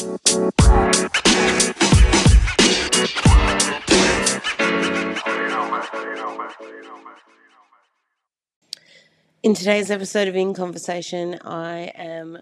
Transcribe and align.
In 0.00 0.14
today's 9.54 9.90
episode 9.90 10.28
of 10.28 10.36
In 10.36 10.54
Conversation, 10.54 11.38
I 11.44 11.92
am 11.94 12.38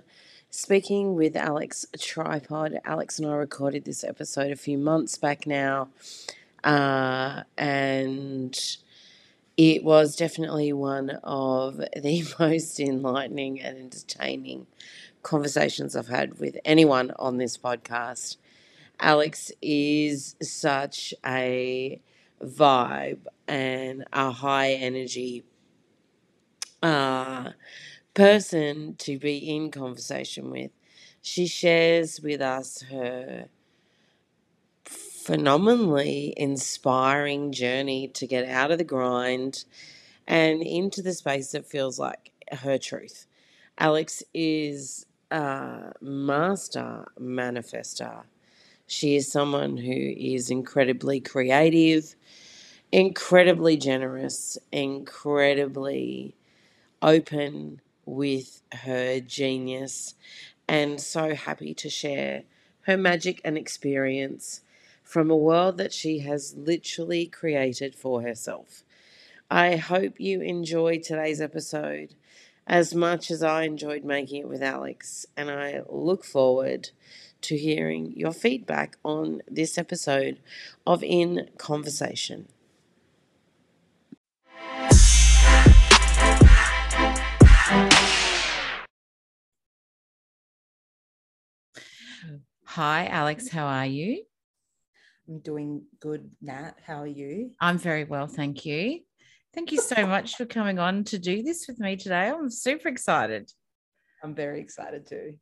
speaking 0.51 1.17
with 1.17 1.35
Alex 1.35 1.85
Tripod. 1.99 2.79
Alex 2.85 3.19
and 3.19 3.29
I 3.29 3.35
recorded 3.35 3.85
this 3.85 4.05
episode 4.05 4.53
a 4.53 4.57
few 4.57 4.79
months 4.79 5.19
back 5.19 5.45
now, 5.45 5.89
uh, 6.63 7.43
and 7.57 8.77
it 9.57 9.83
was 9.83 10.15
definitely 10.15 10.73
one 10.73 11.11
of 11.25 11.79
the 11.79 12.25
most 12.39 12.79
enlightening 12.79 13.61
and 13.61 13.79
entertaining 13.79 14.69
conversations 15.23 15.97
I've 15.97 16.09
had 16.09 16.39
with 16.39 16.57
anyone 16.65 17.13
on 17.19 17.37
this 17.37 17.57
podcast. 17.57 18.37
Alex 19.01 19.53
is 19.63 20.37
such 20.43 21.15
a 21.25 22.01
vibe 22.43 23.27
and 23.47 24.05
a 24.13 24.31
high 24.31 24.73
energy 24.73 25.45
uh, 26.83 27.51
person 28.15 28.95
to 28.99 29.19
be 29.19 29.37
in 29.37 29.71
conversation 29.71 30.51
with. 30.51 30.71
She 31.21 31.47
shares 31.47 32.21
with 32.21 32.41
us 32.41 32.83
her 32.91 33.49
phenomenally 34.85 36.33
inspiring 36.37 37.53
journey 37.53 38.09
to 38.09 38.27
get 38.27 38.49
out 38.49 38.71
of 38.71 38.79
the 38.79 38.85
grind 38.85 39.65
and 40.27 40.63
into 40.63 41.03
the 41.03 41.13
space 41.13 41.53
that 41.53 41.67
feels 41.67 41.99
like 41.99 42.33
her 42.51 42.79
truth. 42.79 43.27
Alex 43.79 44.23
is 44.33 45.07
a 45.31 45.93
master 46.01 47.07
manifester. 47.21 48.25
She 48.87 49.17
is 49.17 49.31
someone 49.31 49.77
who 49.79 49.93
is 49.93 50.51
incredibly 50.51 51.21
creative, 51.21 52.15
incredibly 52.93 53.77
generous, 53.77 54.59
incredibly 54.73 56.35
open 57.03 57.81
with 58.07 58.63
her 58.73 59.21
genius, 59.21 60.15
and 60.69 61.01
so 61.01 61.35
happy 61.35 61.75
to 61.75 61.91
share 61.91 62.45
her 62.83 62.97
magic 62.97 63.41
and 63.45 63.59
experience 63.59 64.63
from 65.05 65.31
a 65.31 65.37
world 65.37 65.79
that 65.79 65.93
she 65.93 66.21
has 66.21 66.55
literally 66.57 67.27
created 67.27 67.95
for 67.95 68.23
herself. 68.23 68.85
I 69.51 69.77
hope 69.77 70.21
you 70.21 70.43
enjoyed 70.43 71.03
today's 71.05 71.41
episode 71.41 72.15
as 72.69 72.95
much 72.95 73.31
as 73.31 73.43
I 73.43 73.63
enjoyed 73.63 74.05
making 74.05 74.43
it 74.43 74.49
with 74.49 74.63
Alex, 74.63 75.25
and 75.37 75.51
I 75.51 75.81
look 75.89 76.23
forward 76.23 76.91
to 77.41 77.57
hearing 77.57 78.13
your 78.15 78.33
feedback 78.33 78.99
on 79.03 79.41
this 79.49 79.79
episode 79.79 80.39
of 80.87 81.03
In 81.03 81.49
Conversation. 81.57 82.49
Hi, 92.65 93.07
Alex. 93.07 93.49
How 93.49 93.67
are 93.67 93.87
you? 93.87 94.25
I'm 95.27 95.41
doing 95.41 95.85
good, 96.01 96.31
Nat. 96.43 96.75
How 96.87 97.01
are 97.01 97.07
you? 97.07 97.53
I'm 97.61 97.79
very 97.79 98.05
well, 98.05 98.27
thank 98.27 98.67
you. 98.67 99.01
Thank 99.55 99.73
you 99.73 99.81
so 99.81 100.07
much 100.07 100.37
for 100.37 100.45
coming 100.45 100.79
on 100.79 101.05
to 101.05 101.19
do 101.19 101.43
this 101.43 101.67
with 101.67 101.81
me 101.81 101.97
today. 101.97 102.29
I'm 102.29 102.51
super 102.51 102.89
excited. 102.89 103.51
I'm 104.23 104.35
very 104.35 104.61
excited 104.61 105.07
too. 105.07 105.35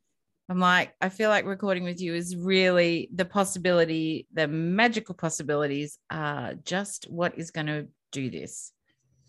I'm 0.49 0.61
like, 0.61 0.95
I 1.01 1.09
feel 1.09 1.29
like 1.29 1.45
recording 1.45 1.83
with 1.83 2.01
you 2.01 2.15
is 2.15 2.37
really 2.37 3.09
the 3.13 3.25
possibility, 3.25 4.29
the 4.33 4.47
magical 4.47 5.15
possibilities 5.15 5.99
are 6.11 6.55
just 6.55 7.11
what 7.11 7.37
is 7.37 7.51
going 7.51 7.67
to 7.67 7.89
do 8.13 8.31
this. 8.31 8.73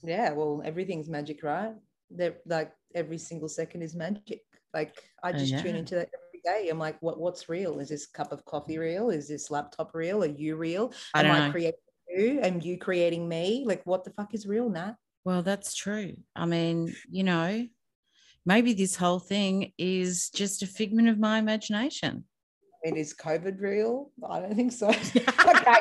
Yeah, 0.03 0.33
well, 0.33 0.61
everything's 0.63 1.09
magic, 1.09 1.41
right? 1.41 1.73
That 2.11 2.41
like 2.45 2.71
every 2.93 3.17
single 3.17 3.49
second 3.49 3.81
is 3.81 3.95
magic. 3.95 4.41
Like 4.73 4.93
I 5.23 5.31
just 5.31 5.51
yeah. 5.51 5.61
tune 5.63 5.75
into 5.75 5.95
that 5.95 6.09
every 6.13 6.41
day. 6.45 6.69
I'm 6.69 6.77
like, 6.77 7.01
what 7.01 7.19
what's 7.19 7.49
real? 7.49 7.79
Is 7.79 7.89
this 7.89 8.05
cup 8.05 8.31
of 8.31 8.45
coffee 8.45 8.77
real? 8.77 9.09
Is 9.09 9.27
this 9.27 9.49
laptop 9.49 9.95
real? 9.95 10.23
Are 10.23 10.27
you 10.27 10.55
real? 10.55 10.93
I 11.15 11.23
Am 11.23 11.31
I 11.31 11.49
creating 11.49 11.79
you? 12.09 12.39
Am 12.41 12.61
you 12.61 12.77
creating 12.77 13.27
me? 13.27 13.63
Like 13.65 13.85
what 13.85 14.03
the 14.03 14.11
fuck 14.11 14.33
is 14.33 14.47
real, 14.47 14.69
Nat? 14.69 14.95
Well, 15.25 15.43
that's 15.43 15.75
true. 15.75 16.15
I 16.35 16.45
mean, 16.45 16.95
you 17.09 17.23
know, 17.23 17.67
maybe 18.45 18.73
this 18.73 18.95
whole 18.95 19.19
thing 19.19 19.73
is 19.77 20.29
just 20.29 20.63
a 20.63 20.67
figment 20.67 21.09
of 21.09 21.19
my 21.19 21.37
imagination. 21.37 22.23
It 22.83 22.95
is 22.95 23.13
COVID 23.13 23.59
real? 23.59 24.11
I 24.27 24.39
don't 24.39 24.55
think 24.55 24.71
so. 24.71 24.87
okay. 24.89 25.75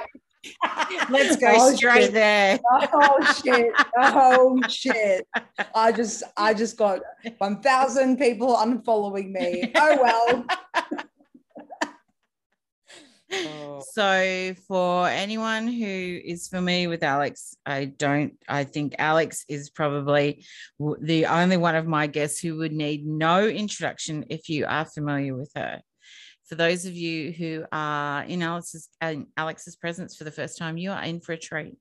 Let's 1.11 1.37
go 1.37 1.53
oh, 1.57 1.75
straight 1.75 2.05
shit. 2.05 2.13
there. 2.13 2.59
Oh 2.73 3.35
shit. 3.45 3.73
Oh 3.97 4.61
shit. 4.69 5.27
I 5.75 5.93
just 5.93 6.23
I 6.37 6.55
just 6.55 6.77
got 6.77 7.01
1000 7.39 8.17
people 8.17 8.57
unfollowing 8.57 9.31
me. 9.31 9.73
Oh 9.75 9.99
well. 10.03 10.47
Oh. 13.33 13.83
So, 13.93 14.55
for 14.69 15.09
anyone 15.09 15.67
who 15.67 16.21
is 16.25 16.49
familiar 16.49 16.89
with 16.89 17.03
Alex, 17.03 17.57
I 17.67 17.87
don't, 17.87 18.35
I 18.49 18.65
think 18.65 18.95
Alex 18.99 19.45
is 19.49 19.71
probably 19.71 20.45
the 21.01 21.27
only 21.27 21.57
one 21.57 21.75
of 21.75 21.87
my 21.87 22.07
guests 22.07 22.39
who 22.41 22.57
would 22.59 22.73
need 22.73 23.07
no 23.07 23.47
introduction 23.47 24.27
if 24.31 24.49
you 24.49 24.67
are 24.67 24.85
familiar 24.85 25.35
with 25.35 25.51
her 25.57 25.81
for 26.49 26.55
those 26.55 26.87
of 26.87 26.95
you 26.95 27.33
who 27.33 27.65
are 27.73 28.23
in 28.23 28.43
Alex's, 28.43 28.89
in 29.03 29.27
Alex's 29.37 29.77
presence 29.77 30.17
for 30.17 30.25
the 30.25 30.31
first 30.31 30.59
time, 30.59 30.77
you 30.77 30.93
are 30.93 31.03
in 31.03 31.21
for 31.21 31.33
a 31.33 31.39
treat. 31.39 31.77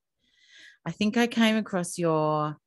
I 0.86 0.92
think 0.92 1.18
I 1.18 1.28
came 1.28 1.56
across 1.56 1.98
your, 1.98 2.58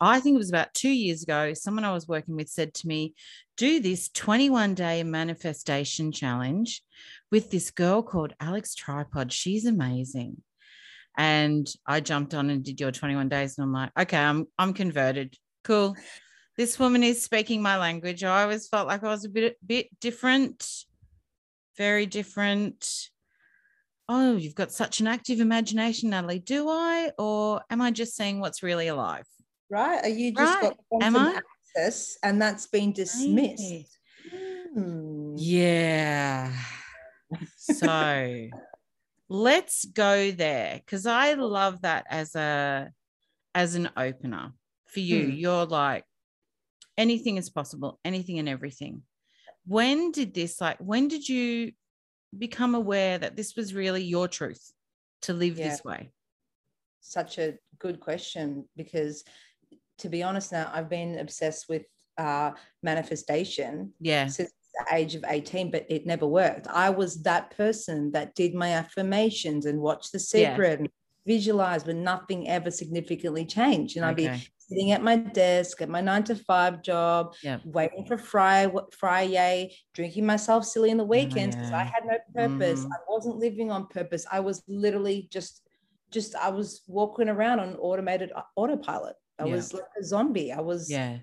I 0.00 0.20
think 0.20 0.34
it 0.34 0.38
was 0.38 0.50
about 0.50 0.74
two 0.74 0.90
years 0.90 1.22
ago, 1.22 1.54
someone 1.54 1.84
I 1.84 1.92
was 1.92 2.08
working 2.08 2.36
with 2.36 2.48
said 2.48 2.74
to 2.74 2.88
me, 2.88 3.14
do 3.56 3.80
this 3.80 4.10
21 4.10 4.74
day 4.74 5.02
manifestation 5.02 6.12
challenge 6.12 6.82
with 7.30 7.50
this 7.50 7.70
girl 7.70 8.02
called 8.02 8.34
Alex 8.40 8.74
Tripod. 8.74 9.32
She's 9.32 9.66
amazing. 9.66 10.42
And 11.16 11.66
I 11.86 12.00
jumped 12.00 12.34
on 12.34 12.50
and 12.50 12.62
did 12.62 12.80
your 12.80 12.92
21 12.92 13.28
days, 13.28 13.56
and 13.56 13.64
I'm 13.64 13.72
like, 13.72 13.90
okay, 13.98 14.18
I'm 14.18 14.46
I'm 14.58 14.74
converted. 14.74 15.34
Cool 15.64 15.96
this 16.56 16.78
woman 16.78 17.02
is 17.02 17.22
speaking 17.22 17.60
my 17.60 17.76
language. 17.76 18.24
I 18.24 18.42
always 18.42 18.68
felt 18.68 18.88
like 18.88 19.04
I 19.04 19.08
was 19.08 19.24
a 19.24 19.28
bit 19.28 19.56
bit 19.64 19.88
different, 20.00 20.66
very 21.76 22.06
different. 22.06 23.08
Oh, 24.08 24.36
you've 24.36 24.54
got 24.54 24.72
such 24.72 25.00
an 25.00 25.06
active 25.06 25.40
imagination, 25.40 26.10
Natalie. 26.10 26.38
Do 26.38 26.68
I, 26.68 27.10
or 27.18 27.60
am 27.70 27.80
I 27.82 27.90
just 27.90 28.16
seeing 28.16 28.40
what's 28.40 28.62
really 28.62 28.86
alive? 28.86 29.26
Right? 29.68 30.04
Are 30.04 30.08
you 30.08 30.32
just 30.32 30.62
right. 30.62 30.72
got 30.90 31.02
am 31.02 31.16
I? 31.16 31.40
access 31.76 32.16
and 32.22 32.40
that's 32.40 32.66
been 32.66 32.92
dismissed? 32.92 33.98
Hmm. 34.74 35.34
Yeah. 35.36 36.52
So 37.66 38.48
let's 39.28 39.84
go 39.86 40.30
there 40.30 40.80
because 40.84 41.06
I 41.06 41.34
love 41.34 41.82
that 41.82 42.06
as 42.08 42.34
a 42.34 42.90
as 43.54 43.74
an 43.74 43.90
opener 43.96 44.52
for 44.86 45.00
you. 45.00 45.24
Hmm. 45.24 45.30
You're 45.32 45.66
like, 45.66 46.04
anything 46.96 47.36
is 47.36 47.50
possible, 47.50 47.98
anything 48.04 48.38
and 48.38 48.48
everything. 48.48 49.02
When 49.66 50.12
did 50.12 50.32
this, 50.34 50.60
like, 50.60 50.78
when 50.78 51.08
did 51.08 51.28
you 51.28 51.72
become 52.36 52.74
aware 52.74 53.18
that 53.18 53.36
this 53.36 53.56
was 53.56 53.74
really 53.74 54.04
your 54.04 54.28
truth 54.28 54.72
to 55.22 55.32
live 55.32 55.58
yeah. 55.58 55.68
this 55.68 55.84
way? 55.84 56.12
Such 57.00 57.38
a 57.38 57.54
good 57.78 58.00
question 58.00 58.68
because, 58.76 59.24
to 59.98 60.08
be 60.08 60.22
honest, 60.22 60.52
now 60.52 60.70
I've 60.72 60.88
been 60.88 61.18
obsessed 61.18 61.66
with 61.68 61.82
uh, 62.18 62.52
manifestation 62.82 63.92
yeah. 64.00 64.26
since 64.26 64.52
age 64.92 65.14
of 65.14 65.24
18, 65.26 65.70
but 65.70 65.86
it 65.88 66.06
never 66.06 66.26
worked. 66.26 66.66
I 66.68 66.90
was 66.90 67.22
that 67.22 67.56
person 67.56 68.12
that 68.12 68.34
did 68.34 68.54
my 68.54 68.72
affirmations 68.72 69.66
and 69.66 69.80
watched 69.80 70.12
The 70.12 70.18
Secret 70.18 70.68
yeah. 70.68 70.76
and 70.78 70.88
visualized, 71.26 71.86
but 71.86 71.96
nothing 71.96 72.48
ever 72.48 72.70
significantly 72.70 73.44
changed. 73.44 73.96
And 73.96 74.04
okay. 74.04 74.28
I'd 74.28 74.38
be 74.38 74.46
sitting 74.68 74.92
at 74.92 75.02
my 75.02 75.16
desk 75.16 75.80
at 75.80 75.88
my 75.88 76.00
nine 76.00 76.24
to 76.24 76.34
five 76.34 76.82
job, 76.82 77.34
waiting 77.64 78.04
for 78.06 78.18
Friday, 78.18 78.72
Friday, 78.98 79.76
drinking 79.94 80.26
myself 80.26 80.64
silly 80.64 80.90
in 80.90 80.96
the 80.96 81.04
weekends 81.04 81.54
because 81.54 81.70
oh, 81.70 81.74
yeah. 81.74 81.80
I 81.80 81.84
had 81.84 82.04
no 82.04 82.18
purpose. 82.34 82.84
Mm. 82.84 82.86
I 82.86 82.98
wasn't 83.08 83.36
living 83.36 83.70
on 83.70 83.86
purpose. 83.86 84.26
I 84.30 84.40
was 84.40 84.62
literally 84.68 85.28
just, 85.30 85.62
just 86.10 86.34
I 86.36 86.50
was 86.50 86.82
walking 86.86 87.28
around 87.28 87.60
on 87.60 87.76
automated 87.76 88.32
uh, 88.34 88.42
autopilot. 88.56 89.16
I 89.38 89.44
yeah. 89.44 89.54
was 89.54 89.74
like 89.74 89.84
a 90.00 90.04
zombie. 90.04 90.52
I 90.52 90.60
was 90.60 90.90
yeah. 90.90 91.18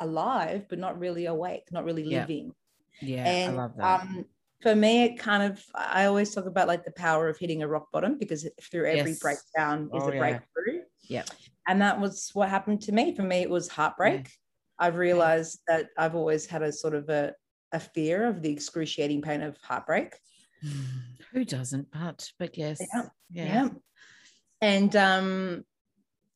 Alive, 0.00 0.66
but 0.68 0.78
not 0.78 0.98
really 0.98 1.26
awake, 1.26 1.64
not 1.70 1.84
really 1.84 2.04
living. 2.04 2.52
Yeah, 3.00 3.24
and, 3.24 3.52
I 3.54 3.62
love 3.62 3.76
that. 3.76 4.00
Um, 4.00 4.24
for 4.62 4.74
me, 4.74 5.04
it 5.04 5.18
kind 5.18 5.42
of, 5.42 5.62
I 5.74 6.06
always 6.06 6.34
talk 6.34 6.46
about 6.46 6.66
like 6.66 6.84
the 6.84 6.92
power 6.92 7.28
of 7.28 7.38
hitting 7.38 7.62
a 7.62 7.68
rock 7.68 7.92
bottom 7.92 8.18
because 8.18 8.48
through 8.62 8.86
every 8.86 9.10
yes. 9.12 9.20
breakdown 9.20 9.90
is 9.94 10.02
oh, 10.02 10.08
a 10.08 10.12
yeah. 10.12 10.18
breakthrough. 10.18 10.80
Yeah 11.08 11.24
and 11.68 11.82
that 11.82 12.00
was 12.00 12.30
what 12.32 12.48
happened 12.48 12.80
to 12.80 12.92
me 12.92 13.12
for 13.12 13.22
me 13.22 13.38
it 13.38 13.50
was 13.50 13.66
heartbreak 13.66 14.20
yeah. 14.20 14.86
i've 14.86 14.94
realized 14.94 15.58
that 15.66 15.88
i've 15.98 16.14
always 16.14 16.46
had 16.46 16.62
a 16.62 16.70
sort 16.70 16.94
of 16.94 17.08
a 17.08 17.32
a 17.72 17.80
fear 17.80 18.26
of 18.26 18.42
the 18.42 18.50
excruciating 18.50 19.22
pain 19.22 19.42
of 19.42 19.56
heartbreak. 19.62 20.14
Who 21.32 21.44
doesn't? 21.44 21.88
But 21.92 22.30
but 22.38 22.56
yes, 22.56 22.78
yeah. 22.80 23.02
yeah. 23.30 23.44
yeah. 23.44 23.68
And 24.60 24.96
um, 24.96 25.64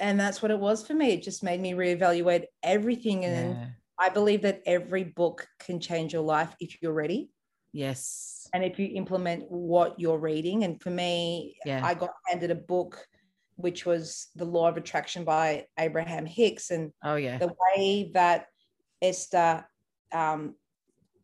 and 0.00 0.18
that's 0.18 0.42
what 0.42 0.50
it 0.50 0.58
was 0.58 0.84
for 0.84 0.94
me. 0.94 1.12
It 1.12 1.22
just 1.22 1.42
made 1.42 1.60
me 1.60 1.72
reevaluate 1.72 2.44
everything. 2.62 3.24
And 3.26 3.54
yeah. 3.54 3.66
I 3.98 4.08
believe 4.08 4.42
that 4.42 4.62
every 4.66 5.04
book 5.04 5.46
can 5.60 5.78
change 5.78 6.12
your 6.12 6.22
life 6.22 6.54
if 6.58 6.82
you're 6.82 6.94
ready. 6.94 7.30
Yes. 7.72 8.48
And 8.52 8.64
if 8.64 8.78
you 8.78 8.88
implement 8.94 9.44
what 9.50 10.00
you're 10.00 10.18
reading. 10.18 10.64
And 10.64 10.82
for 10.82 10.90
me, 10.90 11.56
yeah. 11.64 11.82
I 11.84 11.94
got 11.94 12.10
handed 12.26 12.50
a 12.50 12.56
book 12.56 13.06
which 13.56 13.84
was 13.84 14.28
The 14.36 14.46
Law 14.46 14.68
of 14.68 14.78
Attraction 14.78 15.22
by 15.22 15.66
Abraham 15.78 16.24
Hicks. 16.24 16.70
And 16.70 16.92
oh 17.04 17.16
yeah. 17.16 17.36
The 17.36 17.52
way 17.76 18.10
that 18.14 18.46
Esther 19.02 19.66
um, 20.12 20.54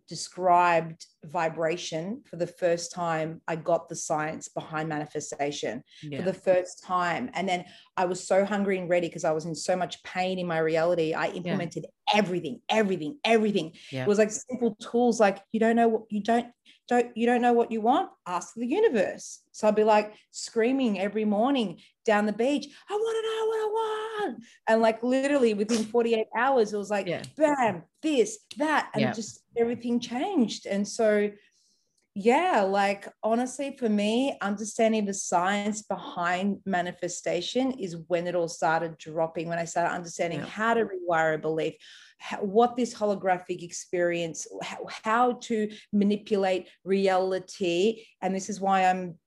described 0.08 1.06
vibration 1.24 2.22
for 2.28 2.36
the 2.36 2.46
first 2.46 2.92
time 2.92 3.40
i 3.48 3.56
got 3.56 3.88
the 3.88 3.96
science 3.96 4.48
behind 4.48 4.88
manifestation 4.88 5.82
yeah. 6.02 6.18
for 6.18 6.24
the 6.24 6.32
first 6.32 6.84
time 6.84 7.28
and 7.34 7.48
then 7.48 7.64
i 7.96 8.04
was 8.04 8.26
so 8.26 8.44
hungry 8.44 8.78
and 8.78 8.88
ready 8.88 9.08
because 9.08 9.24
i 9.24 9.32
was 9.32 9.44
in 9.44 9.54
so 9.54 9.74
much 9.74 10.02
pain 10.04 10.38
in 10.38 10.46
my 10.46 10.58
reality 10.58 11.14
i 11.14 11.28
implemented 11.28 11.84
yeah. 11.84 12.18
everything 12.18 12.60
everything 12.68 13.18
everything 13.24 13.72
yeah. 13.90 14.02
it 14.02 14.08
was 14.08 14.18
like 14.18 14.30
simple 14.30 14.76
tools 14.76 15.18
like 15.18 15.42
you 15.52 15.58
don't 15.58 15.76
know 15.76 15.88
what 15.88 16.02
you 16.10 16.22
don't 16.22 16.46
don't 16.88 17.16
you 17.16 17.26
don't 17.26 17.40
know 17.40 17.52
what 17.52 17.70
you 17.72 17.80
want 17.80 18.10
ask 18.26 18.54
the 18.54 18.66
universe 18.66 19.40
so 19.52 19.68
i'd 19.68 19.74
be 19.74 19.84
like 19.84 20.14
screaming 20.30 20.98
every 20.98 21.24
morning 21.24 21.78
down 22.04 22.26
the 22.26 22.32
beach 22.32 22.68
i 22.88 22.94
want 22.94 23.16
to 23.16 23.30
know 23.30 23.46
what 23.46 23.58
i 23.58 23.70
want 23.72 24.44
and 24.68 24.80
like 24.80 25.02
literally 25.02 25.54
within 25.54 25.84
48 25.84 26.26
hours 26.36 26.72
it 26.72 26.76
was 26.76 26.90
like 26.90 27.06
yeah. 27.06 27.22
bam 27.36 27.82
this 28.02 28.38
that 28.58 28.90
and 28.94 29.02
yeah. 29.02 29.12
just 29.12 29.40
everything 29.56 29.98
changed 29.98 30.66
and 30.66 30.86
so 30.86 31.30
yeah 32.18 32.62
like 32.62 33.06
honestly 33.22 33.76
for 33.78 33.90
me 33.90 34.38
understanding 34.40 35.04
the 35.04 35.12
science 35.12 35.82
behind 35.82 36.58
manifestation 36.64 37.72
is 37.72 37.98
when 38.08 38.26
it 38.26 38.34
all 38.34 38.48
started 38.48 38.96
dropping 38.96 39.48
when 39.48 39.58
i 39.58 39.64
started 39.64 39.94
understanding 39.94 40.40
yeah. 40.40 40.46
how 40.46 40.72
to 40.72 40.84
rewire 40.84 41.34
a 41.34 41.38
belief 41.38 41.74
how, 42.18 42.38
what 42.38 42.76
this 42.76 42.94
holographic 42.94 43.62
experience, 43.62 44.46
how, 44.62 44.78
how 45.04 45.32
to 45.32 45.70
manipulate 45.92 46.68
reality. 46.84 48.04
And 48.22 48.34
this 48.34 48.48
is 48.48 48.60
why 48.60 48.86
I'm 48.86 49.18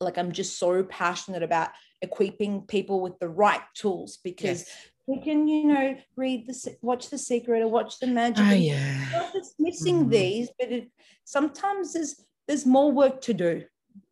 like, 0.00 0.18
I'm 0.18 0.32
just 0.32 0.58
so 0.58 0.82
passionate 0.84 1.42
about 1.42 1.70
equipping 2.00 2.62
people 2.62 3.00
with 3.00 3.18
the 3.18 3.28
right 3.28 3.60
tools 3.74 4.18
because 4.24 4.60
yes. 4.62 4.88
We 5.06 5.20
can, 5.20 5.48
you 5.48 5.64
know, 5.66 5.96
read 6.16 6.46
the, 6.46 6.76
watch 6.80 7.10
The 7.10 7.18
Secret 7.18 7.62
or 7.62 7.68
watch 7.68 7.98
The 7.98 8.06
Magic. 8.06 8.44
Oh, 8.46 8.52
yeah. 8.52 9.08
Not 9.12 9.32
just 9.32 9.54
missing 9.58 10.00
mm-hmm. 10.00 10.10
these, 10.10 10.48
but 10.58 10.70
it, 10.70 10.90
sometimes 11.24 11.94
there's, 11.94 12.22
there's 12.46 12.66
more 12.66 12.92
work 12.92 13.20
to 13.22 13.34
do. 13.34 13.64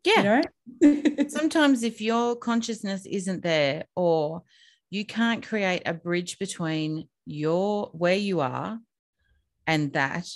Yeah. 0.05 0.43
You 0.81 1.03
know? 1.03 1.29
sometimes 1.29 1.83
if 1.83 2.01
your 2.01 2.37
consciousness 2.37 3.07
isn't 3.07 3.43
there 3.43 3.85
or 3.95 4.43
you 4.91 5.05
can't 5.05 5.47
create 5.47 5.83
a 5.87 5.95
bridge 5.95 6.39
between 6.39 7.09
your 7.27 7.91
where 7.93 8.17
you 8.17 8.41
are 8.41 8.79
and 9.67 9.93
that 9.93 10.27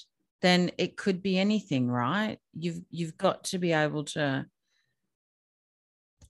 then 0.42 0.70
it 0.78 0.96
could 0.96 1.22
be 1.22 1.38
anything 1.38 1.90
right 1.90 2.38
you've 2.52 2.80
you've 2.90 3.16
got 3.16 3.44
to 3.44 3.58
be 3.58 3.72
able 3.72 4.04
to 4.04 4.46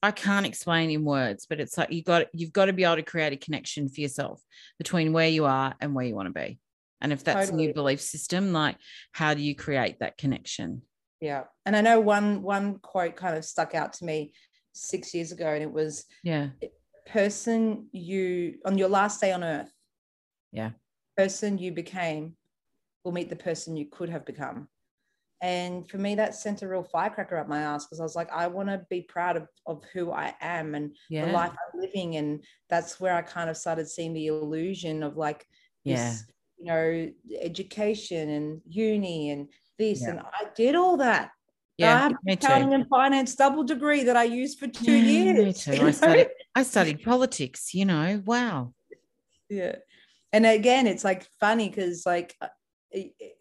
I 0.04 0.10
can't 0.10 0.46
explain 0.46 0.90
in 0.90 1.04
words, 1.04 1.46
but 1.46 1.60
it's 1.60 1.78
like 1.78 1.92
you 1.92 2.02
got 2.02 2.26
you've 2.32 2.52
got 2.52 2.66
to 2.66 2.72
be 2.72 2.84
able 2.84 2.96
to 2.96 3.02
create 3.02 3.32
a 3.32 3.36
connection 3.36 3.88
for 3.88 4.00
yourself 4.00 4.42
between 4.78 5.12
where 5.12 5.28
you 5.28 5.46
are 5.46 5.74
and 5.80 5.94
where 5.94 6.04
you 6.04 6.14
want 6.14 6.26
to 6.26 6.40
be. 6.40 6.58
And 7.00 7.12
if 7.12 7.24
that's 7.24 7.48
totally. 7.48 7.64
a 7.64 7.66
new 7.68 7.74
belief 7.74 8.00
system, 8.00 8.52
like 8.52 8.76
how 9.12 9.34
do 9.34 9.42
you 9.42 9.54
create 9.54 10.00
that 10.00 10.18
connection? 10.18 10.82
Yeah. 11.20 11.44
And 11.64 11.74
I 11.74 11.80
know 11.80 12.00
one 12.00 12.42
one 12.42 12.78
quote 12.80 13.16
kind 13.16 13.36
of 13.36 13.44
stuck 13.44 13.74
out 13.74 13.94
to 13.94 14.04
me 14.04 14.34
six 14.72 15.14
years 15.14 15.32
ago, 15.32 15.46
and 15.46 15.62
it 15.62 15.72
was 15.72 16.04
yeah, 16.22 16.48
person 17.06 17.88
you 17.92 18.56
on 18.66 18.76
your 18.76 18.88
last 18.88 19.20
day 19.20 19.32
on 19.32 19.42
earth, 19.42 19.72
yeah 20.52 20.70
person 21.16 21.58
you 21.58 21.72
became 21.72 22.34
will 23.04 23.12
meet 23.12 23.28
the 23.28 23.36
person 23.36 23.76
you 23.76 23.86
could 23.86 24.08
have 24.08 24.24
become 24.24 24.68
and 25.44 25.86
for 25.90 25.98
me 25.98 26.14
that 26.14 26.34
sent 26.34 26.62
a 26.62 26.68
real 26.68 26.82
firecracker 26.82 27.36
up 27.36 27.48
my 27.48 27.60
ass 27.60 27.84
because 27.84 28.00
i 28.00 28.02
was 28.02 28.16
like 28.16 28.30
i 28.32 28.46
want 28.46 28.68
to 28.68 28.80
be 28.88 29.02
proud 29.02 29.36
of, 29.36 29.46
of 29.66 29.84
who 29.92 30.10
i 30.10 30.34
am 30.40 30.74
and 30.74 30.96
yeah. 31.10 31.26
the 31.26 31.32
life 31.32 31.50
i'm 31.50 31.80
living 31.80 32.16
and 32.16 32.42
that's 32.70 32.98
where 32.98 33.14
i 33.14 33.20
kind 33.20 33.50
of 33.50 33.56
started 33.56 33.86
seeing 33.86 34.14
the 34.14 34.26
illusion 34.26 35.02
of 35.02 35.16
like 35.18 35.46
yeah 35.84 36.10
this, 36.10 36.24
you 36.58 36.64
know 36.64 37.10
education 37.42 38.30
and 38.30 38.60
uni 38.66 39.30
and 39.30 39.48
this 39.78 40.00
yeah. 40.02 40.10
and 40.10 40.20
i 40.20 40.46
did 40.56 40.74
all 40.74 40.96
that 40.96 41.30
yeah, 41.76 41.96
I 41.96 41.98
have 41.98 42.12
accounting 42.28 42.72
and 42.72 42.88
finance 42.88 43.34
double 43.34 43.64
degree 43.64 44.04
that 44.04 44.16
I 44.16 44.22
used 44.22 44.60
for 44.60 44.68
two 44.68 44.92
yeah, 44.92 45.32
years. 45.34 45.66
Me 45.66 45.76
too. 45.76 45.84
I 45.86 45.90
studied, 45.90 46.28
I 46.54 46.62
studied 46.62 47.02
politics, 47.02 47.74
you 47.74 47.84
know. 47.84 48.22
Wow. 48.24 48.74
Yeah 49.50 49.74
and 50.34 50.44
again 50.44 50.88
it's 50.88 51.04
like 51.04 51.26
funny 51.38 51.68
because 51.68 52.04
like 52.04 52.34
uh, 52.42 52.48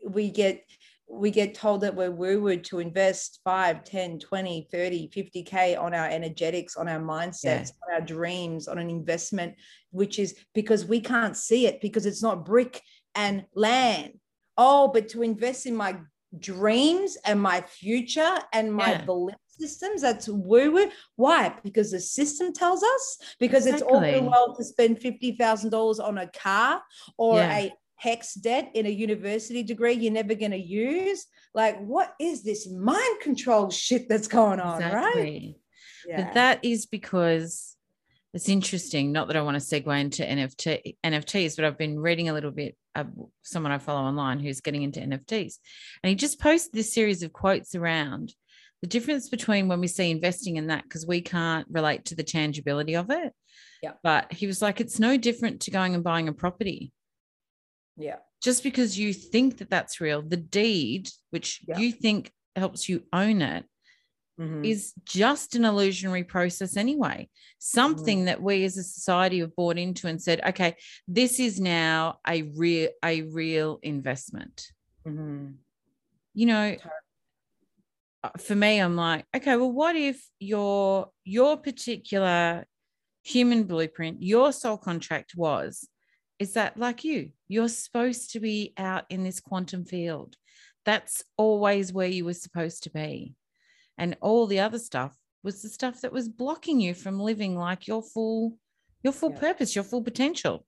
we 0.08 0.30
get 0.30 0.64
we 1.14 1.32
get 1.32 1.54
told 1.54 1.82
that 1.82 1.96
we're 1.96 2.12
woo 2.12 2.42
woo 2.42 2.58
to 2.58 2.80
invest 2.80 3.40
5 3.44 3.84
10 3.84 4.20
20 4.20 4.68
30 4.72 5.10
50k 5.10 5.80
on 5.80 5.94
our 5.94 6.08
energetics 6.08 6.76
on 6.76 6.88
our 6.88 7.00
mindsets 7.00 7.44
yeah. 7.44 7.88
on 7.88 7.94
our 7.94 8.02
dreams 8.02 8.68
on 8.68 8.78
an 8.78 8.90
investment 8.90 9.56
which 9.92 10.20
is 10.20 10.36
because 10.54 10.86
we 10.86 11.00
can't 11.00 11.38
see 11.38 11.68
it 11.68 11.82
because 11.82 12.06
it's 12.06 12.24
not 12.24 12.46
brick 12.46 12.82
and 13.16 13.46
land 13.56 14.14
oh 14.58 14.88
but 14.88 15.08
to 15.10 15.22
invest 15.22 15.66
in 15.66 15.76
my 15.76 15.98
dreams 16.40 17.18
and 17.26 17.40
my 17.40 17.62
future 17.62 18.38
and 18.54 18.74
my 18.74 18.92
yeah. 18.92 19.06
belief 19.06 19.36
systems 19.60 20.02
that's 20.02 20.28
woo 20.28 20.72
woo. 20.72 20.90
Why? 21.16 21.54
Because 21.64 21.92
the 21.92 22.00
system 22.00 22.54
tells 22.54 22.84
us, 22.84 23.18
because 23.40 23.66
exactly. 23.66 24.10
it's 24.10 24.22
all 24.22 24.30
well 24.30 24.56
to 24.56 24.64
spend 24.64 25.00
$50,000 25.00 26.00
on 26.00 26.18
a 26.18 26.28
car 26.28 26.82
or 27.18 27.38
yeah. 27.38 27.58
a 27.58 27.74
HECS 28.04 28.34
debt 28.42 28.72
in 28.74 28.86
a 28.86 28.90
university 28.90 29.64
degree 29.64 29.94
you're 29.94 30.12
never 30.12 30.36
going 30.36 30.52
to 30.52 30.58
use. 30.58 31.26
Like, 31.54 31.80
what 31.80 32.14
is 32.20 32.44
this 32.44 32.70
mind 32.70 33.22
control 33.22 33.70
shit 33.70 34.10
that's 34.10 34.28
going 34.28 34.60
on, 34.60 34.82
exactly. 34.82 35.22
right? 35.22 35.56
Yeah. 36.08 36.26
But 36.26 36.34
that 36.34 36.60
is 36.64 36.86
because 36.86 37.76
it's 38.34 38.50
interesting. 38.50 39.12
Not 39.12 39.28
that 39.28 39.38
I 39.38 39.42
want 39.42 39.62
to 39.62 39.64
segue 39.64 40.00
into 40.00 40.24
NFT 40.24 40.98
NFTs, 41.04 41.56
but 41.56 41.66
I've 41.66 41.78
been 41.78 42.00
reading 42.00 42.30
a 42.30 42.34
little 42.34 42.52
bit 42.52 42.76
of 42.96 43.08
someone 43.44 43.72
I 43.72 43.78
follow 43.78 44.02
online 44.02 44.40
who's 44.40 44.62
getting 44.62 44.84
into 44.84 45.00
NFTs, 45.00 45.56
and 46.04 46.10
he 46.10 46.16
just 46.16 46.40
posted 46.40 46.74
this 46.74 46.94
series 46.94 47.24
of 47.24 47.32
quotes 47.32 47.76
around 47.76 48.34
the 48.82 48.88
difference 48.88 49.30
between 49.30 49.70
when 49.70 49.80
we 49.80 49.88
see 49.88 50.12
investing 50.12 50.58
in 50.58 50.68
that 50.68 50.84
because 50.84 51.08
we 51.08 51.22
can't 51.22 51.66
relate 51.72 52.06
to 52.06 52.16
the 52.16 52.24
tangibility 52.24 52.96
of 52.96 53.10
it. 53.10 53.34
Yeah. 53.82 53.94
But 54.04 54.34
he 54.34 54.46
was 54.46 54.62
like, 54.62 54.82
it's 54.82 55.00
no 55.00 55.16
different 55.16 55.62
to 55.62 55.72
going 55.72 55.96
and 55.96 56.04
buying 56.04 56.28
a 56.28 56.34
property. 56.34 56.92
Yeah. 57.98 58.18
Just 58.42 58.64
because 58.64 58.98
you 58.98 59.14
think 59.14 59.58
that 59.58 59.70
that's 59.70 60.02
real, 60.02 60.22
the 60.22 60.38
deed, 60.38 61.10
which 61.30 61.62
yeah. 61.68 61.78
you 61.78 61.92
think 61.92 62.32
helps 62.56 62.90
you 62.90 63.04
own 63.14 63.42
it, 63.42 63.66
mm-hmm. 64.40 64.66
is 64.66 64.94
just 65.06 65.56
an 65.56 65.66
illusionary 65.66 66.24
process 66.24 66.76
anyway. 66.76 67.30
Something 67.60 68.20
mm-hmm. 68.20 68.26
that 68.26 68.42
we 68.42 68.66
as 68.66 68.78
a 68.78 68.84
society 68.84 69.40
have 69.40 69.56
bought 69.56 69.78
into 69.78 70.08
and 70.08 70.22
said, 70.22 70.42
okay, 70.48 70.76
this 71.08 71.40
is 71.40 71.60
now 71.60 72.20
a 72.28 72.44
real 72.44 72.90
a 73.04 73.22
real 73.22 73.80
investment. 73.82 74.68
Mm-hmm. 75.08 75.52
You 76.34 76.46
know, 76.46 76.76
uh, 78.24 78.30
for 78.40 78.56
me, 78.56 78.80
I'm 78.80 78.96
like, 78.96 79.26
okay, 79.36 79.56
well, 79.56 79.72
what 79.72 79.96
if 79.96 80.26
your 80.40 81.10
your 81.24 81.58
particular 81.58 82.66
human 83.24 83.64
blueprint, 83.64 84.22
your 84.22 84.52
soul 84.52 84.78
contract 84.78 85.34
was, 85.36 85.88
is 86.44 86.54
that 86.54 86.78
like 86.78 87.06
you? 87.06 87.32
You're 87.48 87.70
supposed 87.70 88.32
to 88.32 88.42
be 88.42 88.74
out 88.78 89.06
in 89.10 89.24
this 89.24 89.40
quantum 89.40 89.86
field. 89.86 90.36
That's 90.84 91.24
always 91.38 91.94
where 91.94 92.10
you 92.10 92.26
were 92.26 92.34
supposed 92.34 92.84
to 92.84 92.90
be. 92.90 93.36
And 93.98 94.18
all 94.20 94.46
the 94.46 94.60
other 94.60 94.78
stuff 94.78 95.16
was 95.42 95.62
the 95.62 95.70
stuff 95.70 96.02
that 96.02 96.12
was 96.12 96.28
blocking 96.28 96.82
you 96.82 96.94
from 96.94 97.18
living 97.18 97.56
like 97.56 97.88
your 97.88 98.04
full, 98.04 98.58
your 99.04 99.14
full 99.14 99.32
yeah. 99.32 99.40
purpose, 99.40 99.74
your 99.74 99.86
full 99.86 100.04
potential. 100.04 100.66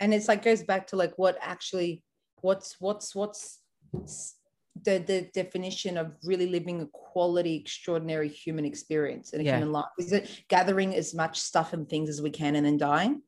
And 0.00 0.14
it's 0.14 0.28
like 0.28 0.42
goes 0.42 0.62
back 0.62 0.86
to 0.88 0.96
like 0.96 1.12
what 1.18 1.36
actually, 1.42 2.02
what's 2.40 2.80
what's 2.80 3.14
what's 3.14 3.58
the, 4.82 4.96
the 4.98 5.28
definition 5.34 5.98
of 5.98 6.16
really 6.24 6.46
living 6.46 6.80
a 6.80 6.86
quality, 6.86 7.56
extraordinary 7.56 8.28
human 8.28 8.64
experience 8.64 9.34
in 9.34 9.42
a 9.42 9.44
yeah. 9.44 9.58
human 9.58 9.72
life? 9.72 9.92
Is 9.98 10.12
it 10.12 10.44
gathering 10.48 10.94
as 10.94 11.12
much 11.12 11.38
stuff 11.38 11.74
and 11.74 11.86
things 11.86 12.08
as 12.08 12.22
we 12.22 12.30
can 12.30 12.56
and 12.56 12.64
then 12.64 12.78
dying? 12.78 13.20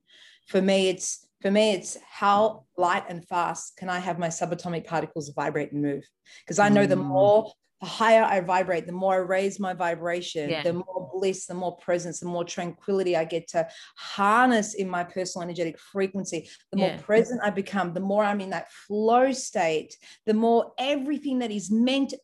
For 0.46 0.62
me, 0.62 0.88
it's 0.88 1.23
for 1.44 1.50
me, 1.50 1.72
it's 1.72 1.98
how 2.10 2.64
light 2.78 3.04
and 3.10 3.22
fast 3.22 3.76
can 3.76 3.90
I 3.90 3.98
have 3.98 4.18
my 4.18 4.28
subatomic 4.28 4.86
particles 4.86 5.28
vibrate 5.28 5.72
and 5.72 5.82
move? 5.82 6.02
Because 6.42 6.58
I 6.58 6.70
know 6.70 6.86
mm. 6.86 6.88
the 6.88 6.96
more 6.96 7.52
the 7.82 7.86
higher 7.86 8.22
I 8.22 8.40
vibrate, 8.40 8.86
the 8.86 8.92
more 8.92 9.16
I 9.16 9.18
raise 9.18 9.60
my 9.60 9.74
vibration, 9.74 10.48
Yeah. 10.48 10.62
the 10.62 10.72
more 10.72 11.10
bliss, 11.12 11.44
the 11.44 11.52
more 11.52 11.76
presence, 11.76 12.20
the 12.20 12.26
more 12.26 12.44
tranquility 12.44 13.14
I 13.14 13.26
get 13.26 13.46
to 13.48 13.68
harness 13.94 14.72
in 14.72 14.88
my 14.88 15.04
personal 15.04 15.42
energetic 15.42 15.78
frequency. 15.78 16.48
The 16.72 16.78
more 16.78 16.96
present 17.02 17.42
I 17.44 17.50
become, 17.50 17.92
the 17.92 18.00
more 18.00 18.24
I'm 18.24 18.40
in 18.40 18.50
that 18.50 18.72
flow 18.72 19.30
state, 19.32 19.98
the 20.24 20.32
more 20.32 20.72
everything 20.78 21.40
that 21.40 21.50
is 21.50 21.70
meant 21.70 22.14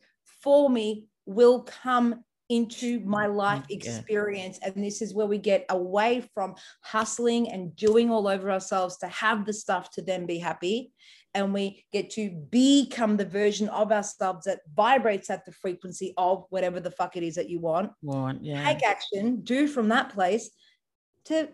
for 0.42 0.70
me 0.70 1.08
will 1.26 1.64
come 1.64 2.24
into 2.50 3.00
my 3.00 3.26
mm, 3.26 3.36
life 3.36 3.62
mm, 3.62 3.70
Yeah. 3.70 3.76
experience. 3.76 4.58
And 4.62 4.74
this 4.84 5.00
is 5.00 5.14
where 5.14 5.26
we 5.26 5.38
get 5.38 5.64
away 5.70 6.28
from 6.34 6.56
hustling 6.82 7.50
and 7.50 7.74
doing 7.76 8.10
all 8.10 8.28
over 8.28 8.50
ourselves 8.50 8.98
to 8.98 9.08
have 9.08 9.46
the 9.46 9.52
stuff 9.52 9.90
to 9.92 10.02
then 10.02 10.26
be 10.26 10.38
happy. 10.38 10.92
And 11.32 11.54
we 11.54 11.86
get 11.92 12.10
to 12.10 12.28
become 12.50 13.16
the 13.16 13.24
version 13.24 13.68
of 13.68 13.92
ourselves 13.92 14.46
that 14.46 14.60
vibrates 14.74 15.30
at 15.30 15.46
the 15.46 15.52
frequency 15.52 16.12
of 16.16 16.44
whatever 16.50 16.80
the 16.80 16.90
fuck 16.90 17.16
it 17.16 17.22
is 17.22 17.36
that 17.36 17.48
you 17.48 17.60
want. 17.60 17.92
Want, 18.02 18.44
yeah. 18.44 18.64
Take 18.64 18.84
action, 18.84 19.40
do 19.42 19.68
from 19.68 19.88
that 19.88 20.10
place 20.12 20.50
to 21.26 21.48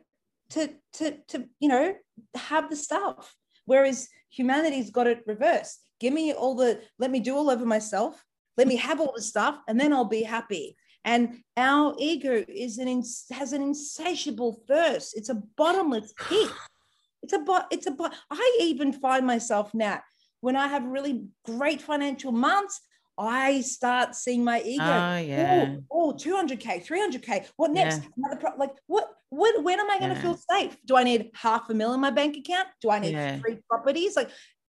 to 0.50 0.70
to 0.94 1.18
to 1.28 1.48
you 1.60 1.68
know 1.68 1.94
have 2.34 2.70
the 2.70 2.76
stuff. 2.76 3.34
Whereas 3.66 4.08
humanity's 4.30 4.90
got 4.90 5.06
it 5.06 5.22
reversed. 5.26 5.82
Give 6.00 6.14
me 6.14 6.32
all 6.32 6.54
the 6.54 6.80
let 6.98 7.10
me 7.10 7.20
do 7.20 7.36
all 7.36 7.50
over 7.50 7.66
myself. 7.66 8.24
Let 8.56 8.68
me 8.68 8.76
have 8.76 9.00
all 9.00 9.12
the 9.14 9.20
stuff, 9.22 9.58
and 9.68 9.78
then 9.78 9.92
I'll 9.92 10.06
be 10.06 10.22
happy. 10.22 10.76
And 11.06 11.38
our 11.56 11.94
ego 11.98 12.44
is 12.48 12.78
an 12.78 12.88
ins- 12.88 13.26
has 13.30 13.52
an 13.52 13.62
insatiable 13.62 14.60
thirst. 14.68 15.16
It's 15.16 15.28
a 15.28 15.36
bottomless 15.56 16.12
pit. 16.18 16.50
It's 17.22 17.32
a 17.32 17.38
but 17.38 17.68
it's 17.70 17.86
a 17.86 17.92
but 17.92 18.12
I 18.30 18.58
even 18.60 18.92
find 18.92 19.24
myself 19.26 19.72
now 19.72 20.00
when 20.40 20.56
I 20.56 20.66
have 20.66 20.84
really 20.84 21.24
great 21.44 21.80
financial 21.80 22.32
months, 22.32 22.80
I 23.18 23.62
start 23.62 24.14
seeing 24.14 24.44
my 24.44 24.60
ego. 24.62 24.84
Ah, 24.84 25.14
oh, 25.14 25.18
yeah. 25.20 25.76
Oh, 25.90 26.12
200k, 26.12 26.86
300k. 26.86 27.46
What 27.56 27.70
next? 27.70 28.02
Yeah. 28.02 28.08
Another 28.18 28.40
pro- 28.40 28.56
like 28.58 28.72
what? 28.86 29.08
What? 29.30 29.62
When 29.64 29.80
am 29.80 29.90
I 29.90 29.98
going 29.98 30.10
to 30.10 30.16
Yeah. 30.16 30.22
feel 30.22 30.38
safe? 30.50 30.76
Do 30.84 30.96
I 30.96 31.04
need 31.04 31.30
half 31.34 31.70
a 31.70 31.74
mil 31.74 31.94
in 31.94 32.00
my 32.00 32.10
bank 32.10 32.36
account? 32.36 32.68
Do 32.80 32.90
I 32.90 32.98
need 32.98 33.12
Yeah. 33.12 33.38
three 33.38 33.58
properties? 33.70 34.16
Like 34.16 34.30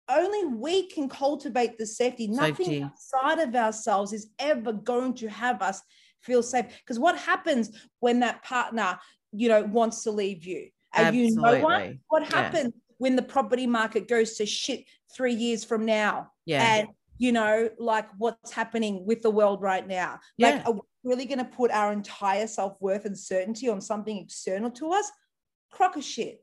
only 0.08 0.44
we 0.46 0.88
can 0.88 1.08
cultivate 1.08 1.76
the 1.76 1.86
safety. 1.86 2.26
Nothing 2.28 2.54
Safety. 2.66 2.82
outside 2.82 3.38
of 3.40 3.54
ourselves 3.54 4.12
is 4.12 4.28
ever 4.38 4.72
going 4.72 5.14
to 5.14 5.28
have 5.28 5.60
us 5.62 5.82
feel 6.22 6.42
safe. 6.42 6.66
Because 6.78 6.98
what 6.98 7.18
happens 7.18 7.70
when 8.00 8.20
that 8.20 8.42
partner, 8.42 8.98
you 9.32 9.48
know, 9.48 9.62
wants 9.62 10.04
to 10.04 10.10
leave 10.10 10.44
you? 10.44 10.68
Are 10.94 11.12
you 11.12 11.34
no 11.34 11.42
one? 11.60 11.72
Absolutely. 11.72 12.00
What 12.08 12.22
Yeah. 12.22 12.42
happens 12.42 12.74
when 12.98 13.16
the 13.16 13.22
property 13.22 13.66
market 13.66 14.08
goes 14.08 14.34
to 14.34 14.46
shit 14.46 14.84
three 15.14 15.34
years 15.34 15.64
from 15.64 15.84
now? 15.84 16.32
Yeah. 16.44 16.62
And 16.62 16.88
you 17.18 17.32
know, 17.32 17.68
like 17.78 18.08
what's 18.16 18.50
happening 18.50 19.04
with 19.04 19.20
the 19.20 19.30
world 19.30 19.60
right 19.60 19.86
now. 19.86 20.18
Yeah. 20.38 20.50
Like, 20.50 20.66
are 20.66 20.72
we 20.72 20.80
really 21.04 21.26
going 21.26 21.38
to 21.38 21.44
put 21.44 21.70
our 21.70 21.92
entire 21.92 22.46
self 22.46 22.80
worth 22.80 23.04
and 23.04 23.16
certainty 23.16 23.68
on 23.68 23.82
something 23.82 24.16
external 24.16 24.70
to 24.70 24.92
us? 24.92 25.12
Crock 25.70 25.96
of 25.96 26.02
shit. 26.02 26.42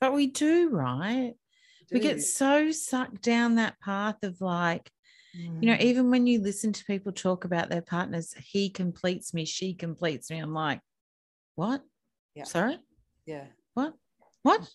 But 0.00 0.12
we 0.12 0.26
do, 0.26 0.68
right? 0.68 1.32
We 1.90 2.00
get 2.00 2.20
so 2.20 2.70
sucked 2.70 3.22
down 3.22 3.54
that 3.54 3.80
path 3.80 4.16
of 4.22 4.40
like, 4.42 4.90
you 5.34 5.68
know, 5.68 5.74
Mm. 5.74 5.80
even 5.80 6.10
when 6.10 6.26
you 6.26 6.40
listen 6.40 6.72
to 6.72 6.84
people 6.84 7.12
talk 7.12 7.44
about 7.44 7.68
their 7.70 7.82
partners, 7.82 8.34
he 8.34 8.70
completes 8.70 9.32
me, 9.34 9.44
she 9.44 9.74
completes 9.74 10.30
me. 10.30 10.38
I'm 10.38 10.54
like, 10.54 10.80
what? 11.54 11.82
Yeah. 12.34 12.44
Sorry? 12.44 12.78
yeah. 13.26 13.46
What? 13.74 13.94
What? 14.42 14.68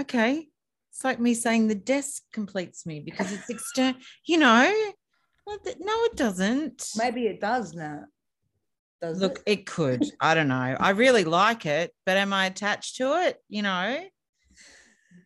Okay. 0.00 0.48
It's 0.90 1.04
like 1.04 1.20
me 1.20 1.34
saying 1.34 1.68
the 1.68 1.74
desk 1.74 2.22
completes 2.32 2.86
me 2.86 3.00
because 3.00 3.30
it's 3.32 3.50
external, 3.50 4.00
you 4.24 4.38
know. 4.38 4.72
Well, 5.46 5.58
th- 5.58 5.76
No, 5.80 5.92
it 6.04 6.16
doesn't. 6.16 6.90
Maybe 6.96 7.26
it 7.26 7.40
does 7.40 7.74
now. 7.74 8.04
Does 9.02 9.20
Look, 9.20 9.40
it? 9.46 9.52
it 9.60 9.66
could. 9.66 10.04
I 10.20 10.34
don't 10.34 10.48
know. 10.48 10.76
I 10.80 10.90
really 10.90 11.24
like 11.24 11.66
it, 11.66 11.92
but 12.06 12.16
am 12.16 12.32
I 12.32 12.46
attached 12.46 12.96
to 12.96 13.14
it? 13.26 13.36
You 13.48 13.62
know, 13.62 14.02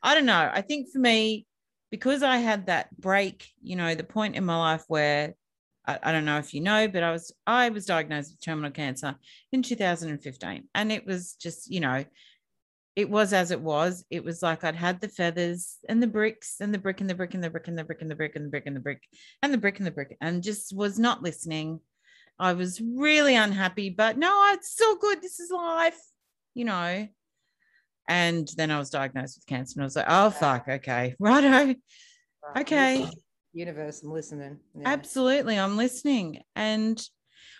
I 0.02 0.14
don't 0.14 0.26
know. 0.26 0.50
I 0.52 0.61
think 0.62 0.88
for 0.93 0.99
me, 0.99 1.47
because 1.91 2.23
I 2.23 2.39
had 2.39 2.67
that 2.67 2.97
break, 2.97 3.49
you 3.63 3.77
know, 3.77 3.95
the 3.95 4.05
point 4.05 4.37
in 4.37 4.45
my 4.45 4.57
life 4.57 4.85
where 4.89 5.35
I, 5.87 5.99
I 6.03 6.13
don't 6.13 6.25
know 6.25 6.39
if 6.39 6.55
you 6.55 6.61
know, 6.61 6.89
but 6.89 7.03
I 7.03 7.13
was 7.13 7.33
I 7.47 7.69
was 7.71 7.87
diagnosed 7.87 8.33
with 8.33 8.45
terminal 8.45 8.71
cancer 8.71 9.17
in 9.53 9.63
2015, 9.63 10.69
and 10.75 10.93
it 10.93 11.07
was 11.07 11.35
just, 11.35 11.71
you 11.71 11.81
know, 11.81 12.05
it 12.97 13.09
was 13.09 13.33
as 13.33 13.51
it 13.51 13.61
was. 13.61 14.05
It 14.11 14.25
was 14.25 14.43
like 14.43 14.65
I'd 14.65 14.75
had 14.75 15.01
the 15.01 15.09
feathers 15.09 15.79
and 15.89 16.03
the 16.03 16.07
bricks 16.07 16.57
and 16.61 16.75
the 16.75 16.79
brick 16.79 17.01
and 17.01 17.09
the 17.09 17.15
brick 17.15 17.35
and 17.35 17.43
the 17.43 17.51
brick 17.51 17.69
and 17.69 17.79
the 17.79 17.85
brick 17.85 18.03
and 18.03 18.11
the 18.11 18.15
brick 18.15 18.37
and 18.37 18.45
the 18.47 18.51
brick 18.51 18.67
and 18.67 18.77
the 18.77 18.81
brick 18.81 19.03
and 19.43 19.53
the 19.53 19.59
brick 19.59 19.79
and 19.79 19.87
the 19.87 19.91
brick 19.91 20.17
and 20.21 20.43
just 20.43 20.75
was 20.75 20.99
not 20.99 21.23
listening. 21.23 21.81
I 22.39 22.55
was 22.55 22.81
really 22.81 23.37
unhappy, 23.37 23.91
but 23.91 24.17
no, 24.17 24.51
it's 24.55 24.75
so 24.75 24.97
good. 24.97 25.23
This 25.23 25.41
is 25.41 25.51
life, 25.51 26.01
you 26.55 26.65
know. 26.65 27.07
And 28.11 28.49
then 28.57 28.73
I 28.73 28.79
was 28.81 28.90
diagnosed 28.90 29.38
with 29.38 29.47
cancer, 29.47 29.75
and 29.76 29.85
I 29.85 29.87
was 29.87 29.95
like, 29.95 30.07
oh 30.09 30.31
fuck, 30.31 30.67
okay, 30.69 31.14
righto, 31.21 31.49
Right. 32.55 32.61
okay. 32.62 33.07
Universe, 33.52 34.02
I'm 34.02 34.11
listening. 34.12 34.59
Yeah. 34.75 34.88
Absolutely, 34.88 35.57
I'm 35.59 35.76
listening. 35.76 36.43
And 36.57 37.00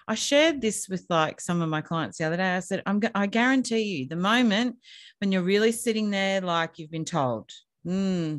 I 0.09 0.17
shared 0.17 0.61
this 0.61 0.89
with 0.89 1.07
like 1.09 1.41
some 1.41 1.63
of 1.63 1.69
my 1.69 1.83
clients 1.83 2.19
the 2.19 2.25
other 2.25 2.37
day. 2.37 2.57
I 2.57 2.61
said, 2.61 2.83
I'm 2.85 3.01
I 3.15 3.27
guarantee 3.29 3.83
you, 3.83 4.09
the 4.09 4.17
moment 4.17 4.77
when 5.21 5.31
you're 5.31 5.43
really 5.43 5.71
sitting 5.71 6.11
there, 6.11 6.41
like 6.41 6.79
you've 6.81 6.91
been 6.91 7.05
told, 7.05 7.51
"Hmm, 7.85 8.39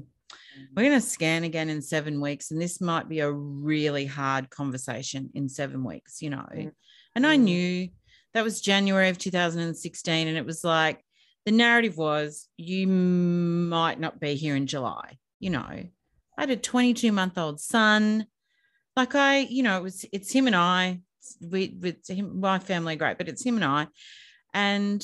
we're 0.75 0.83
going 0.83 0.99
to 0.99 1.01
scan 1.01 1.45
again 1.45 1.69
in 1.69 1.81
seven 1.81 2.19
weeks, 2.19 2.51
and 2.51 2.61
this 2.61 2.81
might 2.81 3.07
be 3.07 3.19
a 3.19 3.31
really 3.31 4.05
hard 4.05 4.49
conversation 4.49 5.29
in 5.33 5.47
seven 5.47 5.85
weeks, 5.85 6.21
you 6.21 6.29
know. 6.29 6.45
Mm. 6.53 6.71
And 7.15 7.25
I 7.25 7.37
Mm. 7.37 7.41
knew 7.43 7.89
that 8.33 8.43
was 8.43 8.59
January 8.59 9.07
of 9.07 9.17
2016, 9.17 10.27
and 10.27 10.37
it 10.37 10.45
was 10.45 10.63
like 10.65 11.05
the 11.45 11.51
narrative 11.51 11.97
was 11.97 12.47
you 12.57 12.87
might 12.87 13.99
not 13.99 14.19
be 14.19 14.35
here 14.35 14.55
in 14.55 14.67
July, 14.67 15.17
you 15.39 15.49
know. 15.49 15.59
I 15.61 15.89
had 16.37 16.49
a 16.49 16.55
22 16.55 17.11
month 17.11 17.37
old 17.37 17.59
son. 17.59 18.25
Like 18.95 19.15
I, 19.15 19.39
you 19.39 19.63
know, 19.63 19.77
it 19.77 19.83
was 19.83 20.05
it's 20.11 20.31
him 20.31 20.47
and 20.47 20.55
I. 20.55 21.01
We 21.39 21.77
with 21.79 22.07
him, 22.07 22.39
my 22.39 22.59
family, 22.59 22.95
great, 22.95 23.17
but 23.17 23.29
it's 23.29 23.43
him 23.43 23.55
and 23.55 23.65
I. 23.65 23.87
And 24.53 25.03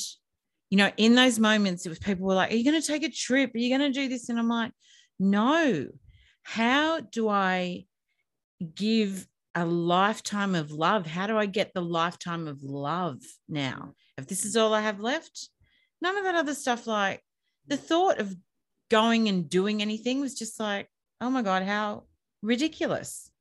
you 0.69 0.77
know, 0.77 0.91
in 0.97 1.15
those 1.15 1.39
moments, 1.39 1.85
it 1.85 1.89
was 1.89 1.99
people 1.99 2.25
were 2.25 2.33
like, 2.33 2.51
"Are 2.51 2.55
you 2.55 2.69
going 2.69 2.81
to 2.81 2.85
take 2.85 3.03
a 3.03 3.09
trip? 3.09 3.53
Are 3.53 3.57
you 3.57 3.75
going 3.75 3.91
to 3.91 3.99
do 3.99 4.09
this?" 4.09 4.29
And 4.29 4.37
I'm 4.37 4.49
like, 4.49 4.71
"No. 5.19 5.87
How 6.43 7.01
do 7.01 7.27
I 7.27 7.85
give 8.73 9.27
a 9.53 9.65
lifetime 9.65 10.55
of 10.55 10.71
love? 10.71 11.05
How 11.05 11.27
do 11.27 11.37
I 11.37 11.45
get 11.45 11.73
the 11.73 11.81
lifetime 11.81 12.47
of 12.47 12.63
love 12.63 13.19
now? 13.49 13.93
If 14.17 14.27
this 14.27 14.45
is 14.45 14.55
all 14.55 14.73
I 14.73 14.81
have 14.81 14.99
left, 14.99 15.49
none 16.01 16.17
of 16.17 16.23
that 16.23 16.35
other 16.35 16.53
stuff. 16.53 16.87
Like 16.87 17.21
the 17.67 17.77
thought 17.77 18.19
of 18.19 18.35
going 18.89 19.27
and 19.27 19.49
doing 19.49 19.81
anything 19.81 20.19
was 20.19 20.33
just 20.33 20.59
like, 20.59 20.89
oh 21.21 21.29
my 21.29 21.41
god, 21.41 21.63
how 21.63 22.03
ridiculous! 22.41 23.31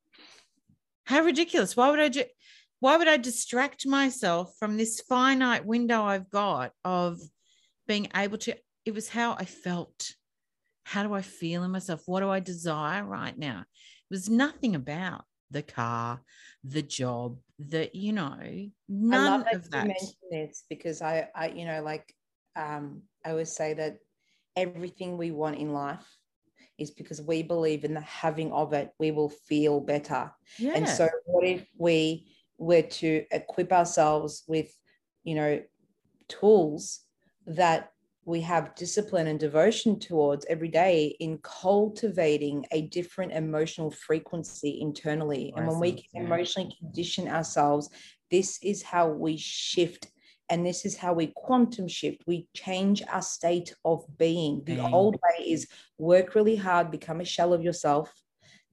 How 1.05 1.21
ridiculous! 1.21 1.77
Why 1.77 1.89
would 1.89 1.99
I 1.99 2.09
do? 2.09 2.23
Why 2.79 2.97
would 2.97 3.07
I 3.07 3.17
distract 3.17 3.87
myself 3.87 4.53
from 4.59 4.77
this 4.77 5.01
finite 5.01 5.65
window 5.65 6.03
I've 6.03 6.29
got 6.29 6.73
of 6.83 7.19
being 7.87 8.07
able 8.15 8.37
to? 8.39 8.55
It 8.85 8.93
was 8.93 9.09
how 9.09 9.33
I 9.33 9.45
felt. 9.45 10.11
How 10.83 11.03
do 11.03 11.13
I 11.13 11.21
feel 11.21 11.63
in 11.63 11.71
myself? 11.71 12.03
What 12.05 12.21
do 12.21 12.29
I 12.29 12.39
desire 12.39 13.03
right 13.03 13.37
now? 13.37 13.61
It 13.61 14.13
was 14.13 14.29
nothing 14.29 14.73
about 14.73 15.25
the 15.51 15.61
car, 15.61 16.21
the 16.63 16.81
job, 16.81 17.37
that 17.59 17.95
you 17.95 18.13
know, 18.13 18.35
I 18.39 18.71
none 18.87 19.25
love 19.25 19.43
that 19.45 19.55
of 19.55 19.63
you 19.65 19.69
that. 19.71 19.87
mention 19.87 20.13
this 20.31 20.63
because 20.69 21.01
I, 21.01 21.27
I, 21.35 21.47
you 21.49 21.65
know, 21.65 21.81
like 21.83 22.13
um, 22.57 23.03
I 23.23 23.31
always 23.31 23.51
say 23.51 23.73
that 23.75 23.99
everything 24.55 25.17
we 25.17 25.31
want 25.31 25.57
in 25.57 25.71
life 25.73 26.05
is 26.77 26.91
because 26.91 27.21
we 27.21 27.43
believe 27.43 27.83
in 27.83 27.93
the 27.93 28.01
having 28.01 28.51
of 28.51 28.73
it, 28.73 28.91
we 28.99 29.11
will 29.11 29.29
feel 29.29 29.79
better. 29.79 30.31
Yeah. 30.57 30.73
And 30.75 30.89
so, 30.89 31.07
what 31.25 31.47
if 31.47 31.67
we 31.77 32.27
were 32.57 32.81
to 32.81 33.23
equip 33.31 33.71
ourselves 33.71 34.43
with, 34.47 34.69
you 35.23 35.35
know, 35.35 35.61
tools 36.27 37.01
that 37.45 37.91
we 38.27 38.41
have 38.41 38.75
discipline 38.75 39.27
and 39.27 39.39
devotion 39.39 39.97
towards 39.97 40.45
every 40.49 40.67
day 40.67 41.15
in 41.21 41.39
cultivating 41.43 42.65
a 42.73 42.81
different 42.81 43.31
emotional 43.31 43.89
frequency 43.89 44.79
internally. 44.81 45.53
And 45.55 45.65
when 45.65 45.79
we 45.79 45.93
can 45.93 46.25
emotionally 46.25 46.75
condition 46.77 47.29
ourselves, 47.29 47.89
this 48.29 48.59
is 48.61 48.83
how 48.83 49.07
we 49.07 49.37
shift. 49.37 50.07
And 50.49 50.65
this 50.65 50.85
is 50.85 50.97
how 50.97 51.13
we 51.13 51.27
quantum 51.35 51.87
shift. 51.87 52.21
We 52.25 52.47
change 52.53 53.03
our 53.11 53.21
state 53.21 53.73
of 53.83 54.05
being. 54.17 54.63
The 54.65 54.79
old 54.93 55.15
way 55.15 55.45
is 55.45 55.67
work 55.97 56.35
really 56.35 56.55
hard, 56.55 56.89
become 56.91 57.19
a 57.21 57.25
shell 57.25 57.53
of 57.53 57.61
yourself, 57.61 58.13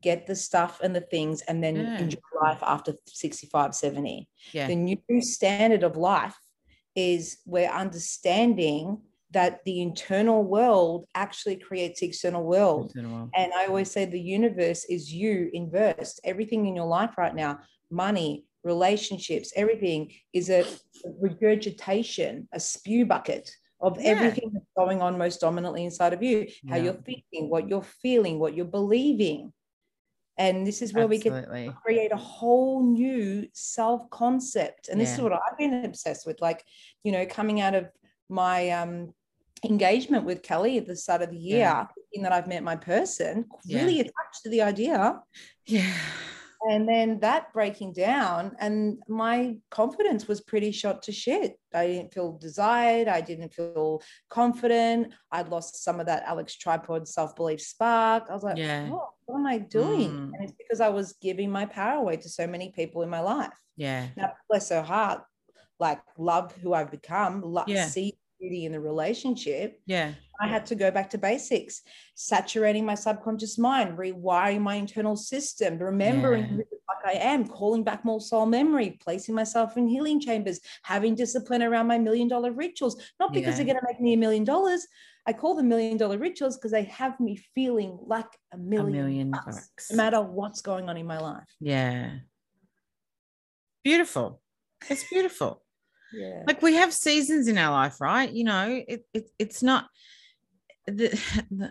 get 0.03 0.27
the 0.27 0.37
stuff 0.37 0.81
and 0.83 0.95
the 0.95 1.01
things, 1.01 1.43
and 1.43 1.63
then 1.65 1.77
Yeah. 1.77 1.99
enjoy 1.99 2.19
life 2.41 2.59
after 2.63 2.95
65, 3.07 3.75
70. 3.75 4.29
yeah. 4.53 4.69
The 4.69 4.77
new 4.77 5.21
standard 5.21 5.83
of 5.83 5.97
life 5.97 6.37
is 6.95 7.39
we're 7.45 7.71
understanding 7.71 8.99
that 9.33 9.65
the 9.65 9.81
internal 9.83 10.45
world 10.45 11.07
actually 11.15 11.57
creates 11.57 12.01
the 12.01 12.07
external 12.07 12.45
world. 12.45 12.87
External. 12.87 13.31
And 13.35 13.53
I 13.53 13.67
always 13.67 13.91
say 13.91 14.05
the 14.05 14.21
universe 14.21 14.85
is 14.85 15.13
you 15.13 15.51
inversed. 15.53 16.21
Everything 16.23 16.67
in 16.67 16.77
your 16.77 16.87
life 16.87 17.19
right 17.19 17.35
now, 17.35 17.59
money, 17.91 18.45
relationships, 18.65 19.53
everything 19.57 20.13
is 20.33 20.51
a 20.51 20.65
regurgitation, 21.21 22.49
a 22.53 22.59
spew 22.61 23.07
bucket 23.07 23.51
of 23.81 24.01
Yeah. 24.01 24.11
everything 24.13 24.51
that's 24.53 24.67
going 24.77 25.03
on 25.03 25.19
most 25.19 25.41
dominantly 25.41 25.85
inside 25.85 26.13
of 26.13 26.23
you, 26.23 26.49
how 26.69 26.77
Yeah. 26.77 26.85
you're 26.85 27.03
thinking, 27.03 27.51
what 27.51 27.69
you're 27.69 27.83
feeling, 27.83 28.39
what 28.39 28.55
you're 28.55 28.65
believing. 28.65 29.53
And 30.37 30.67
this 30.67 30.83
is 30.83 30.93
where 30.93 31.07
we 31.07 31.19
can 31.21 31.73
create 31.85 32.11
a 32.11 32.17
whole 32.17 32.83
new 32.83 33.47
self 33.53 34.09
concept. 34.11 34.89
And 34.89 35.01
this 35.01 35.13
is 35.15 35.21
what 35.21 35.33
I've 35.33 35.57
been 35.59 35.85
obsessed 35.85 36.27
with. 36.27 36.41
Like, 36.41 36.65
you 37.05 37.13
know, 37.13 37.25
coming 37.27 37.61
out 37.61 37.75
of 37.77 37.89
my 38.29 38.71
um, 38.71 39.15
engagement 39.65 40.25
with 40.25 40.43
Kelly 40.43 40.79
at 40.79 40.87
the 40.87 40.97
start 40.97 41.23
of 41.23 41.31
the 41.31 41.37
year, 41.37 41.59
Yeah. 41.59 41.87
in 42.13 42.23
that 42.23 42.33
I've 42.33 42.49
met 42.49 42.65
my 42.65 42.75
person, 42.75 43.45
Yeah. 43.65 43.79
really 43.83 44.01
attached 44.01 44.43
to 44.43 44.49
the 44.49 44.63
idea. 44.63 45.21
Yeah. 45.67 45.95
And 46.71 46.89
then 46.89 47.21
that 47.21 47.53
breaking 47.53 47.93
down, 47.93 48.57
and 48.59 48.99
my 49.09 49.57
confidence 49.71 50.27
was 50.27 50.41
pretty 50.41 50.73
shot 50.73 51.03
to 51.03 51.13
shit. 51.13 51.59
I 51.75 51.87
didn't 51.87 52.15
feel 52.15 52.39
desired. 52.39 53.07
I 53.09 53.21
didn't 53.21 53.53
feel 53.53 54.03
confident. 54.31 55.13
I'd 55.31 55.49
lost 55.49 55.85
some 55.85 56.01
of 56.01 56.07
that 56.07 56.23
Alex 56.25 56.57
Tripod 56.57 57.07
self 57.07 57.37
belief 57.37 57.61
spark. 57.61 58.25
I 58.31 58.33
was 58.35 58.43
like, 58.43 58.57
Yeah. 58.57 58.89
oh, 58.91 59.09
what 59.27 59.39
am 59.39 59.47
I 59.47 59.59
doing? 59.59 60.11
Mm. 60.11 60.33
And 60.33 60.43
it's 60.43 60.53
because 60.57 60.81
I 60.81 60.89
was 60.89 61.15
giving 61.21 61.51
my 61.51 61.67
power 61.67 61.99
away 61.99 62.17
to 62.17 62.29
so 62.29 62.47
many 62.47 62.73
people 62.73 63.03
in 63.03 63.11
my 63.11 63.21
life. 63.21 63.53
Yeah. 63.77 64.07
Now, 64.17 64.33
bless 64.49 64.71
her 64.71 64.83
heart, 64.83 65.23
like 65.79 66.01
love 66.17 66.55
who 66.63 66.73
I've 66.73 66.91
become, 66.91 67.43
love, 67.43 67.69
Yeah. 67.69 67.87
see 67.87 68.17
beauty 68.45 68.65
in 68.67 68.73
the 68.73 68.81
relationship. 68.81 69.81
Yeah. 69.87 70.13
I 70.41 70.49
had 70.49 70.67
to 70.67 70.75
go 70.75 70.91
back 70.91 71.11
to 71.11 71.19
basics, 71.19 71.83
saturating 72.15 72.85
my 72.85 72.95
subconscious 72.97 73.57
mind, 73.57 73.97
rewiring 73.97 74.61
my 74.61 74.75
internal 74.75 75.17
system, 75.17 75.79
remembering 75.79 76.43
Yeah. 76.43 76.65
fuck 76.87 77.03
I 77.07 77.13
am, 77.13 77.47
calling 77.47 77.85
back 77.85 78.05
more 78.05 78.21
soul 78.21 78.45
memory, 78.47 78.99
placing 79.01 79.35
myself 79.35 79.77
in 79.77 79.87
healing 79.89 80.21
chambers, 80.21 80.61
having 80.83 81.15
discipline 81.15 81.63
around 81.63 81.87
my 81.87 81.99
million 81.99 82.29
dollar 82.29 82.53
rituals, 82.53 83.01
not 83.21 83.33
because 83.33 83.53
Yeah. 83.59 83.65
they're 83.65 83.75
going 83.75 83.77
to 83.79 83.87
make 83.93 84.01
me 84.01 84.13
a 84.15 84.17
million 84.19 84.45
dollars. 84.45 84.87
I 85.27 85.33
call 85.33 85.55
them 85.55 85.69
million 85.69 85.97
dollar 85.97 86.19
rituals 86.19 86.57
because 86.57 86.73
they 86.73 86.85
have 86.85 87.19
me 87.21 87.37
feeling 87.55 87.99
like 88.03 88.27
a 88.53 88.59
million, 88.59 88.89
A 88.89 88.91
million, 88.91 89.07
million 89.07 89.31
bucks, 89.31 89.69
bucks. 89.69 89.91
no 89.91 89.97
matter 89.97 90.21
what's 90.21 90.61
going 90.61 90.89
on 90.91 90.97
in 90.99 91.07
my 91.07 91.19
life. 91.19 91.49
Yeah. 91.61 92.11
Beautiful. 93.83 94.43
It's 94.91 95.05
beautiful. 95.09 95.64
Yeah. 96.15 96.43
like 96.47 96.63
we 96.63 96.75
have 96.75 96.93
seasons 96.93 97.49
in 97.49 97.59
our 97.59 97.73
life 97.73 98.01
right 98.01 98.31
you 98.31 98.45
know 98.45 98.83
it, 98.87 99.05
it 99.13 99.31
it's 99.39 99.63
not 99.63 99.89
the, 100.87 101.09
the 101.51 101.71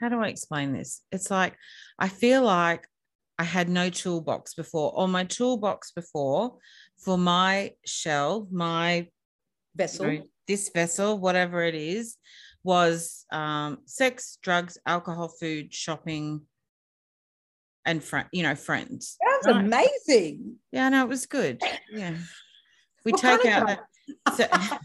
how 0.00 0.08
do 0.08 0.20
i 0.20 0.28
explain 0.28 0.72
this 0.72 1.02
it's 1.12 1.30
like 1.30 1.54
i 1.98 2.08
feel 2.08 2.42
like 2.42 2.86
i 3.38 3.44
had 3.44 3.68
no 3.68 3.90
toolbox 3.90 4.54
before 4.54 4.92
or 4.94 5.08
my 5.08 5.24
toolbox 5.24 5.92
before 5.92 6.56
for 6.96 7.18
my 7.18 7.72
shell 7.84 8.46
my 8.50 8.94
you 8.96 9.06
Vessel. 9.76 10.06
know, 10.06 10.22
this 10.46 10.70
vessel 10.70 11.18
whatever 11.18 11.62
it 11.62 11.74
is 11.74 12.16
was 12.64 13.24
um 13.30 13.78
sex 13.84 14.38
drugs 14.42 14.78
alcohol 14.86 15.28
food 15.28 15.72
shopping 15.74 16.40
and 17.84 18.02
friend 18.02 18.28
you 18.32 18.42
know 18.42 18.54
friends 18.54 19.16
That's 19.20 19.46
right? 19.46 19.64
amazing. 19.64 20.56
yeah 20.72 20.88
no 20.88 21.04
it 21.04 21.08
was 21.08 21.26
good 21.26 21.60
yeah 21.92 22.14
we 23.04 23.12
What 23.12 23.20
take 23.20 23.46
out 23.46 23.66
that 23.66 23.80
so, 24.36 24.46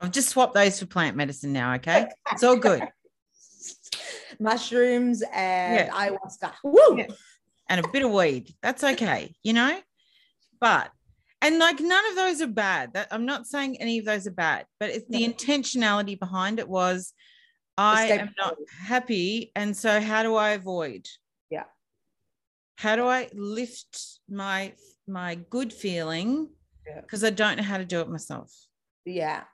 I've 0.00 0.10
just 0.12 0.30
swapped 0.30 0.54
those 0.54 0.78
for 0.80 0.86
plant 0.86 1.16
medicine 1.16 1.52
now. 1.52 1.74
Okay, 1.74 2.08
it's 2.32 2.42
all 2.42 2.56
good, 2.56 2.82
Mushrooms 4.40 5.22
and 5.32 5.74
Yeah. 5.76 5.90
ayahuasca. 5.90 6.52
Woo! 6.64 6.98
Yeah. 6.98 7.06
and 7.68 7.84
a 7.84 7.88
bit 7.88 8.04
of 8.04 8.10
weed. 8.10 8.54
That's 8.62 8.82
okay, 8.84 9.34
you 9.42 9.52
know. 9.52 9.78
But 10.60 10.90
and 11.40 11.58
like 11.58 11.80
none 11.80 12.04
of 12.10 12.16
those 12.16 12.40
are 12.42 12.46
bad. 12.46 12.92
That 12.94 13.08
I'm 13.10 13.26
not 13.26 13.46
saying 13.46 13.80
any 13.80 13.98
of 13.98 14.04
those 14.04 14.26
are 14.26 14.32
bad, 14.32 14.66
but 14.80 14.90
it's 14.90 15.06
the 15.08 15.26
intentionality 15.26 16.18
behind 16.18 16.58
it 16.58 16.68
was 16.68 17.12
I 17.78 18.04
Escape 18.04 18.20
am 18.20 18.34
not 18.36 18.56
happy, 18.84 19.50
and 19.56 19.76
so 19.76 20.00
how 20.00 20.22
do 20.22 20.34
I 20.36 20.50
avoid? 20.50 21.06
Yeah. 21.50 21.64
How 22.76 22.96
do 22.96 23.06
I 23.06 23.28
lift 23.32 24.18
my 24.28 24.74
my 25.12 25.34
good 25.50 25.72
feeling? 25.72 26.48
Yeah. 26.86 27.00
Because 27.02 27.22
I 27.22 27.30
don't 27.30 27.56
know 27.58 27.62
how 27.62 27.78
to 27.78 27.84
do 27.84 28.00
it 28.00 28.08
myself. 28.08 28.50
yeah 29.04 29.44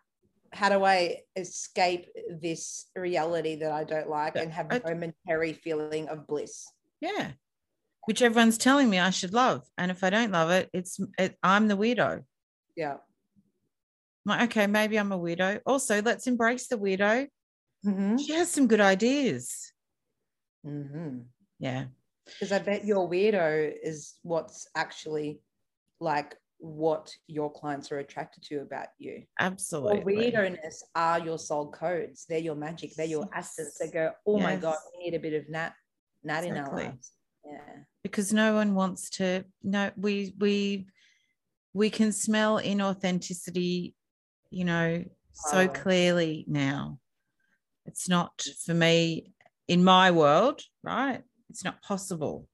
how 0.50 0.68
do 0.70 0.82
i 0.82 1.16
escape 1.36 2.06
this 2.40 2.86
reality 2.96 3.54
that 3.56 3.70
i 3.70 3.84
don't 3.84 4.08
like 4.08 4.32
Yeah, 4.34 4.42
and 4.42 4.52
have 4.52 4.72
a 4.72 4.80
momentary 4.86 5.52
feeling 5.52 6.08
of 6.08 6.26
bliss 6.26 6.64
Yeah. 7.02 7.32
Which 8.06 8.22
everyone's 8.22 8.56
telling 8.56 8.88
me 8.88 8.98
I 8.98 9.10
should 9.10 9.34
love. 9.34 9.60
And 9.76 9.90
if 9.90 10.02
I 10.02 10.08
don't 10.08 10.32
love 10.32 10.48
it, 10.58 10.70
it's 10.72 10.98
it, 11.18 11.36
I'm 11.42 11.68
the 11.68 11.76
weirdo. 11.76 12.24
yeah 12.82 12.96
I'm 14.24 14.26
like, 14.32 14.42
okay, 14.48 14.66
maybe 14.66 14.96
I'm 14.98 15.12
a 15.12 15.18
weirdo. 15.18 15.60
Also, 15.66 16.00
let's 16.00 16.26
embrace 16.26 16.66
the 16.68 16.78
weirdo. 16.78 17.28
mm-hmm. 17.86 18.16
She 18.16 18.32
has 18.32 18.48
some 18.50 18.66
good 18.72 18.80
ideas. 18.80 19.72
Mm-hmm. 20.66 21.18
Yeah. 21.60 21.84
because 22.24 22.52
i 22.52 22.58
bet 22.58 22.84
your 22.84 23.04
weirdo 23.12 23.72
is 23.90 23.98
what's 24.22 24.66
actually 24.74 25.40
like 26.00 26.36
what 26.58 27.12
your 27.28 27.50
clients 27.52 27.92
are 27.92 27.98
attracted 27.98 28.42
to 28.42 28.56
about 28.60 28.88
you 28.98 29.22
Absolutely. 29.38 30.02
weirdo-ness 30.02 30.82
are 30.94 31.20
your 31.20 31.38
soul 31.38 31.70
codes 31.70 32.26
they're 32.28 32.38
your 32.38 32.56
magic 32.56 32.94
they're 32.96 33.06
your 33.06 33.28
assets. 33.32 33.78
they 33.78 33.88
go 33.88 34.10
oh 34.26 34.38
my 34.40 34.56
god 34.56 34.76
we 34.96 35.04
need 35.04 35.14
a 35.16 35.20
bit 35.20 35.34
of 35.34 35.48
nat 35.48 35.72
nat 36.24 36.42
in 36.44 36.56
our 36.56 36.72
lives 36.74 37.12
yeah 37.46 37.82
Because 38.02 38.32
no 38.32 38.54
one 38.54 38.74
wants 38.74 39.10
to 39.10 39.44
no, 39.62 39.90
we 39.96 40.34
we 40.38 40.86
we 41.74 41.90
can 41.90 42.12
smell 42.12 42.58
inauthenticity, 42.58 43.94
you 44.50 44.64
know, 44.64 45.04
so 45.32 45.58
Oh. 45.58 45.68
clearly 45.68 46.44
now. 46.48 46.98
It's 47.86 48.08
not 48.08 48.42
for 48.64 48.74
me 48.74 49.32
in 49.68 49.84
my 49.84 50.10
world, 50.10 50.62
right? 50.82 51.22
It's 51.50 51.62
not 51.64 51.80
possible 51.82 52.48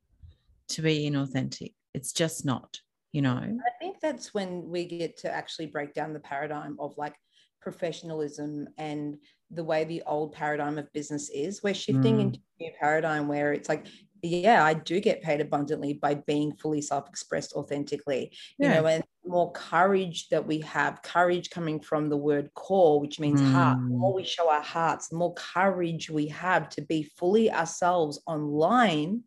to 0.68 0.82
be 0.82 1.08
inauthentic. 1.08 1.72
It's 1.94 2.12
just 2.12 2.44
not, 2.44 2.80
you 3.14 3.22
know. 3.22 3.40
I 3.40 3.70
think 3.80 4.00
that's 4.00 4.34
when 4.34 4.68
we 4.68 4.84
get 4.84 5.16
to 5.18 5.30
actually 5.30 5.66
break 5.66 5.94
down 5.94 6.12
the 6.12 6.20
paradigm 6.20 6.76
of 6.78 6.98
like 6.98 7.14
professionalism 7.60 8.68
and 8.76 9.16
the 9.50 9.64
way 9.64 9.84
the 9.84 10.02
old 10.06 10.32
paradigm 10.32 10.76
of 10.78 10.92
business 10.92 11.30
is. 11.30 11.62
We're 11.62 11.74
shifting 11.74 12.16
Mm. 12.16 12.20
into 12.20 12.38
a 12.38 12.62
new 12.64 12.72
paradigm 12.78 13.28
where 13.28 13.52
it's 13.52 13.68
like, 13.68 13.86
yeah, 14.22 14.64
I 14.64 14.74
do 14.74 15.00
get 15.00 15.22
paid 15.22 15.40
abundantly 15.40 15.94
by 15.94 16.14
being 16.14 16.56
fully 16.56 16.80
self-expressed 16.80 17.52
authentically. 17.52 18.32
You 18.58 18.68
know, 18.68 18.86
and 18.86 19.04
more 19.26 19.52
courage 19.52 20.28
that 20.28 20.46
we 20.46 20.60
have, 20.60 21.02
courage 21.02 21.50
coming 21.50 21.80
from 21.80 22.08
the 22.08 22.16
word 22.16 22.52
core, 22.54 23.00
which 23.00 23.18
means 23.20 23.40
heart. 23.40 23.78
The 23.88 23.94
Mm. 23.94 23.98
more 23.98 24.14
we 24.14 24.24
show 24.24 24.50
our 24.50 24.62
hearts, 24.62 25.08
the 25.08 25.16
more 25.16 25.34
courage 25.34 26.10
we 26.10 26.26
have 26.28 26.68
to 26.70 26.82
be 26.82 27.04
fully 27.16 27.50
ourselves 27.50 28.20
online 28.26 29.22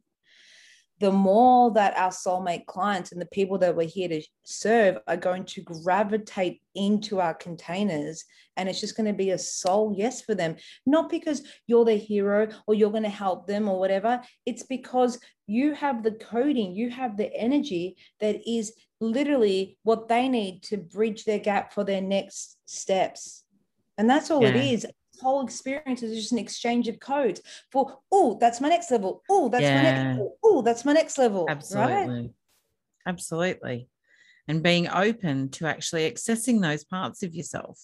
the 1.00 1.12
more 1.12 1.72
that 1.72 1.96
our 1.98 2.10
soulmate 2.10 2.66
clients 2.66 3.12
and 3.12 3.22
the 3.22 3.28
people 3.28 3.58
that 3.60 3.76
we're 3.76 3.88
here 3.88 4.10
to 4.10 4.22
serve 4.44 4.98
are 5.08 5.18
going 5.18 5.46
to 5.46 5.62
gravitate 5.62 6.62
into 6.74 7.20
our 7.20 7.34
containers 7.34 8.26
and 8.58 8.68
it's 8.68 8.82
just 8.82 8.98
going 8.98 9.08
to 9.08 9.14
be 9.14 9.30
a 9.30 9.38
soul 9.38 9.94
yes 9.96 10.22
for 10.22 10.34
them. 10.34 10.56
Not 10.86 11.10
because 11.10 11.44
you're 11.68 11.86
the 11.86 11.96
hero 11.96 12.50
or 12.66 12.74
you're 12.74 12.92
going 12.92 13.04
to 13.04 13.10
help 13.10 13.46
them 13.46 13.70
or 13.70 13.80
whatever. 13.80 14.22
It's 14.46 14.64
because 14.64 15.20
you 15.46 15.74
have 15.74 16.04
the 16.04 16.12
coding 16.12 16.76
you 16.76 16.90
have 16.90 17.16
the 17.16 17.34
energy 17.34 17.96
that 18.20 18.42
is 18.50 18.74
literally 19.00 19.78
what 19.84 20.10
they 20.10 20.28
need 20.28 20.62
to 20.64 20.78
bridge 20.78 21.24
their 21.24 21.40
gap 21.40 21.72
for 21.72 21.84
their 21.84 22.02
next 22.02 22.58
steps. 22.66 23.44
And 23.98 24.10
that's 24.10 24.30
all 24.30 24.46
it 24.46 24.56
Yeah. 24.56 24.62
is 24.74 24.88
whole 25.22 25.44
experience 25.44 26.04
is 26.04 26.16
just 26.16 26.32
an 26.32 26.38
exchange 26.38 26.88
of 26.88 27.00
codes 27.00 27.42
for 27.72 28.00
oh 28.12 28.38
that's 28.40 28.62
my 28.62 28.70
next 28.70 28.92
level 28.92 29.24
oh 29.30 29.50
that's 29.50 29.64
my 29.64 29.84
next 29.84 30.00
level 30.08 30.38
oh 30.44 30.62
that's 30.62 30.86
my 30.86 30.94
next 30.94 31.18
level 31.18 31.46
right 31.46 31.58
Absolutely. 31.58 32.34
Absolutely. 33.06 33.90
And 34.50 34.62
being 34.62 34.90
open 34.90 35.50
to 35.52 35.66
actually 35.66 36.10
accessing 36.12 36.62
those 36.62 36.84
parts 36.84 37.24
of 37.24 37.34
yourself, 37.34 37.80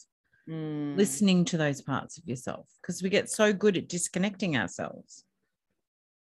Mm. 0.50 0.98
listening 0.98 1.46
to 1.46 1.56
those 1.58 1.82
parts 1.82 2.18
of 2.18 2.26
yourself, 2.26 2.68
because 2.82 3.02
we 3.02 3.08
get 3.08 3.30
so 3.30 3.54
good 3.54 3.78
at 3.78 3.88
disconnecting 3.88 4.58
ourselves. 4.58 5.24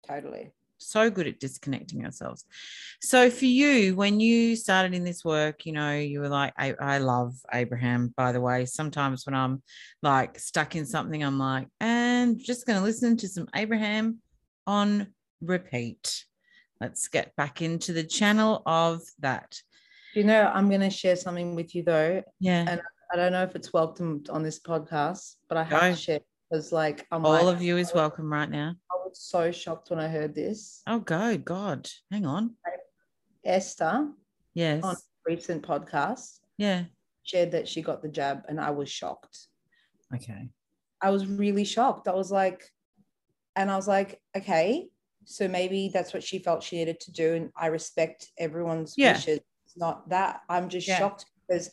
totally 0.08 0.52
So 0.84 1.10
good 1.10 1.28
at 1.28 1.40
disconnecting 1.40 2.06
ourselves. 2.06 2.46
So 3.02 3.30
for 3.30 3.46
you, 3.46 3.96
when 3.96 4.20
you 4.20 4.56
started 4.56 4.94
in 4.94 5.04
this 5.04 5.24
work, 5.26 5.66
you 5.66 5.72
know, 5.74 5.94
you 5.96 6.20
were 6.20 6.30
like, 6.30 6.54
I, 6.58 6.74
I 6.80 6.98
love 7.00 7.34
Abraham, 7.54 8.14
by 8.16 8.32
the 8.32 8.42
way. 8.42 8.66
Sometimes 8.66 9.26
when 9.26 9.36
I'm 9.36 9.62
like 10.02 10.40
stuck 10.40 10.76
in 10.76 10.86
something, 10.86 11.24
I'm 11.24 11.40
like, 11.40 11.68
and 11.80 12.40
just 12.40 12.66
going 12.66 12.78
to 12.80 12.84
listen 12.84 13.18
to 13.18 13.28
some 13.28 13.48
Abraham 13.56 14.20
on 14.68 15.08
repeat. 15.42 16.26
Let's 16.80 17.08
get 17.08 17.36
back 17.36 17.62
into 17.62 17.94
the 17.94 18.04
channel 18.04 18.62
of 18.66 19.02
that. 19.20 19.58
you 20.16 20.24
know 20.24 20.52
i'm 20.54 20.68
going 20.70 20.82
to 20.82 20.90
share 20.92 21.16
something 21.16 21.56
with 21.56 21.74
you 21.76 21.82
though 21.84 22.22
Yeah. 22.40 22.66
And- 22.68 22.82
I 23.12 23.16
don't 23.16 23.32
know 23.32 23.44
if 23.44 23.56
it's 23.56 23.72
welcomed 23.72 24.30
on 24.32 24.42
this 24.42 24.60
podcast, 24.60 25.36
but 25.48 25.56
I 25.56 25.64
have 25.66 25.82
Go. 25.82 25.90
to 25.92 25.96
share 25.96 26.20
because, 26.50 26.72
like, 26.72 27.06
I'm 27.12 27.24
All 27.24 27.34
like, 27.46 27.56
of 27.56 27.62
you 27.62 27.78
is 27.78 27.94
welcome 27.94 28.32
right 28.34 28.50
now. 28.50 28.74
I 28.92 28.96
so 29.14 29.52
shocked 29.52 29.90
when 29.90 30.00
I 30.00 30.08
heard 30.08 30.34
this. 30.36 30.82
Oh, 30.88 31.00
go, 31.00 31.38
God. 31.38 31.90
Hang 32.12 32.26
on. 32.26 32.56
Esther 33.44 34.10
Yes. 34.54 34.84
on 34.84 34.96
a 34.96 34.98
recent 35.26 35.64
podcast 35.64 36.40
Yeah. 36.58 36.86
shared 37.24 37.52
that 37.52 37.68
she 37.68 37.82
got 37.82 38.02
the 38.02 38.10
jab, 38.10 38.44
and 38.48 38.60
I 38.60 38.72
was 38.72 38.90
shocked. 38.90 39.48
Okay. 40.14 40.50
I 41.02 41.10
was 41.10 41.26
really 41.26 41.66
shocked. 41.66 42.08
I 42.08 42.14
was 42.14 42.32
like, 42.32 42.72
and 43.56 43.70
I 43.70 43.76
was 43.76 43.88
like, 43.88 44.22
okay, 44.36 44.90
so 45.26 45.48
maybe 45.48 45.90
that's 45.94 46.14
what 46.14 46.24
she 46.24 46.40
felt 46.40 46.64
she 46.64 46.78
needed 46.78 47.00
to 47.02 47.12
do. 47.12 47.34
And 47.36 47.52
I 47.56 47.68
respect 47.68 48.32
everyone's 48.38 48.96
Yeah. 48.98 49.14
wishes. 49.14 49.40
It's 49.66 49.78
not 49.78 50.10
that. 50.10 50.42
I'm 50.50 50.70
just 50.70 50.88
Yeah. 50.88 50.98
shocked 51.00 51.26
because 51.48 51.70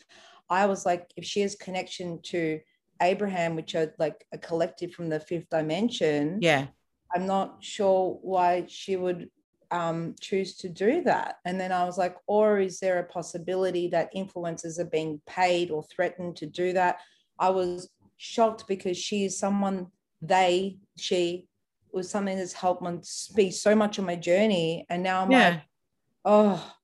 I 0.48 0.66
was 0.66 0.84
like, 0.84 1.12
if 1.16 1.24
she 1.24 1.40
has 1.40 1.54
connection 1.54 2.20
to 2.22 2.60
Abraham, 3.00 3.54
which 3.56 3.74
are 3.74 3.94
like 3.98 4.26
a 4.32 4.38
collective 4.38 4.92
from 4.92 5.08
the 5.08 5.20
fifth 5.20 5.48
dimension, 5.48 6.38
Yeah. 6.42 6.68
I'm 7.14 7.26
not 7.26 7.56
sure 7.60 8.18
why 8.22 8.64
she 8.68 8.96
would 8.96 9.30
um, 9.70 10.14
choose 10.20 10.56
to 10.58 10.68
do 10.68 11.02
that. 11.02 11.36
And 11.44 11.60
then 11.60 11.72
I 11.72 11.84
was 11.84 11.98
like, 11.98 12.16
or 12.26 12.58
is 12.58 12.80
there 12.80 12.98
a 12.98 13.04
possibility 13.04 13.88
that 13.88 14.14
influencers 14.14 14.78
are 14.78 14.84
being 14.84 15.20
paid 15.26 15.70
or 15.70 15.82
threatened 15.84 16.36
to 16.36 16.46
do 16.46 16.72
that? 16.72 16.98
I 17.38 17.50
was 17.50 17.88
shocked 18.16 18.66
because 18.68 18.96
she 18.96 19.24
is 19.24 19.38
someone, 19.38 19.86
they, 20.22 20.78
she 20.98 21.46
was 21.92 22.10
something 22.10 22.36
that's 22.36 22.52
helped 22.52 22.82
me 22.82 22.98
be 23.34 23.50
so 23.50 23.74
much 23.74 23.98
on 23.98 24.06
my 24.06 24.16
journey. 24.16 24.86
And 24.90 25.02
now 25.02 25.22
I'm 25.22 25.30
Yeah. 25.30 25.48
like, 25.50 25.60
oh, 26.24 26.74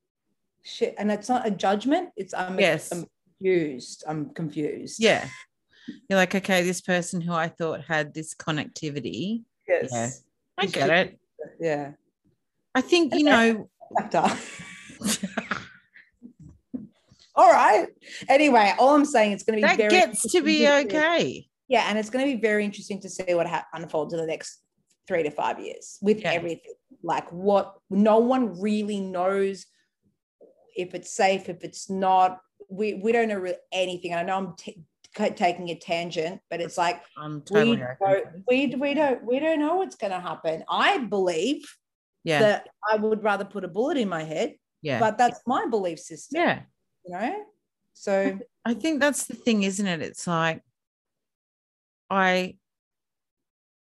shit. 0.63 0.95
And 0.99 1.11
it's 1.11 1.29
not 1.29 1.47
a 1.47 1.51
judgment. 1.51 2.11
It's, 2.17 2.35
I'm, 2.35 2.59
Yes. 2.59 2.91
I'm 2.93 3.07
confused. 3.39 4.05
I'm 4.09 4.31
confused. 4.31 5.01
Yeah. 5.01 5.29
You're 6.09 6.19
like, 6.19 6.35
okay, 6.35 6.63
this 6.63 6.81
person 6.81 7.21
who 7.21 7.33
I 7.33 7.49
thought 7.49 7.85
had 7.85 8.13
this 8.15 8.35
connectivity. 8.35 9.45
Yes. 9.69 9.91
Yeah. 9.93 10.11
I 10.59 10.67
get 10.67 10.91
it. 10.91 11.19
Yeah. 11.61 11.93
I 12.75 12.81
think, 12.81 13.15
you 13.15 13.25
know, 13.25 13.69
all 17.35 17.51
right. 17.53 17.89
Anyway, 18.29 18.73
all 18.79 18.95
I'm 18.95 19.05
saying 19.05 19.33
it's 19.33 19.45
going 19.45 19.59
to 19.61 19.63
be 19.63 19.69
that 19.69 19.77
very 19.77 19.91
gets 19.91 20.31
to 20.33 20.43
be 20.43 20.69
okay. 20.69 21.47
Yeah, 21.69 21.87
and 21.89 21.99
it's 21.99 22.11
going 22.11 22.25
to 22.29 22.37
be 22.37 22.41
very 22.41 22.65
interesting 22.65 23.01
to 23.01 23.09
see 23.11 23.35
what 23.35 23.47
ha- 23.47 23.67
unfolds 23.75 24.15
in 24.15 24.21
the 24.21 24.27
next 24.27 24.61
three 25.09 25.23
to 25.25 25.31
five 25.31 25.59
years 25.61 25.99
with 26.01 26.21
Yeah. 26.21 26.33
everything. 26.33 26.75
Like 27.03 27.31
what 27.33 27.75
no 27.91 28.19
one 28.19 28.61
really 28.61 29.01
knows 29.01 29.67
if 30.77 30.95
it's 30.95 31.11
safe, 31.15 31.49
if 31.49 31.63
it's 31.65 31.91
not. 31.91 32.41
We 32.69 32.95
we 32.95 33.13
don't 33.13 33.29
know 33.29 33.39
really 33.39 33.57
anything. 33.73 34.15
I 34.15 34.23
know 34.23 34.37
I'm 34.37 34.55
t- 34.57 34.83
taking 35.17 35.71
a 35.71 35.75
tangent, 35.79 36.41
but 36.51 36.61
it's 36.61 36.79
like 36.79 37.03
totally 37.19 37.71
we 37.71 37.77
don't, 37.77 38.27
we 38.49 38.67
we 38.77 38.95
don't 38.95 39.25
we 39.25 39.39
don't 39.39 39.59
know 39.59 39.77
what's 39.77 39.97
going 39.97 40.13
to 40.13 40.21
happen. 40.21 40.65
I 40.69 40.99
believe 40.99 41.65
Yeah. 42.25 42.41
that 42.41 42.69
I 42.89 42.97
would 42.97 43.23
rather 43.23 43.45
put 43.45 43.65
a 43.65 43.69
bullet 43.69 43.97
in 43.97 44.09
my 44.09 44.23
head, 44.25 44.55
yeah. 44.83 45.01
but 45.01 45.19
that's 45.19 45.41
my 45.47 45.67
belief 45.67 45.99
system. 45.99 46.41
yeah. 46.41 46.61
you 47.05 47.13
know 47.13 47.45
so 47.95 48.39
I 48.65 48.75
think 48.75 49.01
that's 49.01 49.25
the 49.27 49.35
thing, 49.35 49.63
isn't 49.63 49.87
it? 49.87 50.03
It's 50.03 50.27
like 50.27 50.61
I 52.11 52.57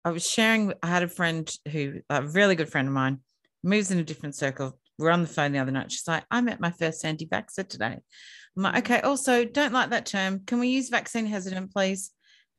I 0.04 0.10
was 0.10 0.28
sharing, 0.28 0.74
I 0.82 0.88
had 0.88 1.02
a 1.02 1.08
friend 1.08 1.50
who 1.72 2.00
a 2.10 2.22
really 2.22 2.54
good 2.54 2.68
friend 2.68 2.86
of 2.86 2.92
mine 2.92 3.20
moves 3.62 3.90
in 3.90 3.98
a 3.98 4.04
different 4.04 4.34
circle. 4.34 4.78
We're 4.98 5.10
on 5.10 5.22
the 5.22 5.28
phone 5.28 5.52
the 5.52 5.58
other 5.58 5.72
night. 5.72 5.90
She's 5.90 6.06
like, 6.06 6.24
I 6.30 6.42
met 6.42 6.60
my 6.60 6.70
first 6.70 7.04
anti-vaxxer 7.04 7.66
today. 7.66 7.98
I'm 8.56 8.64
mm. 8.64 8.78
okay, 8.78 9.00
also 9.00 9.44
don't 9.44 9.72
like 9.72 9.90
that 9.90 10.06
term. 10.06 10.40
Can 10.46 10.60
we 10.60 10.68
use 10.68 10.88
vaccine 10.88 11.26
hesitant, 11.26 11.72
please? 11.72 12.10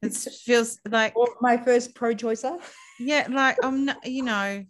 It 0.01 0.13
feels 0.13 0.79
like, 0.87 1.15
my 1.41 1.57
first 1.57 1.95
pro-choicer 1.95 2.59
yeah, 2.99 3.27
like 3.29 3.57
I'm 3.63 3.85
not, 3.85 4.05
you 4.05 4.23
know, 4.31 4.65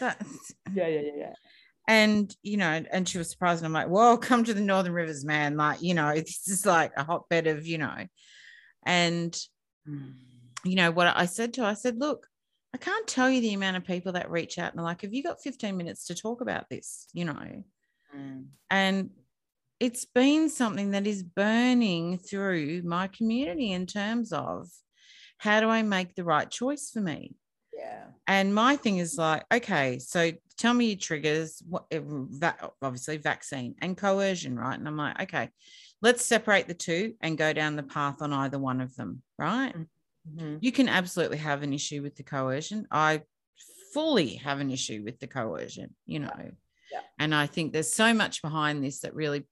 that 0.00 0.24
yeah 0.72 0.86
yeah 0.86 1.00
yeah 1.00 1.12
yeah 1.16 1.32
and 1.88 2.34
you 2.42 2.56
know, 2.56 2.82
and 2.90 3.08
she 3.08 3.18
was 3.18 3.30
surprised. 3.30 3.60
And 3.60 3.66
I'm 3.66 3.72
like, 3.72 3.88
well, 3.88 4.16
come 4.16 4.44
to 4.44 4.54
the 4.54 4.60
Northern 4.60 4.92
Rivers, 4.92 5.24
man. 5.24 5.56
Like, 5.56 5.82
you 5.82 5.94
know, 5.94 6.14
this 6.14 6.48
is 6.48 6.64
like 6.64 6.92
a 6.96 7.04
hotbed 7.04 7.46
of, 7.46 7.66
you 7.66 7.78
know, 7.78 8.06
and 8.86 9.38
mm. 9.88 10.14
you 10.64 10.76
know 10.76 10.90
what 10.90 11.14
I 11.16 11.26
said 11.26 11.54
to 11.54 11.62
her, 11.62 11.68
I 11.68 11.74
said, 11.74 11.98
look, 11.98 12.26
I 12.74 12.78
can't 12.78 13.06
tell 13.06 13.30
you 13.30 13.40
the 13.40 13.52
amount 13.52 13.76
of 13.76 13.84
people 13.84 14.12
that 14.12 14.30
reach 14.30 14.58
out 14.58 14.72
and 14.72 14.80
are 14.80 14.84
like, 14.84 15.02
have 15.02 15.12
you 15.12 15.22
got 15.22 15.42
15 15.42 15.76
minutes 15.76 16.06
to 16.06 16.14
talk 16.14 16.40
about 16.40 16.70
this? 16.70 17.06
You 17.12 17.26
know, 17.26 17.64
mm. 18.16 18.44
and 18.70 19.10
it's 19.82 20.04
been 20.04 20.48
something 20.48 20.92
that 20.92 21.08
is 21.08 21.24
burning 21.24 22.16
through 22.16 22.82
my 22.84 23.08
community 23.08 23.72
in 23.72 23.84
terms 23.84 24.32
of 24.32 24.68
how 25.38 25.60
do 25.60 25.68
I 25.68 25.82
make 25.82 26.14
the 26.14 26.22
right 26.22 26.48
choice 26.48 26.88
for 26.92 27.00
me? 27.00 27.34
yeah 27.76 28.04
And 28.28 28.54
my 28.54 28.76
thing 28.76 28.98
is 28.98 29.18
like, 29.18 29.42
okay, 29.52 29.98
so 29.98 30.30
tell 30.56 30.72
me 30.72 30.86
your 30.90 30.98
triggers. 30.98 31.60
What 31.68 31.86
eh, 31.90 32.00
obviously 32.80 33.16
vaccine 33.16 33.74
and 33.80 33.96
coercion, 33.96 34.56
right? 34.56 34.78
And 34.78 34.86
I'm 34.86 34.96
like, 34.96 35.20
okay, 35.22 35.50
let's 36.00 36.24
separate 36.24 36.68
the 36.68 36.74
two 36.74 37.14
and 37.20 37.36
go 37.36 37.52
down 37.52 37.74
the 37.74 37.82
path 37.82 38.22
on 38.22 38.32
either 38.32 38.60
one 38.60 38.80
of 38.80 38.94
them, 38.94 39.22
right? 39.36 39.74
Mhm. 40.32 40.58
You 40.60 40.70
can 40.70 40.88
absolutely 40.88 41.38
have 41.38 41.64
an 41.64 41.72
issue 41.72 42.02
with 42.02 42.14
the 42.14 42.22
coercion. 42.22 42.86
I 42.92 43.22
fully 43.92 44.36
have 44.36 44.60
an 44.60 44.70
issue 44.70 45.02
with 45.04 45.18
the 45.18 45.26
coercion, 45.26 45.96
you 46.06 46.20
know. 46.20 46.52
Yeah. 46.92 47.00
And 47.18 47.34
I 47.34 47.46
think 47.46 47.72
there's 47.72 47.92
so 47.92 48.14
much 48.14 48.42
behind 48.42 48.84
this 48.84 49.00
that 49.00 49.14
really 49.14 49.44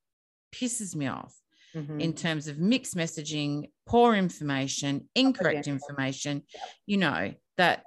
pisses 0.53 0.95
me 0.95 1.07
off 1.07 1.35
Mhm. 1.75 2.01
in 2.01 2.15
terms 2.15 2.49
of 2.49 2.59
mixed 2.59 2.97
messaging, 2.97 3.71
poor 3.87 4.15
information, 4.15 5.09
incorrect 5.15 5.67
Yeah. 5.67 5.75
information, 5.75 6.43
you 6.87 6.97
know, 6.97 7.35
that. 7.57 7.85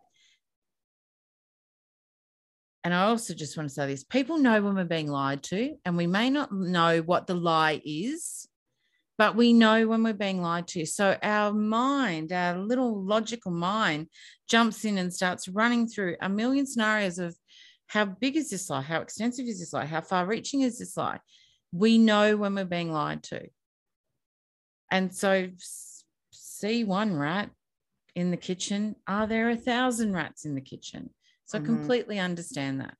And 2.85 2.93
I 2.93 3.03
also 3.03 3.33
just 3.33 3.55
want 3.55 3.69
to 3.69 3.73
say 3.73 3.87
this 3.87 4.03
people 4.03 4.37
know 4.37 4.61
when 4.61 4.75
we're 4.75 4.83
being 4.83 5.07
lied 5.09 5.43
to, 5.43 5.77
and 5.85 5.95
we 5.95 6.07
may 6.07 6.29
not 6.29 6.51
know 6.51 7.01
what 7.01 7.27
the 7.27 7.33
lie 7.33 7.81
is, 7.85 8.47
but 9.17 9.35
we 9.37 9.53
know 9.53 9.87
when 9.87 10.03
we're 10.03 10.13
being 10.13 10.41
lied 10.41 10.67
to. 10.69 10.85
So 10.85 11.17
our 11.23 11.53
mind, 11.53 12.31
our 12.33 12.57
little 12.57 13.01
logical 13.03 13.51
mind, 13.51 14.09
jumps 14.49 14.83
in 14.85 14.97
and 14.97 15.13
starts 15.13 15.47
running 15.47 15.87
through 15.87 16.17
a 16.21 16.27
million 16.27 16.65
scenarios 16.65 17.19
of 17.19 17.37
how 17.87 18.05
big 18.05 18.35
is 18.35 18.49
this 18.49 18.69
lie? 18.69 18.81
How 18.81 19.01
extensive 19.01 19.45
is 19.45 19.59
this 19.59 19.71
lie? 19.71 19.85
How 19.85 20.01
far 20.01 20.25
reaching 20.25 20.61
is 20.61 20.79
this 20.79 20.97
lie? 20.97 21.19
We 21.73 21.97
know 21.97 22.37
when 22.37 22.55
we're 22.55 22.65
being 22.65 22.91
lied 22.91 23.23
to. 23.23 23.49
And 24.91 25.13
so, 25.13 25.49
see 26.31 26.83
one 26.83 27.15
rat 27.17 27.49
in 28.15 28.29
the 28.29 28.37
kitchen. 28.37 28.95
Are 29.07 29.25
there 29.25 29.49
a 29.49 29.57
thousand 29.57 30.13
rats 30.13 30.45
in 30.45 30.53
the 30.53 30.61
kitchen? 30.61 31.09
So, 31.45 31.57
I 31.57 31.61
Mhm. 31.61 31.65
completely 31.65 32.19
understand 32.19 32.81
that. 32.81 32.95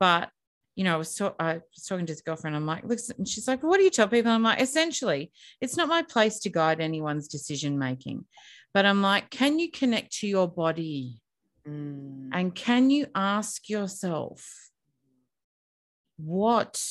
But, 0.00 0.30
you 0.74 0.84
know, 0.84 0.94
I 0.94 0.96
was, 0.96 1.14
ta- 1.14 1.34
I 1.38 1.54
was 1.54 1.84
talking 1.86 2.06
to 2.06 2.12
this 2.12 2.22
girlfriend. 2.22 2.56
I'm 2.56 2.64
like, 2.64 2.84
listen, 2.84 3.16
and 3.18 3.28
she's 3.28 3.46
like, 3.46 3.62
what 3.62 3.76
do 3.76 3.84
you 3.84 3.90
tell 3.90 4.08
people? 4.08 4.32
I'm 4.32 4.42
like, 4.42 4.60
essentially, 4.60 5.30
it's 5.60 5.76
not 5.76 5.88
my 5.88 6.02
place 6.02 6.38
to 6.40 6.48
guide 6.48 6.80
anyone's 6.80 7.28
decision 7.28 7.78
making. 7.78 8.24
But 8.72 8.86
I'm 8.86 9.02
like, 9.02 9.28
can 9.28 9.58
you 9.58 9.70
connect 9.70 10.12
to 10.20 10.26
your 10.26 10.48
body? 10.48 11.20
Mm. 11.68 12.30
And 12.32 12.54
can 12.54 12.88
you 12.88 13.06
ask 13.14 13.68
yourself, 13.68 14.70
what 16.16 16.82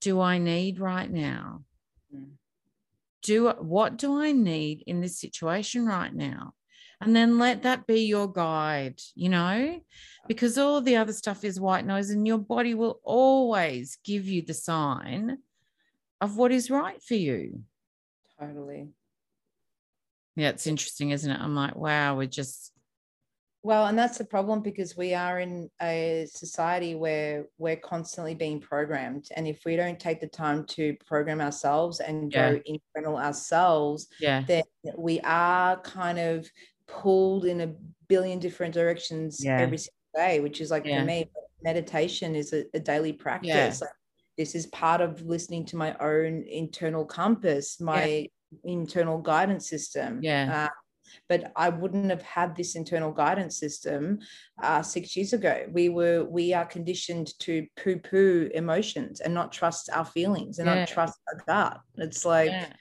do 0.00 0.20
I 0.20 0.38
need 0.38 0.78
right 0.78 1.10
now? 1.10 1.64
Mm. 2.14 2.32
Do 3.22 3.50
what 3.50 3.96
do 3.96 4.20
I 4.20 4.32
need 4.32 4.84
in 4.86 5.00
this 5.00 5.18
situation 5.18 5.86
right 5.86 6.14
now? 6.14 6.52
And 7.00 7.14
then 7.14 7.38
let 7.38 7.62
that 7.64 7.86
be 7.86 8.06
your 8.06 8.32
guide, 8.32 9.00
you 9.14 9.28
know, 9.28 9.80
because 10.28 10.56
all 10.56 10.80
the 10.80 10.96
other 10.96 11.12
stuff 11.12 11.44
is 11.44 11.60
white 11.60 11.84
noise, 11.84 12.10
and 12.10 12.26
your 12.26 12.38
body 12.38 12.74
will 12.74 13.00
always 13.04 13.98
give 14.02 14.26
you 14.26 14.42
the 14.42 14.54
sign 14.54 15.38
of 16.20 16.38
what 16.38 16.52
is 16.52 16.70
right 16.70 17.02
for 17.02 17.14
you. 17.14 17.62
totally 18.40 18.88
Yeah, 20.36 20.50
it's 20.50 20.66
interesting, 20.66 21.10
isn't 21.10 21.30
it? 21.30 21.40
I'm 21.40 21.54
like, 21.54 21.76
wow, 21.76 22.16
we're 22.16 22.26
just 22.26 22.72
well 23.66 23.86
and 23.86 23.98
that's 23.98 24.18
the 24.18 24.24
problem 24.24 24.62
because 24.62 24.96
we 24.96 25.12
are 25.12 25.40
in 25.40 25.68
a 25.82 26.26
society 26.30 26.94
where 26.94 27.46
we're 27.58 27.82
constantly 27.92 28.34
being 28.34 28.60
programmed 28.60 29.26
and 29.36 29.46
if 29.46 29.58
we 29.66 29.74
don't 29.76 29.98
take 29.98 30.20
the 30.20 30.26
time 30.44 30.64
to 30.66 30.94
program 31.06 31.40
ourselves 31.40 31.98
and 32.00 32.32
go 32.32 32.48
internal 32.64 33.16
ourselves 33.16 34.06
yeah, 34.20 34.42
then 34.46 34.62
we 34.96 35.18
are 35.24 35.80
kind 35.80 36.18
of 36.18 36.48
pulled 36.86 37.44
in 37.44 37.60
a 37.62 37.70
billion 38.08 38.38
different 38.38 38.72
directions 38.72 39.44
Yeah. 39.44 39.58
every 39.60 39.78
single 39.78 40.12
day, 40.14 40.38
which 40.40 40.60
is 40.60 40.70
like 40.70 40.84
Yeah. 40.86 41.00
for 41.00 41.06
me, 41.06 41.28
meditation 41.62 42.36
is 42.36 42.52
a, 42.52 42.64
a 42.74 42.80
daily 42.92 43.12
practice. 43.12 43.80
Like, 43.80 43.90
this 44.38 44.54
is 44.54 44.66
part 44.66 45.00
of 45.00 45.22
listening 45.22 45.64
to 45.66 45.76
my 45.76 45.96
own 45.98 46.44
internal 46.48 47.04
compass, 47.04 47.80
my 47.80 48.28
internal 48.62 49.18
guidance 49.18 49.68
system. 49.68 50.20
Yeah. 50.22 50.66
Uh, 50.66 50.74
but 51.28 51.52
I 51.56 51.68
wouldn't 51.68 52.10
have 52.10 52.22
had 52.22 52.56
this 52.56 52.76
internal 52.76 53.12
guidance 53.12 53.58
system 53.58 54.18
uh, 54.62 54.82
six 54.82 55.16
years 55.16 55.32
ago. 55.32 55.66
We 55.70 55.88
were 55.88 56.24
we 56.24 56.52
are 56.52 56.64
conditioned 56.66 57.38
to 57.40 57.66
poo-poo 57.76 58.50
emotions 58.54 59.20
and 59.20 59.34
not 59.34 59.52
trust 59.52 59.90
our 59.92 60.04
feelings 60.04 60.58
and 60.58 60.66
Yeah. 60.66 60.74
not 60.80 60.88
trust 60.88 61.18
our 61.28 61.42
gut. 61.46 61.80
It's 61.96 62.24
like 62.24 62.50
yeah. 62.50 62.72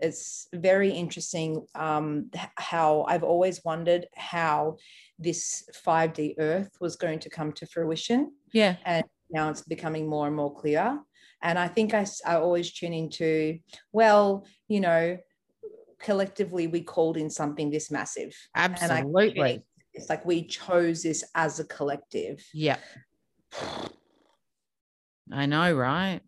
it's 0.00 0.48
very 0.52 0.90
interesting 0.90 1.66
um, 1.74 2.30
how 2.56 3.04
I've 3.08 3.24
always 3.24 3.64
wondered 3.64 4.06
how 4.14 4.76
this 5.18 5.68
5D 5.86 6.34
Earth 6.38 6.70
was 6.80 6.96
going 6.96 7.20
to 7.20 7.30
come 7.30 7.52
to 7.52 7.66
fruition. 7.66 8.32
Yeah. 8.52 8.76
And 8.84 9.04
now 9.30 9.50
it's 9.50 9.62
becoming 9.62 10.08
more 10.08 10.26
and 10.26 10.36
more 10.36 10.54
clear. 10.54 11.00
And 11.42 11.58
I 11.58 11.68
think 11.68 11.92
I, 11.94 12.06
I 12.24 12.36
always 12.36 12.72
tune 12.72 12.94
into, 12.94 13.58
well, 13.92 14.46
you 14.66 14.80
know, 14.80 15.18
collectively 16.04 16.66
we 16.66 16.82
called 16.82 17.16
in 17.16 17.30
something 17.30 17.70
this 17.70 17.90
massive. 17.90 18.36
Absolutely. 18.54 19.64
it's 19.94 20.08
like 20.08 20.24
we 20.24 20.46
chose 20.46 21.02
this 21.02 21.24
as 21.34 21.58
a 21.58 21.64
collective. 21.64 22.44
Yeah. 22.52 22.76
I 25.32 25.46
know, 25.46 25.74
right? 25.74 26.20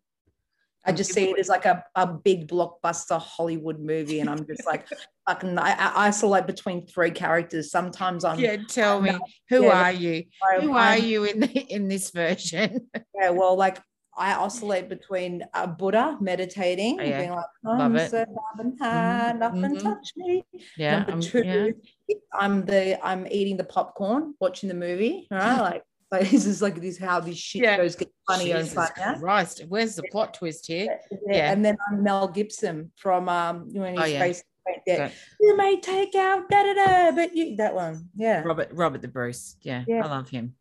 I 0.87 0.93
just 0.93 1.13
see 1.13 1.31
it 1.31 1.39
as 1.39 1.49
like 1.49 1.65
a, 1.65 1.83
a 1.97 2.07
big 2.07 2.47
blockbuster 2.47 3.21
Hollywood 3.21 3.81
movie, 3.81 4.21
and 4.21 4.31
I'm 4.31 4.47
just 4.47 4.65
like, 4.67 4.87
fucking, 5.29 5.59
I, 5.59 5.73
I 5.73 6.07
isolate 6.07 6.47
between 6.47 6.87
three 6.87 7.11
characters. 7.11 7.73
Sometimes 7.73 8.25
I'm. 8.25 8.39
Yeah, 8.39 8.57
tell 8.69 8.99
I'm 8.99 9.03
me, 9.03 9.11
not, 9.11 9.23
who 9.49 9.65
yeah, 9.65 9.83
are 9.83 9.93
you? 9.93 10.25
I, 10.49 10.61
who 10.61 10.71
I'm, 10.71 11.01
are 11.01 11.05
you 11.05 11.25
in 11.25 11.41
the, 11.41 11.49
in 11.49 11.89
this 11.89 12.11
version? 12.11 12.89
Yeah, 13.19 13.31
well, 13.31 13.57
like 13.57 13.79
I 14.17 14.35
oscillate 14.35 14.89
between 14.89 15.45
a 15.53 15.67
Buddha 15.67 16.17
meditating, 16.21 16.99
oh, 17.01 17.05
yeah. 17.05 17.19
being 17.19 17.31
like, 17.33 17.45
I'm 17.67 17.99
so 18.09 18.25
loving 18.57 18.77
mm-hmm. 18.79 19.39
nothing 19.39 19.61
mm-hmm. 19.61 19.79
touch 19.79 20.13
me. 20.17 20.45
Yeah. 20.77 21.05
Number 21.05 21.27
two, 21.27 21.75
yeah. 22.09 22.17
I'm 22.33 22.65
the 22.65 23.05
I'm 23.07 23.27
eating 23.27 23.57
the 23.57 23.65
popcorn, 23.65 24.35
watching 24.41 24.69
the 24.69 24.75
movie. 24.75 25.27
Right, 25.31 25.61
like 25.61 25.83
like 26.11 26.31
this 26.31 26.47
is 26.47 26.63
like 26.63 26.81
this 26.81 26.99
how 26.99 27.21
this 27.21 27.37
shit 27.37 27.63
yeah. 27.63 27.77
goes 27.77 27.97
get 27.97 28.11
funnier 28.29 28.59
Jesus 28.59 28.77
and 28.77 28.89
funnier. 28.89 29.21
Christ, 29.21 29.65
where's 29.69 29.97
the 29.97 30.05
plot 30.13 30.35
twist 30.35 30.67
here? 30.67 30.99
Yeah. 31.27 31.53
And 31.53 31.65
then 31.65 31.77
I'm 31.89 32.03
Mel 32.03 32.29
Gibson 32.29 32.93
from 32.97 33.29
um 33.29 33.73
when 33.73 33.95
he's 33.95 34.03
oh, 34.03 34.07
yeah. 34.07 34.19
face 34.21 34.43
yeah. 34.87 35.11
You 35.41 35.57
may 35.57 35.81
take 35.81 36.15
out 36.15 36.49
da 36.49 36.63
da 36.63 36.75
da, 36.75 37.11
but 37.13 37.37
you 37.37 37.57
that 37.57 37.75
one. 37.75 38.09
Yeah. 38.17 38.43
Robert 38.43 38.71
Robert 38.73 39.03
the 39.03 39.09
Bruce. 39.09 39.57
Yeah. 39.63 39.85
I 39.89 40.07
love 40.07 40.29
him. 40.29 40.55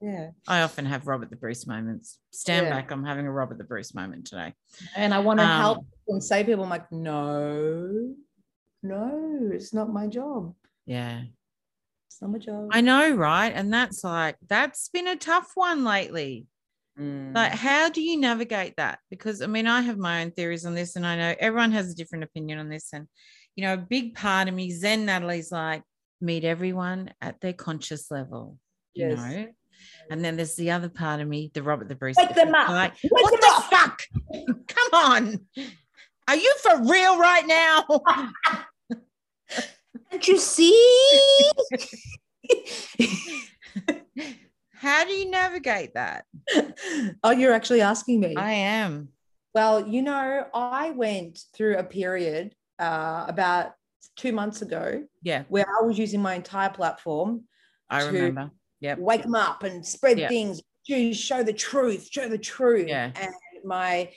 Yeah. 0.00 0.30
I 0.48 0.62
often 0.62 0.86
have 0.86 1.06
Robert 1.06 1.28
the 1.30 1.36
Bruce 1.36 1.66
moments. 1.66 2.18
Stand 2.30 2.66
yeah. 2.66 2.72
back. 2.72 2.90
I'm 2.90 3.04
having 3.04 3.26
a 3.26 3.32
Robert 3.32 3.58
the 3.58 3.64
Bruce 3.64 3.94
moment 3.94 4.26
today. 4.26 4.54
And 4.96 5.12
I 5.12 5.18
want 5.18 5.40
to 5.40 5.44
um, 5.44 5.60
help 5.60 5.86
and 6.08 6.24
say 6.24 6.42
people. 6.42 6.64
I'm 6.64 6.70
like, 6.70 6.90
no, 6.90 8.14
no, 8.82 9.50
it's 9.52 9.74
not 9.74 9.92
my 9.92 10.06
job. 10.06 10.54
Yeah. 10.86 11.22
It's 12.08 12.22
not 12.22 12.30
my 12.30 12.38
job. 12.38 12.70
I 12.72 12.80
know, 12.80 13.10
right? 13.10 13.52
And 13.54 13.72
that's 13.72 14.02
like, 14.02 14.36
that's 14.48 14.88
been 14.88 15.06
a 15.06 15.16
tough 15.16 15.50
one 15.54 15.84
lately. 15.84 16.46
Mm. 16.98 17.34
Like, 17.34 17.52
how 17.52 17.90
do 17.90 18.00
you 18.00 18.18
navigate 18.18 18.76
that? 18.78 19.00
Because 19.10 19.42
I 19.42 19.46
mean, 19.46 19.66
I 19.66 19.82
have 19.82 19.98
my 19.98 20.22
own 20.22 20.30
theories 20.30 20.64
on 20.64 20.74
this, 20.74 20.96
and 20.96 21.06
I 21.06 21.16
know 21.16 21.34
everyone 21.38 21.72
has 21.72 21.90
a 21.90 21.94
different 21.94 22.24
opinion 22.24 22.58
on 22.58 22.68
this. 22.68 22.88
And, 22.92 23.06
you 23.54 23.64
know, 23.64 23.74
a 23.74 23.78
big 23.78 24.14
part 24.14 24.48
of 24.48 24.54
me, 24.54 24.70
Zen 24.70 25.04
Natalie's 25.04 25.52
like, 25.52 25.82
meet 26.20 26.44
everyone 26.44 27.12
at 27.20 27.40
their 27.40 27.52
conscious 27.52 28.10
level, 28.10 28.58
yes. 28.94 29.10
you 29.10 29.16
know? 29.16 29.46
And 30.10 30.24
then 30.24 30.36
there's 30.36 30.56
the 30.56 30.70
other 30.70 30.88
part 30.88 31.20
of 31.20 31.28
me, 31.28 31.50
the 31.54 31.62
Robert 31.62 31.88
the 31.88 31.94
Bruce. 31.94 32.16
Wake 32.18 32.34
them 32.34 32.54
up. 32.54 32.68
Like, 32.68 32.94
Wake 33.02 33.12
what 33.12 33.40
the 33.40 33.52
up. 33.56 33.64
fuck? 33.70 34.02
Come 34.68 34.90
on. 34.92 35.40
Are 36.28 36.36
you 36.36 36.54
for 36.62 36.82
real 36.82 37.18
right 37.18 37.46
now? 37.46 37.84
Can't 40.10 40.28
you 40.28 40.38
see? 40.38 41.50
How 44.74 45.04
do 45.04 45.12
you 45.12 45.30
navigate 45.30 45.94
that? 45.94 46.24
Oh, 47.22 47.32
you're 47.32 47.52
actually 47.52 47.82
asking 47.82 48.20
me. 48.20 48.34
I 48.36 48.52
am. 48.52 49.08
Well, 49.54 49.86
you 49.86 50.02
know, 50.02 50.46
I 50.54 50.90
went 50.92 51.40
through 51.54 51.76
a 51.76 51.84
period 51.84 52.54
uh, 52.78 53.24
about 53.28 53.72
two 54.16 54.32
months 54.32 54.62
ago. 54.62 55.04
Yeah. 55.22 55.44
Where 55.48 55.66
I 55.66 55.84
was 55.84 55.98
using 55.98 56.22
my 56.22 56.34
entire 56.34 56.70
platform. 56.70 57.44
I 57.88 58.04
remember. 58.06 58.50
Yeah. 58.80 58.96
Wake 58.98 59.22
them 59.22 59.34
up 59.34 59.62
and 59.62 59.84
spread 59.84 60.18
yep. 60.18 60.30
things. 60.30 60.62
Show 61.12 61.42
the 61.42 61.52
truth. 61.52 62.08
Show 62.10 62.28
the 62.28 62.38
truth. 62.38 62.88
Yeah. 62.88 63.12
And 63.14 63.32
my 63.64 64.10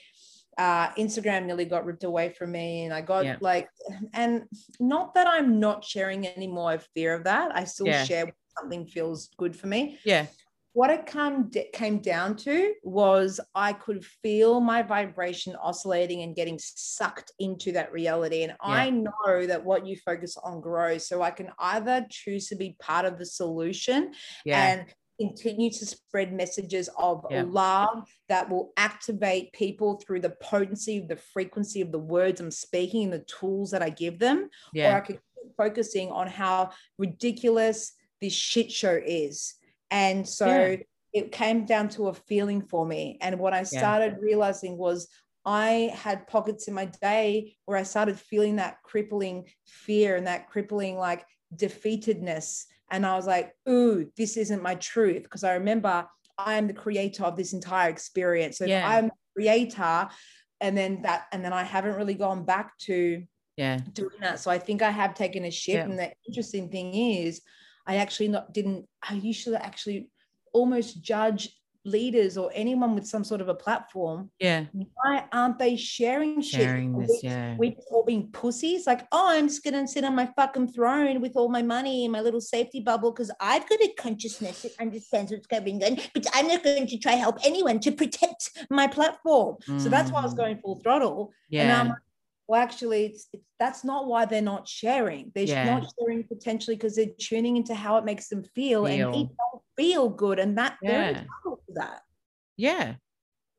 uh, 0.57 0.89
Instagram 0.93 1.45
nearly 1.45 1.65
got 1.65 1.85
ripped 1.85 2.03
away 2.03 2.29
from 2.29 2.51
me, 2.51 2.85
and 2.85 2.93
I 2.93 3.01
got 3.01 3.25
yeah. 3.25 3.37
like, 3.41 3.69
and 4.13 4.43
not 4.79 5.13
that 5.15 5.27
I'm 5.27 5.59
not 5.59 5.83
sharing 5.83 6.27
anymore. 6.27 6.71
I 6.71 6.77
fear 6.77 7.13
of 7.13 7.25
that. 7.25 7.55
I 7.55 7.65
still 7.65 7.87
yeah. 7.87 8.03
share 8.03 8.33
something 8.57 8.85
feels 8.85 9.29
good 9.37 9.55
for 9.55 9.67
me. 9.67 9.99
Yeah. 10.05 10.27
What 10.73 10.89
it 10.89 11.05
come 11.05 11.51
came 11.71 11.99
down 11.99 12.35
to 12.37 12.73
was 12.83 13.39
I 13.53 13.73
could 13.73 14.03
feel 14.03 14.59
my 14.59 14.81
vibration 14.81 15.55
oscillating 15.55 16.23
and 16.23 16.35
getting 16.35 16.59
sucked 16.59 17.31
into 17.37 17.71
that 17.73 17.91
reality. 17.91 18.41
And 18.41 18.53
yeah. 18.53 18.67
I 18.67 18.89
know 18.89 19.45
that 19.45 19.63
what 19.63 19.85
you 19.85 19.97
focus 19.97 20.35
on 20.35 20.61
grows. 20.61 21.07
So 21.07 21.21
I 21.21 21.29
can 21.29 21.49
either 21.59 22.05
choose 22.09 22.47
to 22.47 22.55
be 22.55 22.75
part 22.79 23.05
of 23.05 23.19
the 23.19 23.25
solution 23.25 24.13
yeah. 24.45 24.63
and 24.63 24.85
continue 25.19 25.69
to 25.69 25.85
spread 25.85 26.33
messages 26.33 26.89
of 26.97 27.23
yeah. 27.29 27.43
love 27.47 28.09
that 28.29 28.49
will 28.49 28.73
activate 28.75 29.53
people 29.53 30.01
through 30.03 30.21
the 30.21 30.35
potency, 30.41 30.97
of 30.97 31.07
the 31.07 31.19
frequency 31.33 31.81
of 31.81 31.91
the 31.91 31.99
words 31.99 32.41
I'm 32.41 32.51
speaking, 32.51 33.03
and 33.03 33.13
the 33.13 33.25
tools 33.39 33.71
that 33.71 33.83
I 33.83 33.89
give 33.89 34.17
them. 34.17 34.49
Or 34.91 34.97
I 34.97 34.99
could 35.01 35.19
keep 35.35 35.55
focusing 35.55 36.09
on 36.09 36.27
how 36.27 36.71
ridiculous 36.97 37.93
this 38.21 38.33
shit 38.33 38.71
show 38.71 38.99
is. 39.05 39.53
And 39.93 40.27
so 40.27 40.47
yeah. 40.47 40.77
it 41.13 41.31
came 41.31 41.65
down 41.65 41.87
to 41.89 42.09
a 42.09 42.13
feeling 42.13 42.61
for 42.61 42.85
me. 42.85 43.17
And 43.21 43.39
what 43.39 43.53
I 43.53 43.63
started 43.63 44.17
realizing 44.19 44.77
was 44.77 45.07
I 45.45 45.93
had 45.93 46.27
pockets 46.27 46.67
in 46.67 46.73
my 46.73 46.85
day 47.01 47.55
where 47.65 47.77
I 47.77 47.83
started 47.83 48.19
feeling 48.19 48.57
that 48.57 48.81
crippling 48.83 49.45
fear 49.65 50.15
and 50.15 50.27
that 50.27 50.49
crippling 50.49 50.97
like 50.97 51.25
defeatedness 51.55 52.65
and 52.93 53.07
I 53.07 53.15
was 53.15 53.25
like, 53.25 53.53
ooh, 53.67 54.11
this 54.17 54.37
isn't 54.37 54.61
my 54.61 54.75
truth. 54.75 55.23
Because 55.23 55.43
I 55.43 55.53
remember 55.53 56.07
I 56.37 56.55
am 56.55 56.67
the 56.67 56.73
creator 56.73 57.23
of 57.23 57.35
this 57.35 57.53
entire 57.53 57.89
experience. 57.89 58.59
So 58.59 58.65
yeah. 58.65 58.87
I'm 58.87 59.05
the 59.05 59.11
creator, 59.35 60.09
and 60.61 60.77
then 60.77 61.01
that, 61.01 61.25
and 61.31 61.43
then 61.43 61.53
I 61.53 61.63
haven't 61.63 61.95
really 61.95 62.13
gone 62.13 62.45
back 62.45 62.77
to 62.79 63.23
yeah 63.57 63.79
doing 63.93 64.19
that. 64.21 64.39
So 64.39 64.49
I 64.51 64.59
think 64.59 64.81
I 64.83 64.91
have 64.91 65.15
taken 65.15 65.43
a 65.45 65.51
shift. 65.51 65.77
Yeah. 65.77 65.83
And 65.85 65.97
the 65.97 66.11
interesting 66.27 66.69
thing 66.69 66.93
is, 66.93 67.41
I 67.85 67.97
actually 67.97 68.29
not 68.29 68.53
didn't. 68.53 68.87
I 69.07 69.15
usually 69.15 69.57
actually 69.57 70.09
almost 70.53 71.01
judge 71.01 71.49
leaders 71.85 72.37
or 72.37 72.49
anyone 72.53 72.95
with 72.95 73.05
some 73.05 73.23
sort 73.23 73.41
of 73.41 73.49
a 73.49 73.53
platform. 73.53 74.29
Yeah. 74.39 74.65
Why 74.71 75.25
aren't 75.33 75.59
they 75.59 75.75
sharing, 75.75 76.41
sharing 76.41 76.97
shit? 76.97 77.07
This, 77.07 77.23
yeah. 77.23 77.55
We're 77.57 77.73
all 77.91 78.05
being 78.05 78.31
pussies. 78.31 78.87
Like, 78.87 79.05
oh, 79.11 79.29
I'm 79.29 79.47
just 79.47 79.63
gonna 79.63 79.87
sit 79.87 80.05
on 80.05 80.15
my 80.15 80.29
fucking 80.35 80.69
throne 80.69 81.21
with 81.21 81.35
all 81.35 81.49
my 81.49 81.61
money 81.61 82.05
in 82.05 82.11
my 82.11 82.21
little 82.21 82.41
safety 82.41 82.79
bubble 82.79 83.11
because 83.11 83.31
I've 83.39 83.67
got 83.67 83.81
a 83.81 83.93
consciousness 83.97 84.61
that 84.61 84.71
understands 84.79 85.31
what's 85.31 85.47
going 85.47 85.83
on, 85.83 85.97
but 86.13 86.25
I'm 86.33 86.47
not 86.47 86.63
going 86.63 86.87
to 86.87 86.97
try 86.97 87.13
help 87.13 87.37
anyone 87.43 87.79
to 87.81 87.91
protect 87.91 88.65
my 88.69 88.87
platform. 88.87 89.57
Mm. 89.67 89.81
So 89.81 89.89
that's 89.89 90.11
why 90.11 90.21
I 90.21 90.23
was 90.23 90.33
mm. 90.33 90.37
going 90.37 90.59
full 90.59 90.79
throttle. 90.79 91.33
Yeah. 91.49 91.81
And 91.81 91.93
well, 92.47 92.61
actually, 92.61 93.05
it's, 93.05 93.27
it's, 93.31 93.43
that's 93.59 93.83
not 93.83 94.07
why 94.07 94.25
they're 94.25 94.41
not 94.41 94.67
sharing. 94.67 95.31
They're 95.33 95.45
yeah. 95.45 95.79
not 95.79 95.87
sharing 95.97 96.23
potentially 96.23 96.75
because 96.75 96.95
they're 96.95 97.07
tuning 97.17 97.57
into 97.57 97.73
how 97.73 97.97
it 97.97 98.05
makes 98.05 98.27
them 98.27 98.43
feel, 98.55 98.85
feel. 98.85 99.07
and 99.07 99.13
people 99.13 99.35
don't 99.51 99.63
feel 99.77 100.09
good, 100.09 100.39
and 100.39 100.57
that 100.57 100.77
yeah. 100.81 100.91
they're 100.91 101.09
entitled 101.09 101.59
to 101.67 101.73
that. 101.75 102.01
Yeah, 102.57 102.95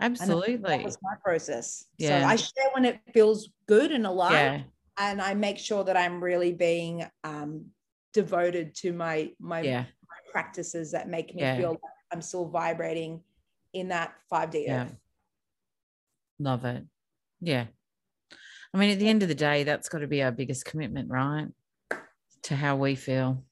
absolutely. 0.01 0.57
that 0.57 0.85
was 0.85 0.99
my 1.03 1.15
process. 1.23 1.87
Yeah. 1.99 2.21
So 2.21 2.27
I 2.27 2.37
share 2.37 2.71
when 2.73 2.85
it 2.85 3.01
feels 3.15 3.49
good 3.67 3.91
and 3.91 4.07
alive, 4.07 4.33
yeah. 4.33 4.61
and 4.99 5.23
I 5.23 5.35
make 5.35 5.59
sure 5.59 5.83
that 5.85 5.97
I'm 5.97 6.23
really 6.23 6.53
being 6.53 7.07
um, 7.25 7.67
devoted 8.13 8.75
to 8.77 8.93
my 8.93 9.33
my, 9.41 9.63
yeah. 9.63 9.81
my 9.83 10.31
practices 10.31 10.93
that 10.93 11.09
make 11.09 11.35
me 11.35 11.41
feel 11.41 11.71
like 11.71 11.81
I'm 12.13 12.23
still 12.23 12.47
vibrating 12.49 13.23
in 13.73 13.89
that 13.89 14.15
5D 14.33 14.67
yeah. 14.67 14.89
Love 16.39 16.65
it. 16.65 16.85
Yeah. 17.41 17.67
I 18.75 18.77
mean, 18.77 18.91
at 18.91 18.99
the 18.99 19.09
end 19.09 19.23
of 19.23 19.29
the 19.29 19.37
day, 19.37 19.63
that's 19.63 19.89
got 19.89 20.01
to 20.01 20.09
be 20.09 20.21
our 20.21 20.33
biggest 20.33 20.65
commitment, 20.65 21.09
right? 21.09 21.47
To 22.43 22.57
how 22.57 22.75
we 22.75 22.97
feel. 22.97 23.45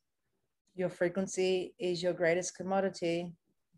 Your 0.74 0.88
frequency 0.88 1.74
is 1.78 2.02
your 2.02 2.12
greatest 2.12 2.56
commodity. 2.56 3.32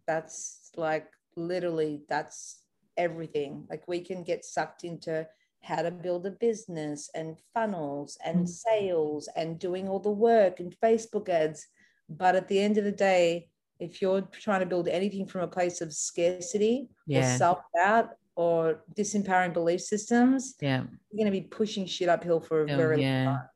That's 0.06 0.70
like 0.76 1.06
literally, 1.36 2.00
that's 2.08 2.62
everything. 2.96 3.66
Like 3.68 3.86
we 3.86 4.00
can 4.00 4.24
get 4.24 4.46
sucked 4.46 4.84
into 4.84 5.26
how 5.62 5.82
to 5.82 5.90
build 5.90 6.26
a 6.26 6.30
business 6.30 7.10
and 7.14 7.36
funnels 7.52 8.16
and 8.24 8.46
mm. 8.46 8.48
sales 8.48 9.28
and 9.36 9.58
doing 9.58 9.86
all 9.86 10.00
the 10.00 10.10
work 10.10 10.60
and 10.60 10.74
Facebook 10.82 11.28
ads. 11.28 11.66
But 12.08 12.36
at 12.36 12.48
the 12.48 12.60
end 12.60 12.78
of 12.78 12.84
the 12.84 12.92
day, 12.92 13.48
if 13.80 14.00
you're 14.00 14.22
trying 14.32 14.60
to 14.60 14.66
build 14.66 14.88
anything 14.88 15.26
from 15.26 15.42
a 15.42 15.48
place 15.48 15.82
of 15.82 15.92
scarcity 15.92 16.88
yeah. 17.06 17.34
or 17.34 17.38
self 17.38 17.58
doubt, 17.74 18.10
or 18.36 18.84
disempowering 18.96 19.52
belief 19.52 19.80
systems, 19.80 20.54
yeah, 20.60 20.82
you're 21.10 21.24
going 21.24 21.32
to 21.32 21.40
be 21.40 21.46
pushing 21.46 21.86
shit 21.86 22.08
uphill 22.08 22.40
for 22.40 22.64
a 22.64 22.72
oh, 22.72 22.76
very 22.76 23.02
yeah. 23.02 23.24
long 23.24 23.34
time. 23.34 23.48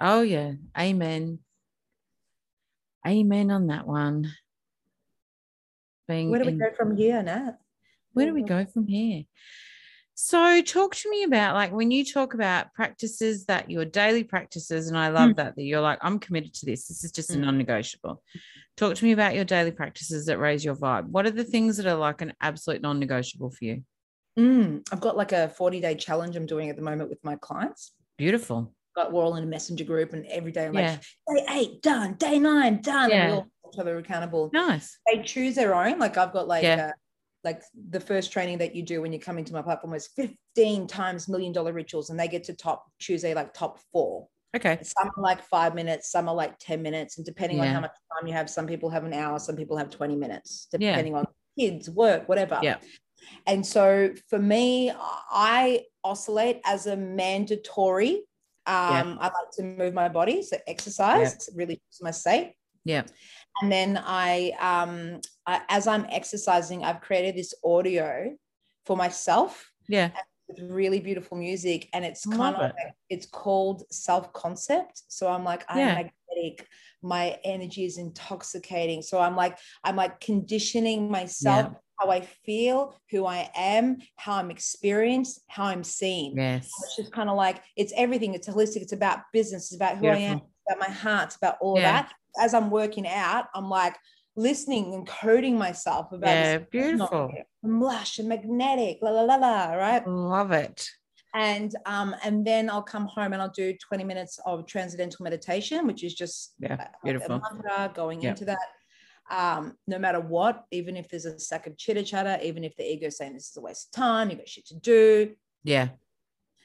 Oh 0.00 0.22
yeah, 0.22 0.52
amen. 0.78 1.38
Amen 3.06 3.50
on 3.50 3.66
that 3.66 3.86
one. 3.86 4.32
Being 6.08 6.30
Where 6.30 6.40
do 6.40 6.46
we 6.46 6.52
in, 6.52 6.58
go 6.58 6.70
from 6.76 6.96
here, 6.96 7.22
Nat? 7.22 7.58
Where 8.12 8.26
do 8.26 8.34
we 8.34 8.42
go 8.42 8.64
from 8.66 8.86
here? 8.86 9.24
So, 10.16 10.62
talk 10.62 10.94
to 10.94 11.10
me 11.10 11.24
about 11.24 11.54
like 11.54 11.72
when 11.72 11.90
you 11.90 12.04
talk 12.04 12.34
about 12.34 12.72
practices 12.72 13.46
that 13.46 13.70
your 13.70 13.84
daily 13.84 14.22
practices, 14.22 14.88
and 14.88 14.96
I 14.96 15.08
love 15.08 15.30
mm. 15.30 15.36
that 15.36 15.56
that 15.56 15.62
you're 15.62 15.80
like, 15.80 15.98
I'm 16.02 16.20
committed 16.20 16.54
to 16.54 16.66
this. 16.66 16.86
This 16.86 17.02
is 17.02 17.10
just 17.10 17.30
mm. 17.30 17.36
a 17.36 17.38
non-negotiable. 17.38 18.22
Talk 18.76 18.94
to 18.94 19.04
me 19.04 19.12
about 19.12 19.34
your 19.34 19.44
daily 19.44 19.72
practices 19.72 20.26
that 20.26 20.38
raise 20.38 20.64
your 20.64 20.76
vibe. 20.76 21.08
What 21.08 21.26
are 21.26 21.32
the 21.32 21.44
things 21.44 21.76
that 21.78 21.86
are 21.86 21.96
like 21.96 22.20
an 22.22 22.32
absolute 22.40 22.80
non-negotiable 22.80 23.50
for 23.50 23.64
you? 23.64 23.82
Mm, 24.38 24.86
I've 24.92 25.00
got 25.00 25.16
like 25.16 25.32
a 25.32 25.48
40 25.48 25.80
day 25.80 25.94
challenge 25.94 26.36
I'm 26.36 26.46
doing 26.46 26.70
at 26.70 26.76
the 26.76 26.82
moment 26.82 27.10
with 27.10 27.22
my 27.24 27.36
clients. 27.36 27.92
Beautiful. 28.16 28.72
Got 28.94 29.12
we're 29.12 29.24
all 29.24 29.34
in 29.34 29.42
a 29.42 29.48
messenger 29.48 29.82
group, 29.82 30.12
and 30.12 30.24
every 30.26 30.52
day 30.52 30.66
I'm 30.66 30.74
yeah. 30.74 30.98
like, 31.26 31.46
day 31.46 31.52
eight 31.54 31.82
done, 31.82 32.14
day 32.14 32.38
nine 32.38 32.80
done. 32.80 33.10
Yeah. 33.10 33.16
And 33.16 33.32
we 33.32 33.38
all 33.38 33.48
each 33.72 33.80
other 33.80 33.98
accountable. 33.98 34.50
Nice. 34.52 34.98
They 35.06 35.22
choose 35.22 35.54
their 35.54 35.74
own. 35.74 35.98
Like 35.98 36.16
I've 36.16 36.32
got 36.32 36.46
like 36.46 36.62
yeah. 36.62 36.90
uh, 36.90 36.92
like 37.44 37.62
the 37.90 38.00
first 38.00 38.32
training 38.32 38.58
that 38.58 38.74
you 38.74 38.82
do 38.82 39.02
when 39.02 39.12
you 39.12 39.18
come 39.18 39.38
into 39.38 39.52
my 39.52 39.62
platform 39.62 39.92
was 39.92 40.08
15 40.16 40.86
times 40.86 41.28
million 41.28 41.52
dollar 41.52 41.72
rituals, 41.72 42.10
and 42.10 42.18
they 42.18 42.28
get 42.28 42.44
to 42.44 42.54
top 42.54 42.90
choose 42.98 43.24
a 43.24 43.34
like 43.34 43.52
top 43.52 43.78
four. 43.92 44.26
Okay. 44.56 44.78
Some 44.82 45.10
are 45.16 45.22
like 45.22 45.42
five 45.42 45.74
minutes, 45.74 46.10
some 46.10 46.28
are 46.28 46.34
like 46.34 46.58
10 46.60 46.80
minutes. 46.80 47.16
And 47.16 47.26
depending 47.26 47.58
yeah. 47.58 47.64
on 47.64 47.74
how 47.74 47.80
much 47.80 47.90
time 48.12 48.26
you 48.26 48.32
have, 48.32 48.48
some 48.48 48.66
people 48.66 48.88
have 48.88 49.04
an 49.04 49.12
hour, 49.12 49.38
some 49.38 49.56
people 49.56 49.76
have 49.76 49.90
20 49.90 50.14
minutes, 50.14 50.68
depending 50.70 51.12
yeah. 51.12 51.18
on 51.18 51.26
kids, 51.58 51.90
work, 51.90 52.28
whatever. 52.28 52.60
Yeah. 52.62 52.76
And 53.46 53.66
so 53.66 54.12
for 54.28 54.38
me, 54.38 54.92
I 54.94 55.82
oscillate 56.04 56.60
as 56.64 56.86
a 56.86 56.96
mandatory. 56.96 58.24
Um, 58.66 59.08
yeah. 59.08 59.16
I 59.20 59.24
like 59.24 59.50
to 59.54 59.62
move 59.62 59.92
my 59.92 60.08
body, 60.08 60.42
so 60.42 60.56
exercise 60.66 61.48
really 61.54 61.82
my 62.00 62.12
state. 62.12 62.54
Yeah. 62.84 63.02
And 63.60 63.72
then 63.72 64.00
I, 64.02 64.52
um, 64.60 65.20
I, 65.46 65.62
as 65.68 65.86
I'm 65.86 66.06
exercising, 66.10 66.84
I've 66.84 67.00
created 67.00 67.36
this 67.36 67.54
audio 67.64 68.36
for 68.86 68.96
myself. 68.96 69.70
Yeah. 69.88 70.10
With 70.48 70.60
really 70.70 71.00
beautiful 71.00 71.38
music, 71.38 71.88
and 71.94 72.04
it's 72.04 72.26
kind 72.26 72.54
of 72.54 72.60
it. 72.60 72.74
like, 72.76 72.94
it's 73.08 73.24
called 73.24 73.82
self 73.90 74.30
concept. 74.34 75.02
So 75.08 75.28
I'm 75.28 75.42
like, 75.42 75.64
I'm 75.70 75.78
yeah. 75.78 75.94
magnetic. 75.94 76.68
My 77.00 77.38
energy 77.44 77.86
is 77.86 77.96
intoxicating. 77.96 79.00
So 79.00 79.18
I'm 79.18 79.36
like, 79.36 79.56
I'm 79.82 79.96
like 79.96 80.20
conditioning 80.20 81.10
myself 81.10 81.70
yeah 81.72 81.78
how 81.98 82.10
I 82.10 82.20
feel, 82.20 82.94
who 83.10 83.26
I 83.26 83.50
am, 83.54 83.98
how 84.16 84.34
I'm 84.34 84.50
experienced, 84.50 85.40
how 85.48 85.64
I'm 85.64 85.84
seen. 85.84 86.36
Yes. 86.36 86.70
It's 86.82 86.96
just 86.96 87.12
kind 87.12 87.30
of 87.30 87.36
like 87.36 87.62
it's 87.76 87.92
everything. 87.96 88.34
It's 88.34 88.48
holistic. 88.48 88.82
It's 88.82 88.92
about 88.92 89.20
business. 89.32 89.72
It's 89.72 89.76
about 89.76 89.96
who 89.96 90.02
Beautiful. 90.02 90.24
I 90.24 90.28
am. 90.28 90.40
about 90.68 90.88
my 90.88 90.94
heart. 90.94 91.26
It's 91.26 91.36
about 91.36 91.56
all 91.60 91.78
yeah. 91.78 92.00
of 92.00 92.06
that. 92.06 92.14
As 92.40 92.54
I'm 92.54 92.70
working 92.70 93.06
out, 93.06 93.46
I'm 93.54 93.68
like 93.68 93.96
listening 94.36 94.94
and 94.94 95.06
coding 95.06 95.56
myself 95.58 96.12
about 96.12 96.28
yeah, 96.28 96.58
beautiful. 96.58 97.32
I'm 97.64 97.80
lush 97.80 98.18
and 98.18 98.28
magnetic. 98.28 98.98
La 99.02 99.10
la 99.10 99.22
la 99.22 99.36
la. 99.36 99.72
Right. 99.74 100.06
Love 100.06 100.52
it. 100.52 100.88
And 101.34 101.74
um, 101.86 102.14
and 102.24 102.46
then 102.46 102.70
I'll 102.70 102.82
come 102.82 103.06
home 103.06 103.32
and 103.32 103.42
I'll 103.42 103.48
do 103.50 103.74
20 103.88 104.04
minutes 104.04 104.38
of 104.46 104.66
transcendental 104.66 105.24
meditation, 105.24 105.86
which 105.86 106.04
is 106.04 106.14
just 106.14 106.54
yeah, 106.60 106.88
beautiful. 107.02 107.40
mantra, 107.40 107.92
going 107.94 108.22
into 108.22 108.44
that 108.44 108.58
um, 109.30 109.76
no 109.86 109.98
matter 109.98 110.20
what, 110.20 110.64
even 110.70 110.96
if 110.96 111.08
there's 111.08 111.24
a 111.24 111.38
stack 111.38 111.66
of 111.66 111.76
chitter 111.76 112.02
chatter, 112.02 112.38
even 112.42 112.64
if 112.64 112.76
the 112.76 112.90
ego 112.90 113.06
is 113.06 113.16
saying 113.16 113.34
this 113.34 113.50
is 113.50 113.56
a 113.56 113.60
waste 113.60 113.88
of 113.88 113.92
time, 113.92 114.30
you've 114.30 114.38
got 114.38 114.48
shit 114.48 114.66
to 114.66 114.74
do. 114.74 115.34
Yeah. 115.62 115.88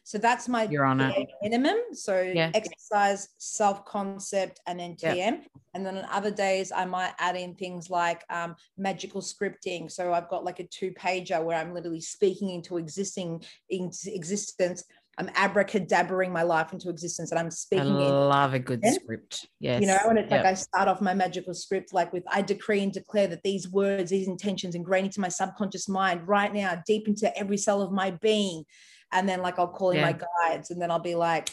So 0.09 0.17
that's 0.17 0.47
my 0.47 0.63
Your 0.63 0.85
Honor. 0.85 1.13
minimum. 1.43 1.77
So 1.93 2.19
yeah. 2.19 2.49
exercise, 2.55 3.27
self 3.37 3.85
concept, 3.85 4.59
and 4.65 4.79
then 4.79 4.95
TM. 4.95 5.15
Yeah. 5.15 5.37
And 5.75 5.85
then 5.85 5.99
on 5.99 6.05
other 6.05 6.31
days, 6.31 6.71
I 6.71 6.85
might 6.85 7.13
add 7.19 7.35
in 7.35 7.53
things 7.53 7.91
like 7.91 8.23
um, 8.31 8.55
magical 8.75 9.21
scripting. 9.21 9.91
So 9.91 10.11
I've 10.11 10.27
got 10.27 10.43
like 10.43 10.59
a 10.59 10.63
two 10.63 10.93
pager 10.93 11.43
where 11.43 11.59
I'm 11.59 11.75
literally 11.75 12.01
speaking 12.01 12.49
into 12.49 12.77
existing 12.77 13.43
in 13.69 13.91
existence 14.07 14.83
I'm 15.19 15.27
abracadabbering 15.29 16.31
my 16.31 16.43
life 16.43 16.71
into 16.71 16.89
existence 16.89 17.31
and 17.31 17.39
I'm 17.39 17.51
speaking. 17.51 17.87
I 17.87 18.07
love 18.07 18.53
a 18.53 18.59
good 18.59 18.81
script. 18.85 19.49
Yes. 19.59 19.81
You 19.81 19.87
know, 19.87 19.97
and 20.07 20.17
it's 20.17 20.31
yep. 20.31 20.45
like 20.45 20.51
I 20.51 20.53
start 20.53 20.87
off 20.87 21.01
my 21.01 21.13
magical 21.13 21.53
script 21.53 21.93
like 21.93 22.13
with 22.13 22.23
I 22.31 22.41
decree 22.41 22.81
and 22.81 22.93
declare 22.93 23.27
that 23.27 23.43
these 23.43 23.69
words, 23.69 24.11
these 24.11 24.29
intentions 24.29 24.75
ingrained 24.75 25.07
into 25.07 25.19
my 25.19 25.27
subconscious 25.27 25.89
mind 25.89 26.25
right 26.25 26.53
now, 26.53 26.81
deep 26.87 27.09
into 27.09 27.37
every 27.37 27.57
cell 27.57 27.81
of 27.81 27.91
my 27.91 28.11
being. 28.11 28.63
And 29.11 29.27
then 29.27 29.41
like 29.41 29.59
I'll 29.59 29.67
call 29.67 29.91
in 29.91 29.97
yeah. 29.97 30.05
my 30.05 30.19
guides 30.47 30.71
and 30.71 30.81
then 30.81 30.91
I'll 30.91 30.99
be 30.99 31.15
like, 31.15 31.49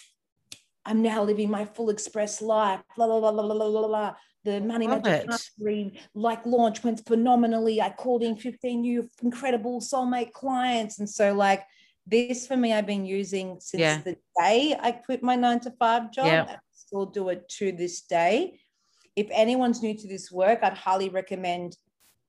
I'm 0.85 1.03
now 1.03 1.23
living 1.23 1.51
my 1.51 1.64
full 1.64 1.90
express 1.90 2.40
life. 2.40 2.81
Blah 2.97 3.07
blah 3.07 3.21
blah 3.21 3.33
blah 3.33 3.55
blah 3.55 3.71
blah 3.71 3.88
blah. 3.88 4.14
The 4.45 4.61
money 4.61 4.87
magic 4.87 5.27
mastery 5.27 5.99
like 6.14 6.47
launch 6.47 6.85
went 6.85 7.05
phenomenally. 7.07 7.81
I 7.81 7.90
called 7.90 8.23
in 8.23 8.37
15 8.37 8.81
new 8.81 9.09
incredible 9.23 9.81
soulmate 9.81 10.33
clients. 10.33 11.01
And 11.01 11.11
so 11.11 11.35
like 11.35 11.64
this 12.07 12.47
for 12.47 12.57
me 12.57 12.73
I've 12.73 12.87
been 12.87 13.05
using 13.05 13.59
since 13.59 13.81
yeah. 13.81 14.01
the 14.03 14.16
day 14.40 14.77
I 14.79 14.92
quit 14.92 15.25
my 15.25 15.35
nine 15.35 15.59
to 15.61 15.73
five 15.73 16.12
job. 16.12 16.27
Yeah. 16.27 16.47
I 16.49 16.57
still 16.73 17.07
do 17.07 17.31
it 17.31 17.49
to 17.59 17.73
this 17.73 18.03
day. 18.03 18.61
If 19.16 19.27
anyone's 19.33 19.83
new 19.83 19.97
to 19.97 20.07
this 20.07 20.31
work, 20.31 20.61
I'd 20.62 20.75
highly 20.75 21.09
recommend 21.09 21.77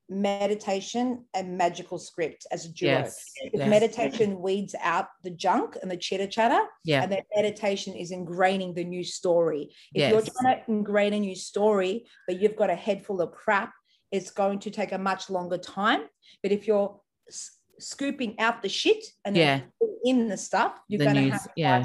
meditation 0.09 1.25
and 1.33 1.57
magical 1.57 1.97
script 1.97 2.47
as 2.51 2.65
a 2.65 2.69
duo. 2.69 2.91
Yes. 2.91 3.23
yes. 3.53 3.69
Meditation 3.69 4.41
weeds 4.41 4.75
out 4.81 5.07
the 5.23 5.29
junk 5.29 5.77
and 5.81 5.91
the 5.91 5.97
chitter 5.97 6.27
chatter. 6.27 6.61
Yeah. 6.85 7.03
And 7.03 7.11
then 7.11 7.21
meditation 7.35 7.93
is 7.93 8.11
ingraining 8.11 8.75
the 8.75 8.85
new 8.85 9.03
story. 9.03 9.69
If 9.93 9.99
yes. 9.99 10.11
you're 10.11 10.21
trying 10.21 10.57
to 10.57 10.71
ingrain 10.71 11.13
a 11.13 11.19
new 11.19 11.35
story, 11.35 12.07
but 12.25 12.39
you've 12.39 12.55
got 12.55 12.69
a 12.69 12.75
head 12.75 13.05
full 13.05 13.21
of 13.21 13.31
crap, 13.31 13.73
it's 14.11 14.31
going 14.31 14.59
to 14.59 14.71
take 14.71 14.93
a 14.93 14.97
much 14.97 15.29
longer 15.29 15.57
time. 15.57 16.03
But 16.41 16.53
if 16.53 16.67
you're 16.67 16.99
scooping 17.79 18.39
out 18.39 18.61
the 18.61 18.69
shit 18.69 19.03
and 19.25 19.35
yeah. 19.35 19.61
in 20.05 20.29
the 20.29 20.37
stuff, 20.37 20.79
you're 20.87 21.03
going 21.03 21.15
to 21.15 21.31
have 21.31 21.47
yeah. 21.57 21.83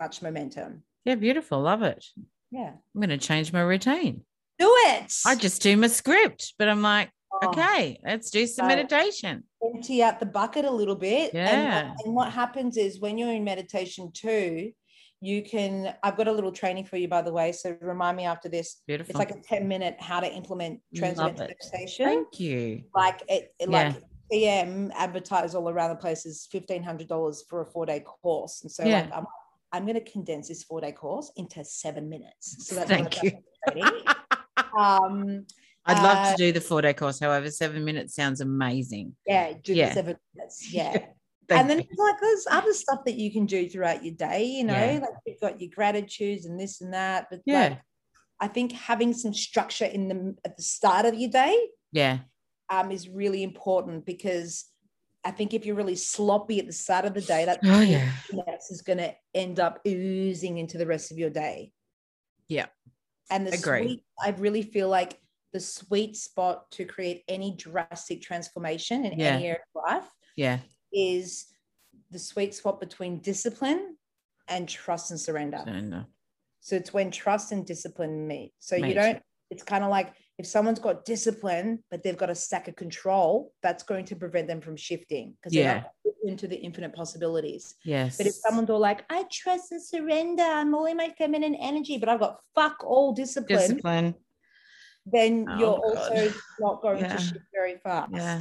much 0.00 0.22
momentum. 0.22 0.84
Yeah, 1.04 1.16
beautiful. 1.16 1.60
Love 1.60 1.82
it. 1.82 2.04
Yeah. 2.52 2.70
I'm 2.70 3.00
going 3.00 3.08
to 3.10 3.18
change 3.18 3.52
my 3.52 3.60
routine. 3.60 4.22
Do 4.60 4.72
it. 4.86 5.12
I 5.26 5.34
just 5.34 5.60
do 5.60 5.76
my 5.76 5.88
script, 5.88 6.54
but 6.56 6.68
I'm 6.68 6.80
like. 6.80 7.10
Okay, 7.42 7.98
let's 8.04 8.30
do 8.30 8.46
some 8.46 8.64
so 8.64 8.68
meditation. 8.68 9.44
Empty 9.62 10.02
out 10.02 10.20
the 10.20 10.26
bucket 10.26 10.64
a 10.64 10.70
little 10.70 10.96
bit. 10.96 11.32
Yeah. 11.34 11.48
And 11.48 11.88
what, 11.88 12.06
and 12.06 12.14
what 12.14 12.32
happens 12.32 12.76
is 12.76 13.00
when 13.00 13.18
you're 13.18 13.32
in 13.32 13.44
meditation 13.44 14.10
too, 14.12 14.72
you 15.20 15.42
can 15.42 15.94
i've 16.02 16.18
got 16.18 16.28
a 16.28 16.32
little 16.32 16.52
training 16.52 16.84
for 16.84 16.98
you 16.98 17.08
by 17.08 17.22
the 17.22 17.32
way 17.32 17.50
so 17.50 17.74
remind 17.80 18.14
me 18.14 18.24
after 18.24 18.46
this 18.46 18.82
Beautiful. 18.86 19.10
it's 19.10 19.18
like 19.18 19.30
a 19.30 19.40
10 19.40 19.66
minute 19.66 19.96
how 19.98 20.20
to 20.20 20.30
implement 20.30 20.80
transcendental 20.94 21.46
meditation 21.46 22.04
thank 22.04 22.40
you 22.40 22.82
like 22.94 23.22
it, 23.28 23.54
it 23.58 23.70
yeah. 23.70 23.88
like 23.88 24.02
TM 24.32 24.90
advertise 24.94 25.54
all 25.54 25.68
around 25.68 25.90
the 25.90 25.96
place 25.96 26.26
is 26.26 26.48
fifteen 26.50 26.82
hundred 26.82 27.08
dollars 27.08 27.44
for 27.48 27.60
a 27.60 27.66
four 27.66 27.86
day 27.86 28.00
course, 28.00 28.62
and 28.62 28.70
so 28.70 28.84
yeah. 28.84 29.02
like 29.02 29.12
I'm, 29.14 29.26
I'm 29.72 29.84
going 29.84 30.02
to 30.02 30.10
condense 30.10 30.48
this 30.48 30.62
four 30.62 30.80
day 30.80 30.92
course 30.92 31.30
into 31.36 31.64
seven 31.64 32.08
minutes. 32.08 32.66
So 32.66 32.74
that's 32.74 32.88
thank 32.88 33.22
you. 33.22 33.32
um, 34.78 35.46
I'd 35.86 36.02
love 36.02 36.18
uh, 36.18 36.30
to 36.32 36.36
do 36.36 36.52
the 36.52 36.60
four 36.60 36.82
day 36.82 36.94
course. 36.94 37.20
However, 37.20 37.50
seven 37.50 37.84
minutes 37.84 38.14
sounds 38.14 38.40
amazing. 38.40 39.14
Yeah, 39.26 39.52
do 39.62 39.74
yeah. 39.74 39.92
seven 39.92 40.16
minutes. 40.34 40.68
Yeah. 40.72 40.98
and 41.50 41.68
then 41.68 41.80
it's 41.80 41.98
like 41.98 42.14
there's 42.22 42.46
other 42.50 42.72
stuff 42.72 43.00
that 43.04 43.16
you 43.16 43.30
can 43.30 43.44
do 43.44 43.68
throughout 43.68 44.02
your 44.02 44.14
day, 44.14 44.46
you 44.46 44.64
know, 44.64 44.72
yeah. 44.72 44.98
like 45.02 45.10
you've 45.26 45.40
got 45.40 45.60
your 45.60 45.70
gratitudes 45.74 46.46
and 46.46 46.58
this 46.58 46.80
and 46.80 46.94
that. 46.94 47.26
But 47.30 47.40
yeah, 47.44 47.68
like, 47.68 47.80
I 48.40 48.48
think 48.48 48.72
having 48.72 49.12
some 49.12 49.34
structure 49.34 49.84
in 49.84 50.08
the 50.08 50.34
at 50.46 50.56
the 50.56 50.62
start 50.62 51.04
of 51.04 51.14
your 51.14 51.28
day, 51.28 51.54
yeah, 51.92 52.20
um, 52.70 52.90
is 52.90 53.10
really 53.10 53.42
important 53.42 54.06
because 54.06 54.64
I 55.24 55.30
think 55.30 55.54
if 55.54 55.64
you're 55.64 55.76
really 55.76 55.96
sloppy 55.96 56.60
at 56.60 56.66
the 56.66 56.72
start 56.72 57.06
of 57.06 57.14
the 57.14 57.22
day, 57.22 57.46
that 57.46 57.60
oh, 57.64 57.80
yeah. 57.80 58.10
is 58.70 58.82
going 58.82 58.98
to 58.98 59.14
end 59.34 59.58
up 59.58 59.80
oozing 59.86 60.58
into 60.58 60.76
the 60.76 60.86
rest 60.86 61.10
of 61.10 61.18
your 61.18 61.30
day. 61.30 61.72
Yeah. 62.46 62.66
And 63.30 63.46
the 63.46 63.54
Agree. 63.54 63.84
sweet, 63.84 64.04
I 64.22 64.30
really 64.30 64.62
feel 64.62 64.88
like 64.88 65.18
the 65.54 65.60
sweet 65.60 66.16
spot 66.16 66.68
to 66.72 66.84
create 66.84 67.22
any 67.28 67.52
drastic 67.52 68.20
transformation 68.20 69.06
in 69.06 69.18
yeah. 69.18 69.26
any 69.28 69.46
area 69.46 69.60
of 69.74 69.82
life 69.88 70.10
yeah. 70.36 70.58
is 70.92 71.46
the 72.10 72.18
sweet 72.18 72.52
spot 72.54 72.80
between 72.80 73.20
discipline 73.20 73.96
and 74.48 74.68
trust 74.68 75.12
and 75.12 75.18
surrender. 75.18 75.62
surrender. 75.64 76.06
So 76.60 76.74
it's 76.74 76.92
when 76.92 77.10
trust 77.12 77.52
and 77.52 77.64
discipline 77.64 78.26
meet. 78.26 78.52
So 78.58 78.74
you 78.74 78.94
don't, 78.94 79.22
it's 79.50 79.62
kind 79.62 79.84
of 79.84 79.90
like 79.90 80.12
if 80.38 80.46
someone's 80.46 80.80
got 80.80 81.04
discipline 81.04 81.82
but 81.90 82.02
they've 82.02 82.16
got 82.16 82.30
a 82.30 82.34
stack 82.34 82.66
of 82.66 82.74
control 82.74 83.52
that's 83.62 83.84
going 83.84 84.04
to 84.06 84.16
prevent 84.16 84.48
them 84.48 84.60
from 84.60 84.76
shifting 84.76 85.34
because 85.36 85.54
yeah. 85.54 85.84
they're 86.04 86.12
into 86.24 86.48
the 86.48 86.56
infinite 86.56 86.94
possibilities 86.94 87.74
yes 87.84 88.16
but 88.16 88.26
if 88.26 88.32
someone's 88.32 88.70
all 88.70 88.80
like 88.80 89.04
i 89.10 89.24
trust 89.30 89.70
and 89.72 89.82
surrender 89.82 90.42
i'm 90.42 90.74
all 90.74 90.86
in 90.86 90.96
my 90.96 91.10
feminine 91.18 91.54
energy 91.54 91.98
but 91.98 92.08
i've 92.08 92.18
got 92.18 92.38
fuck 92.54 92.82
all 92.82 93.12
discipline, 93.12 93.58
discipline. 93.58 94.14
Then 95.06 95.46
oh, 95.48 95.58
you're 95.58 95.80
God. 95.80 95.96
also 95.96 96.32
not 96.60 96.82
going 96.82 97.00
yeah. 97.00 97.16
to 97.16 97.22
shift 97.22 97.44
very 97.54 97.76
fast 97.82 98.10
yeah 98.12 98.38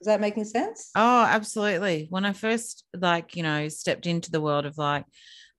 is 0.00 0.06
that 0.06 0.20
making 0.20 0.44
sense 0.44 0.90
oh 0.94 1.24
absolutely 1.24 2.06
when 2.10 2.24
i 2.24 2.32
first 2.32 2.84
like 2.96 3.36
you 3.36 3.42
know 3.42 3.68
stepped 3.68 4.06
into 4.06 4.30
the 4.30 4.40
world 4.40 4.64
of 4.64 4.78
like 4.78 5.04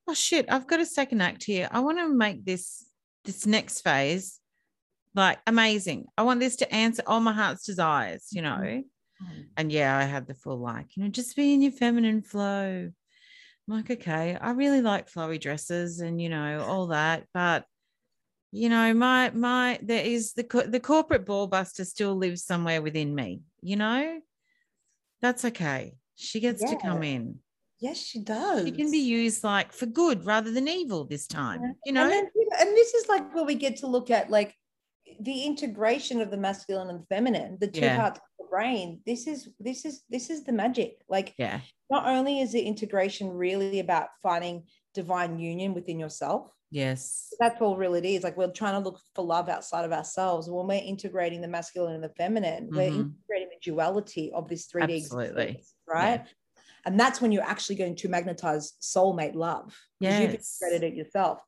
oh 0.07 0.13
shit 0.13 0.45
i've 0.49 0.67
got 0.67 0.79
a 0.79 0.85
second 0.85 1.21
act 1.21 1.43
here 1.43 1.67
i 1.71 1.79
want 1.79 1.97
to 1.97 2.07
make 2.07 2.45
this 2.45 2.85
this 3.25 3.45
next 3.45 3.81
phase 3.81 4.39
like 5.15 5.39
amazing. 5.47 6.05
I 6.17 6.23
want 6.23 6.39
this 6.39 6.57
to 6.57 6.73
answer 6.73 7.03
all 7.07 7.19
my 7.19 7.33
heart's 7.33 7.65
desires, 7.65 8.27
you 8.31 8.41
know. 8.41 8.59
Mm-hmm. 8.59 9.41
And 9.57 9.71
yeah, 9.71 9.97
I 9.97 10.03
had 10.03 10.27
the 10.27 10.33
full 10.33 10.59
like, 10.59 10.95
you 10.95 11.03
know, 11.03 11.09
just 11.09 11.35
be 11.35 11.53
in 11.53 11.61
your 11.61 11.71
feminine 11.71 12.21
flow. 12.21 12.89
I'm 12.89 13.75
like, 13.75 13.91
okay, 13.91 14.37
I 14.39 14.51
really 14.51 14.81
like 14.81 15.11
flowy 15.11 15.39
dresses 15.39 15.99
and 15.99 16.21
you 16.21 16.29
know 16.29 16.63
all 16.67 16.87
that, 16.87 17.25
but 17.33 17.65
you 18.51 18.69
know, 18.69 18.93
my 18.93 19.29
my 19.31 19.79
there 19.81 20.03
is 20.03 20.33
the 20.33 20.67
the 20.67 20.79
corporate 20.79 21.25
ball 21.25 21.47
buster 21.47 21.85
still 21.85 22.15
lives 22.15 22.43
somewhere 22.43 22.81
within 22.81 23.13
me. 23.13 23.41
You 23.61 23.75
know, 23.75 24.19
that's 25.21 25.45
okay. 25.45 25.95
She 26.15 26.39
gets 26.39 26.61
yeah. 26.61 26.69
to 26.69 26.75
come 26.77 27.03
in. 27.03 27.39
Yes, 27.79 27.97
she 27.97 28.19
does. 28.19 28.65
She 28.65 28.71
can 28.71 28.91
be 28.91 28.97
used 28.97 29.43
like 29.43 29.71
for 29.71 29.85
good 29.85 30.25
rather 30.25 30.51
than 30.51 30.67
evil 30.67 31.05
this 31.05 31.27
time. 31.27 31.61
Yeah. 31.63 31.71
You 31.85 31.91
know, 31.93 32.03
and, 32.03 32.11
then, 32.11 32.29
and 32.59 32.69
this 32.75 32.93
is 32.93 33.07
like 33.07 33.33
where 33.33 33.45
we 33.45 33.55
get 33.55 33.77
to 33.77 33.87
look 33.87 34.09
at 34.09 34.29
like 34.29 34.53
the 35.21 35.43
integration 35.43 36.19
of 36.19 36.31
the 36.31 36.37
masculine 36.37 36.89
and 36.89 37.07
feminine, 37.07 37.57
the 37.61 37.67
two 37.67 37.81
yeah. 37.81 37.97
parts 37.97 38.19
of 38.19 38.25
the 38.39 38.49
brain. 38.49 39.01
This 39.05 39.27
is 39.27 39.49
this 39.59 39.85
is 39.85 40.01
this 40.09 40.29
is 40.29 40.43
the 40.43 40.51
magic. 40.51 40.97
Like, 41.07 41.33
yeah, 41.37 41.61
not 41.89 42.07
only 42.07 42.41
is 42.41 42.51
the 42.51 42.61
integration 42.61 43.29
really 43.29 43.79
about 43.79 44.07
finding 44.21 44.63
divine 44.93 45.39
union 45.39 45.73
within 45.73 45.99
yourself. 45.99 46.51
Yes. 46.71 47.33
That's 47.39 47.61
all 47.61 47.77
really 47.77 47.99
it 47.99 48.05
is. 48.05 48.23
Like 48.23 48.37
we're 48.37 48.51
trying 48.51 48.73
to 48.73 48.79
look 48.79 48.99
for 49.15 49.25
love 49.25 49.49
outside 49.49 49.85
of 49.85 49.91
ourselves. 49.91 50.49
When 50.49 50.67
we're 50.67 50.83
integrating 50.83 51.41
the 51.41 51.47
masculine 51.47 51.95
and 51.95 52.03
the 52.03 52.09
feminine, 52.09 52.65
mm-hmm. 52.65 52.75
we're 52.75 52.83
integrating 52.83 53.49
the 53.49 53.59
duality 53.61 54.31
of 54.33 54.47
this 54.47 54.67
3D 54.67 55.03
Absolutely. 55.03 55.63
right? 55.87 56.21
Yeah. 56.21 56.61
And 56.85 56.99
that's 56.99 57.21
when 57.21 57.31
you're 57.31 57.43
actually 57.43 57.75
going 57.75 57.95
to 57.97 58.09
magnetize 58.09 58.73
soulmate 58.81 59.35
love. 59.35 59.75
Yes. 59.99 60.21
You've 60.21 60.35
integrated 60.35 60.93
it 60.93 60.95
yourself. 60.95 61.39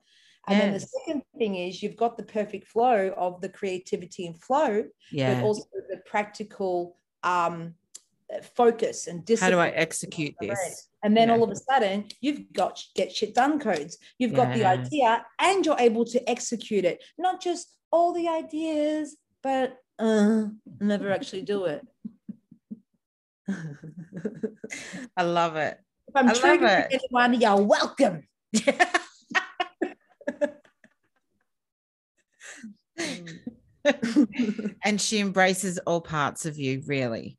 And 0.47 0.57
yes. 0.57 0.63
then 0.63 0.73
the 0.73 0.79
second 0.79 1.23
thing 1.37 1.55
is 1.55 1.83
you've 1.83 1.95
got 1.95 2.17
the 2.17 2.23
perfect 2.23 2.67
flow 2.67 3.13
of 3.15 3.41
the 3.41 3.49
creativity 3.49 4.25
and 4.25 4.41
flow, 4.41 4.85
yeah. 5.11 5.35
but 5.35 5.43
also 5.43 5.63
the 5.89 5.97
practical 6.05 6.97
um, 7.23 7.75
focus 8.55 9.07
and 9.07 9.23
discipline. 9.23 9.53
How 9.53 9.57
do 9.57 9.61
I 9.61 9.69
execute 9.69 10.33
this? 10.41 10.89
And 11.03 11.17
then 11.17 11.29
yeah. 11.29 11.35
all 11.35 11.43
of 11.43 11.49
a 11.49 11.55
sudden, 11.55 12.05
you've 12.21 12.53
got 12.53 12.81
get 12.95 13.11
shit 13.11 13.33
done 13.33 13.59
codes. 13.59 13.97
You've 14.19 14.33
got 14.33 14.53
the 14.53 14.65
idea 14.65 15.25
and 15.39 15.65
you're 15.65 15.79
able 15.79 16.05
to 16.05 16.29
execute 16.29 16.85
it. 16.85 17.03
Not 17.17 17.41
just 17.41 17.73
all 17.91 18.13
the 18.13 18.27
ideas, 18.27 19.17
but 19.41 19.77
uh, 19.99 20.45
never 20.79 21.11
actually 21.11 21.41
do 21.41 21.65
it. 21.65 21.85
I 25.17 25.23
love 25.23 25.55
it. 25.55 25.77
If 26.07 26.15
I'm 26.15 26.29
triggering 26.29 26.87
anyone, 26.91 27.39
you're 27.39 27.61
welcome. 27.61 28.23
and 34.83 34.99
she 35.01 35.19
embraces 35.19 35.79
all 35.79 36.01
parts 36.01 36.45
of 36.45 36.57
you, 36.57 36.83
really. 36.85 37.37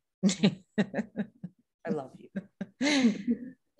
I 0.77 1.89
love 1.89 2.11
you. 2.17 2.29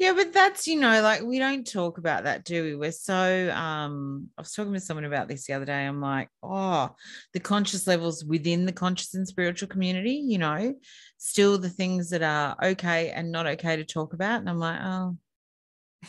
Yeah, 0.04 0.12
but 0.12 0.34
that's 0.34 0.68
you 0.68 0.78
know, 0.82 1.02
like 1.02 1.22
we 1.22 1.40
don't 1.40 1.66
talk 1.66 1.98
about 1.98 2.26
that, 2.26 2.44
do 2.44 2.62
we? 2.62 2.76
We're 2.76 2.92
so 2.92 3.50
um 3.56 4.28
I 4.38 4.42
was 4.42 4.52
talking 4.52 4.74
to 4.74 4.80
someone 4.82 5.06
about 5.06 5.30
this 5.30 5.46
the 5.48 5.54
other 5.54 5.64
day. 5.64 5.86
I'm 5.86 6.02
like, 6.02 6.28
oh, 6.44 6.94
the 7.32 7.40
conscious 7.40 7.88
levels 7.88 8.26
within 8.26 8.66
the 8.66 8.74
conscious 8.74 9.14
and 9.14 9.26
spiritual 9.26 9.70
community, 9.70 10.16
you 10.16 10.40
know, 10.40 10.76
still 11.18 11.58
the 11.58 11.70
things 11.70 12.10
that 12.10 12.22
are 12.22 12.58
okay 12.62 13.12
and 13.12 13.32
not 13.32 13.48
okay 13.48 13.78
to 13.78 13.86
talk 13.86 14.14
about. 14.14 14.42
And 14.42 14.50
I'm 14.50 14.60
like, 14.60 14.80
oh. 14.84 15.18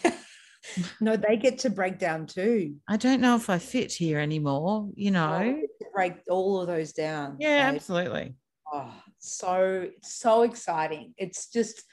no, 1.00 1.16
they 1.16 1.36
get 1.36 1.60
to 1.60 1.70
break 1.70 2.00
down 2.00 2.26
too. 2.26 2.74
I 2.88 2.96
don't 2.96 3.20
know 3.20 3.36
if 3.36 3.48
I 3.48 3.58
fit 3.58 3.92
here 3.92 4.18
anymore, 4.18 4.88
you 4.96 5.12
know. 5.12 5.62
Break 5.94 6.14
all 6.28 6.60
of 6.60 6.66
those 6.66 6.92
down. 6.92 7.36
Yeah, 7.38 7.70
absolutely. 7.72 8.34
Oh, 8.72 8.92
so 9.20 9.88
so 10.02 10.42
exciting. 10.42 11.14
It's 11.16 11.48
just 11.48 11.84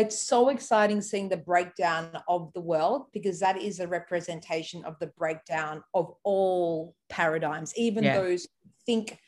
it's 0.00 0.18
so 0.18 0.48
exciting 0.48 1.00
seeing 1.02 1.28
the 1.28 1.36
breakdown 1.36 2.10
of 2.28 2.52
the 2.54 2.60
world 2.60 3.06
because 3.12 3.40
that 3.40 3.60
is 3.60 3.80
a 3.80 3.86
representation 3.86 4.84
of 4.84 4.98
the 4.98 5.08
breakdown 5.08 5.82
of 5.94 6.14
all 6.24 6.94
paradigms, 7.08 7.72
even 7.76 8.04
yeah. 8.04 8.18
those 8.18 8.48
think 8.86 9.18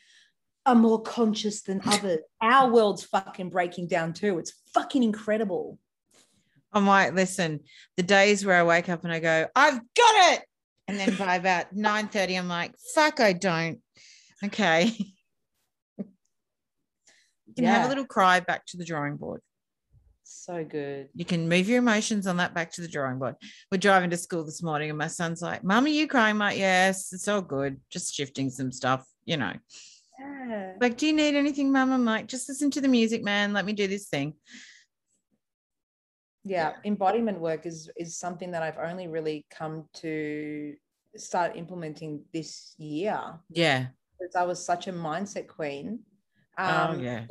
are 0.65 0.75
more 0.75 1.01
conscious 1.01 1.61
than 1.61 1.81
others. 1.85 2.19
Our 2.41 2.71
world's 2.71 3.03
fucking 3.03 3.49
breaking 3.49 3.87
down 3.87 4.13
too. 4.13 4.39
It's 4.39 4.53
fucking 4.73 5.03
incredible. 5.03 5.77
I'm 6.71 6.87
like, 6.87 7.13
listen, 7.13 7.59
the 7.97 8.03
days 8.03 8.43
where 8.43 8.57
I 8.57 8.63
wake 8.63 8.89
up 8.89 9.03
and 9.03 9.13
I 9.13 9.19
go, 9.19 9.47
I've 9.55 9.79
got 9.95 10.33
it. 10.33 10.43
And 10.87 10.97
then 10.97 11.15
by 11.15 11.35
about 11.35 11.73
9 11.73 12.07
30, 12.07 12.35
I'm 12.35 12.47
like, 12.47 12.73
fuck, 12.95 13.19
I 13.19 13.33
don't. 13.33 13.79
Okay. 14.43 14.85
you 15.97 16.05
can 17.55 17.63
yeah. 17.63 17.75
have 17.75 17.85
a 17.85 17.89
little 17.89 18.05
cry 18.05 18.39
back 18.39 18.65
to 18.67 18.77
the 18.77 18.85
drawing 18.85 19.17
board. 19.17 19.41
So 20.45 20.61
good. 20.65 21.07
You 21.15 21.23
can 21.23 21.47
move 21.47 21.69
your 21.69 21.77
emotions 21.77 22.27
on 22.27 22.35
that 22.35 22.53
back 22.53 22.69
to 22.73 22.81
the 22.81 22.87
drawing 22.89 23.17
board. 23.17 23.35
We're 23.71 23.77
driving 23.77 24.09
to 24.09 24.17
school 24.17 24.43
this 24.43 24.61
morning, 24.61 24.89
and 24.89 24.97
my 24.97 25.07
son's 25.07 25.41
like, 25.41 25.63
Mom, 25.63 25.85
are 25.85 25.87
you 25.87 26.05
crying? 26.05 26.37
Like, 26.37 26.57
yes, 26.57 27.13
it's 27.13 27.29
all 27.29 27.41
good. 27.41 27.79
Just 27.89 28.13
shifting 28.13 28.49
some 28.49 28.69
stuff, 28.69 29.07
you 29.23 29.37
know. 29.37 29.53
Yeah. 30.19 30.73
Like, 30.81 30.97
do 30.97 31.07
you 31.07 31.13
need 31.13 31.35
anything, 31.35 31.71
Mum? 31.71 31.93
I'm 31.93 32.03
like, 32.03 32.27
just 32.27 32.49
listen 32.49 32.69
to 32.71 32.81
the 32.81 32.89
music, 32.89 33.23
man. 33.23 33.53
Let 33.53 33.63
me 33.63 33.71
do 33.71 33.87
this 33.87 34.09
thing. 34.09 34.33
Yeah, 36.43 36.73
embodiment 36.83 37.39
work 37.39 37.65
is 37.65 37.89
is 37.95 38.17
something 38.17 38.51
that 38.51 38.63
I've 38.63 38.77
only 38.77 39.07
really 39.07 39.45
come 39.49 39.85
to 40.01 40.73
start 41.15 41.55
implementing 41.55 42.25
this 42.33 42.75
year. 42.77 43.17
Yeah. 43.49 43.85
Because 44.19 44.35
I 44.35 44.43
was 44.43 44.65
such 44.65 44.87
a 44.87 44.91
mindset 44.91 45.47
queen. 45.47 45.99
Oh, 46.57 46.65
um, 46.65 46.97
oh 46.97 47.01
yeah 47.01 47.25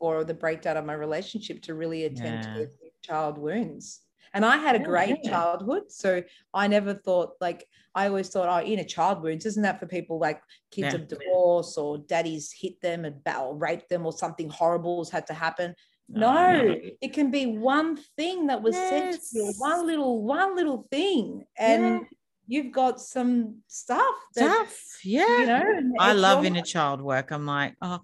or 0.00 0.24
the 0.24 0.34
breakdown 0.34 0.76
of 0.76 0.84
my 0.84 0.94
relationship 0.94 1.62
to 1.62 1.74
really 1.74 2.04
attend 2.04 2.44
yeah. 2.44 2.54
to 2.54 2.68
child 3.02 3.38
wounds. 3.38 4.00
And 4.34 4.44
I 4.44 4.56
had 4.56 4.74
a 4.74 4.80
oh, 4.80 4.84
great 4.84 5.18
yeah. 5.22 5.30
childhood. 5.30 5.84
So 5.90 6.22
I 6.52 6.66
never 6.66 6.94
thought 6.94 7.34
like 7.40 7.64
I 7.94 8.08
always 8.08 8.28
thought, 8.28 8.48
oh, 8.48 8.66
inner 8.66 8.84
child 8.84 9.22
wounds, 9.22 9.46
isn't 9.46 9.62
that 9.62 9.78
for 9.78 9.86
people 9.86 10.18
like 10.18 10.42
kids 10.72 10.92
yeah. 10.92 11.00
of 11.00 11.08
divorce 11.08 11.78
or 11.78 11.98
daddies 11.98 12.52
hit 12.52 12.80
them 12.80 13.04
and 13.04 13.22
battle 13.22 13.54
rape 13.54 13.88
them 13.88 14.04
or 14.04 14.12
something 14.12 14.48
horrible 14.48 15.04
has 15.04 15.10
had 15.10 15.26
to 15.28 15.34
happen? 15.34 15.74
Oh, 16.10 16.18
no, 16.18 16.62
no, 16.62 16.76
it 17.00 17.12
can 17.12 17.30
be 17.30 17.46
one 17.46 17.96
thing 18.16 18.48
that 18.48 18.60
was 18.60 18.74
yes. 18.74 18.90
said 18.90 19.12
to 19.12 19.46
you, 19.46 19.52
one 19.58 19.86
little, 19.86 20.22
one 20.22 20.56
little 20.56 20.86
thing. 20.90 21.44
And 21.56 21.82
yeah. 21.82 22.00
you've 22.46 22.72
got 22.72 23.00
some 23.00 23.62
stuff. 23.68 24.14
That, 24.34 24.68
stuff. 24.68 24.98
Yeah. 25.04 25.38
You 25.38 25.46
know, 25.46 25.92
I 26.00 26.12
love 26.12 26.44
inner 26.44 26.62
child 26.62 27.00
work. 27.00 27.30
I'm 27.30 27.46
like, 27.46 27.76
oh, 27.80 28.00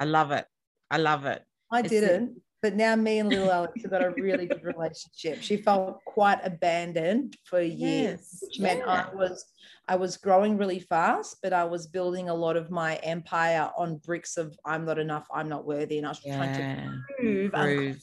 I 0.00 0.06
love 0.06 0.32
it. 0.32 0.46
I 0.94 0.98
love 0.98 1.26
it. 1.26 1.42
I 1.72 1.80
it's 1.80 1.88
didn't, 1.88 2.40
but 2.62 2.76
now 2.76 2.94
me 2.94 3.18
and 3.18 3.28
little 3.28 3.50
Alex 3.50 3.82
have 3.82 3.90
got 3.90 4.04
a 4.04 4.10
really 4.10 4.46
good 4.46 4.62
relationship. 4.62 5.42
She 5.42 5.56
felt 5.56 5.98
quite 6.04 6.38
abandoned 6.44 7.36
for 7.42 7.60
years, 7.60 8.20
yes. 8.30 8.38
which 8.40 8.60
meant 8.60 8.78
yeah. 8.86 9.06
I 9.10 9.14
was 9.14 9.44
I 9.88 9.96
was 9.96 10.16
growing 10.16 10.56
really 10.56 10.78
fast, 10.78 11.38
but 11.42 11.52
I 11.52 11.64
was 11.64 11.88
building 11.88 12.28
a 12.28 12.34
lot 12.34 12.56
of 12.56 12.70
my 12.70 12.94
empire 13.02 13.70
on 13.76 13.96
bricks 13.96 14.36
of 14.36 14.56
I'm 14.64 14.84
not 14.84 15.00
enough, 15.00 15.26
I'm 15.34 15.48
not 15.48 15.66
worthy, 15.66 15.98
and 15.98 16.06
I 16.06 16.10
was 16.10 16.20
yeah. 16.24 16.36
trying 16.36 16.54
to 16.54 17.02
prove, 17.18 17.52
prove. 17.52 17.98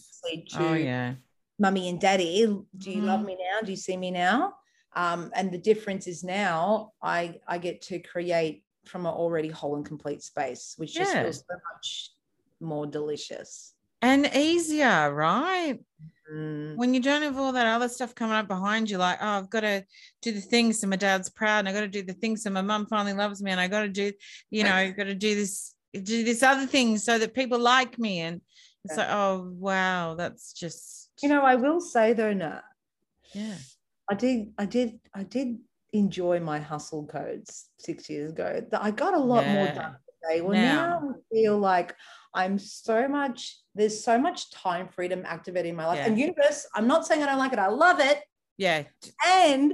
to 0.50 0.68
oh, 0.68 0.74
yeah. 0.74 1.14
mummy 1.60 1.88
and 1.88 2.00
daddy, 2.00 2.46
do 2.78 2.92
you 2.92 3.04
mm. 3.04 3.06
love 3.06 3.20
mm-hmm. 3.22 3.28
me 3.28 3.38
now? 3.54 3.66
Do 3.66 3.72
you 3.72 3.78
see 3.78 3.96
me 3.96 4.12
now? 4.12 4.54
Um, 4.98 5.32
and 5.34 5.50
the 5.50 5.58
difference 5.58 6.08
is 6.08 6.26
now 6.26 6.92
I 7.02 7.40
I 7.48 7.58
get 7.58 7.84
to 7.84 8.00
create 8.00 8.66
from 8.86 9.06
an 9.06 9.14
already 9.14 9.48
whole 9.48 9.78
and 9.78 9.86
complete 9.86 10.24
space, 10.24 10.74
which 10.76 10.94
just 10.94 11.14
feels 11.14 11.38
so 11.38 11.56
much 11.74 12.12
more 12.62 12.86
delicious 12.86 13.74
and 14.02 14.30
easier, 14.36 15.14
right? 15.14 15.80
Mm. 16.32 16.76
When 16.76 16.94
you 16.94 17.02
don't 17.02 17.22
have 17.22 17.38
all 17.38 17.52
that 17.52 17.68
other 17.68 17.90
stuff 17.90 18.16
coming 18.16 18.36
up 18.36 18.48
behind 18.48 18.90
you, 18.90 18.98
like, 18.98 19.20
oh, 19.22 19.28
I've 19.28 19.50
got 19.50 19.62
to 19.62 19.84
do 20.22 20.32
the 20.32 20.42
things 20.42 20.80
so 20.80 20.88
my 20.88 20.96
dad's 20.96 21.30
proud, 21.30 21.60
and 21.60 21.70
I 21.70 21.74
got 21.74 21.82
to 21.82 21.88
do 21.88 22.04
the 22.04 22.14
things 22.14 22.44
so 22.44 22.50
my 22.50 22.62
mum 22.62 22.88
finally 22.88 23.14
loves 23.14 23.42
me, 23.42 23.52
and 23.52 23.60
I 23.60 23.68
got 23.68 23.82
to 23.82 23.90
do, 23.90 24.12
you 24.50 24.64
know, 24.64 24.92
got 24.92 25.06
to 25.06 25.16
do 25.16 25.36
this, 25.36 25.76
do 25.94 26.24
this 26.24 26.42
other 26.42 26.66
thing 26.66 26.98
so 26.98 27.20
that 27.20 27.34
people 27.34 27.60
like 27.60 28.00
me. 28.00 28.22
And 28.22 28.42
it's 28.86 28.98
yeah. 28.98 29.04
like, 29.04 29.14
oh 29.14 29.52
wow, 29.54 30.16
that's 30.16 30.54
just 30.54 31.10
you 31.22 31.30
know, 31.30 31.42
I 31.44 31.56
will 31.56 31.80
say 31.80 32.14
though, 32.14 32.34
Nat, 32.34 32.64
yeah, 33.34 33.56
I 34.10 34.16
did, 34.16 34.52
I 34.58 34.66
did, 34.66 35.00
I 35.14 35.24
did 35.24 35.60
enjoy 35.94 36.40
my 36.40 36.60
hustle 36.60 37.06
codes 37.06 37.68
six 37.78 38.10
years 38.10 38.32
ago. 38.32 38.66
That 38.72 38.84
I 38.84 38.92
got 38.92 39.14
a 39.14 39.20
lot 39.20 39.44
yeah. 39.44 39.54
more 39.54 39.68
done 39.68 39.96
today. 40.24 40.42
Well, 40.42 40.54
now, 40.54 41.00
now 41.00 41.10
I 41.10 41.36
feel 41.36 41.60
like 41.60 41.94
I'm 42.34 42.60
so 42.60 43.08
much, 43.08 43.58
there's 43.76 44.04
so 44.04 44.18
much 44.18 44.52
time 44.52 44.88
freedom 44.88 45.24
activated 45.26 45.70
in 45.70 45.76
my 45.76 45.86
life. 45.86 45.98
Yeah. 45.98 46.08
And 46.08 46.20
universe, 46.20 46.68
I'm 46.76 46.88
not 46.88 47.06
saying 47.06 47.24
I 47.24 47.26
don't 47.28 47.40
like 47.40 47.54
it, 47.54 47.60
I 47.60 47.68
love 47.68 48.00
it. 48.00 48.22
Yeah. 48.58 48.84
And 49.28 49.74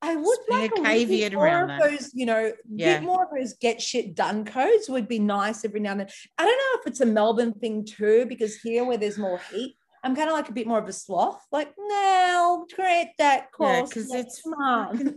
I 0.00 0.14
would 0.14 0.38
like 0.48 0.70
a, 0.78 0.82
caveat 0.82 1.32
more 1.32 1.44
around 1.44 1.70
of 1.70 1.80
those, 1.80 2.12
you 2.14 2.24
know, 2.24 2.52
yeah. 2.70 2.98
bit 2.98 3.06
more 3.06 3.24
of 3.24 3.30
those 3.36 3.54
get 3.54 3.82
shit 3.82 4.14
done 4.14 4.44
codes 4.44 4.88
would 4.88 5.08
be 5.08 5.18
nice 5.18 5.64
every 5.64 5.80
now 5.80 5.92
and 5.92 6.00
then. 6.00 6.08
I 6.38 6.44
don't 6.44 6.56
know 6.56 6.80
if 6.80 6.86
it's 6.86 7.00
a 7.00 7.06
Melbourne 7.06 7.54
thing 7.54 7.84
too, 7.84 8.26
because 8.28 8.56
here 8.56 8.84
where 8.84 8.96
there's 8.96 9.18
more 9.18 9.40
heat, 9.50 9.74
I'm 10.04 10.14
kind 10.14 10.28
of 10.28 10.34
like 10.34 10.48
a 10.48 10.52
bit 10.52 10.66
more 10.66 10.78
of 10.78 10.88
a 10.88 10.92
sloth. 10.92 11.44
Like, 11.50 11.72
now 11.76 12.64
create 12.72 13.10
that 13.18 13.50
course. 13.50 13.70
Yeah, 13.70 13.82
because 13.82 14.14
it's 14.14 14.42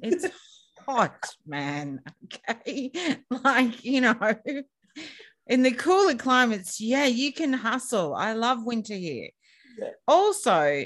it's 0.01 0.35
hot, 0.87 1.29
man. 1.45 2.01
Okay. 2.25 2.91
Like, 3.29 3.83
you 3.85 4.01
know, 4.01 4.15
in 5.51 5.63
the 5.63 5.71
cooler 5.71 6.15
climates, 6.15 6.79
yeah, 6.79 7.05
you 7.05 7.33
can 7.33 7.51
hustle. 7.51 8.15
I 8.15 8.31
love 8.31 8.63
winter 8.63 8.95
here. 8.95 9.29
Yeah. 9.77 9.89
Also, 10.07 10.85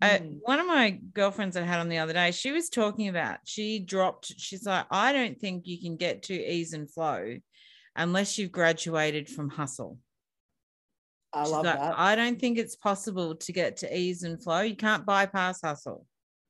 uh, 0.00 0.08
mm. 0.08 0.38
one 0.42 0.60
of 0.60 0.68
my 0.68 1.00
girlfriends 1.12 1.56
I 1.56 1.62
had 1.62 1.80
on 1.80 1.88
the 1.88 1.98
other 1.98 2.12
day, 2.12 2.30
she 2.30 2.52
was 2.52 2.68
talking 2.68 3.08
about 3.08 3.38
she 3.44 3.80
dropped. 3.80 4.32
She's 4.38 4.66
like, 4.66 4.86
I 4.88 5.12
don't 5.12 5.40
think 5.40 5.66
you 5.66 5.80
can 5.80 5.96
get 5.96 6.22
to 6.24 6.34
ease 6.34 6.74
and 6.74 6.88
flow 6.88 7.38
unless 7.96 8.38
you've 8.38 8.52
graduated 8.52 9.28
from 9.28 9.48
hustle. 9.48 9.98
I 11.32 11.48
love 11.48 11.64
like, 11.64 11.76
that. 11.76 11.94
I 11.98 12.14
don't 12.14 12.38
think 12.38 12.56
it's 12.56 12.76
possible 12.76 13.34
to 13.34 13.52
get 13.52 13.78
to 13.78 13.98
ease 13.98 14.22
and 14.22 14.40
flow. 14.40 14.60
You 14.60 14.76
can't 14.76 15.04
bypass 15.04 15.60
hustle. 15.60 16.06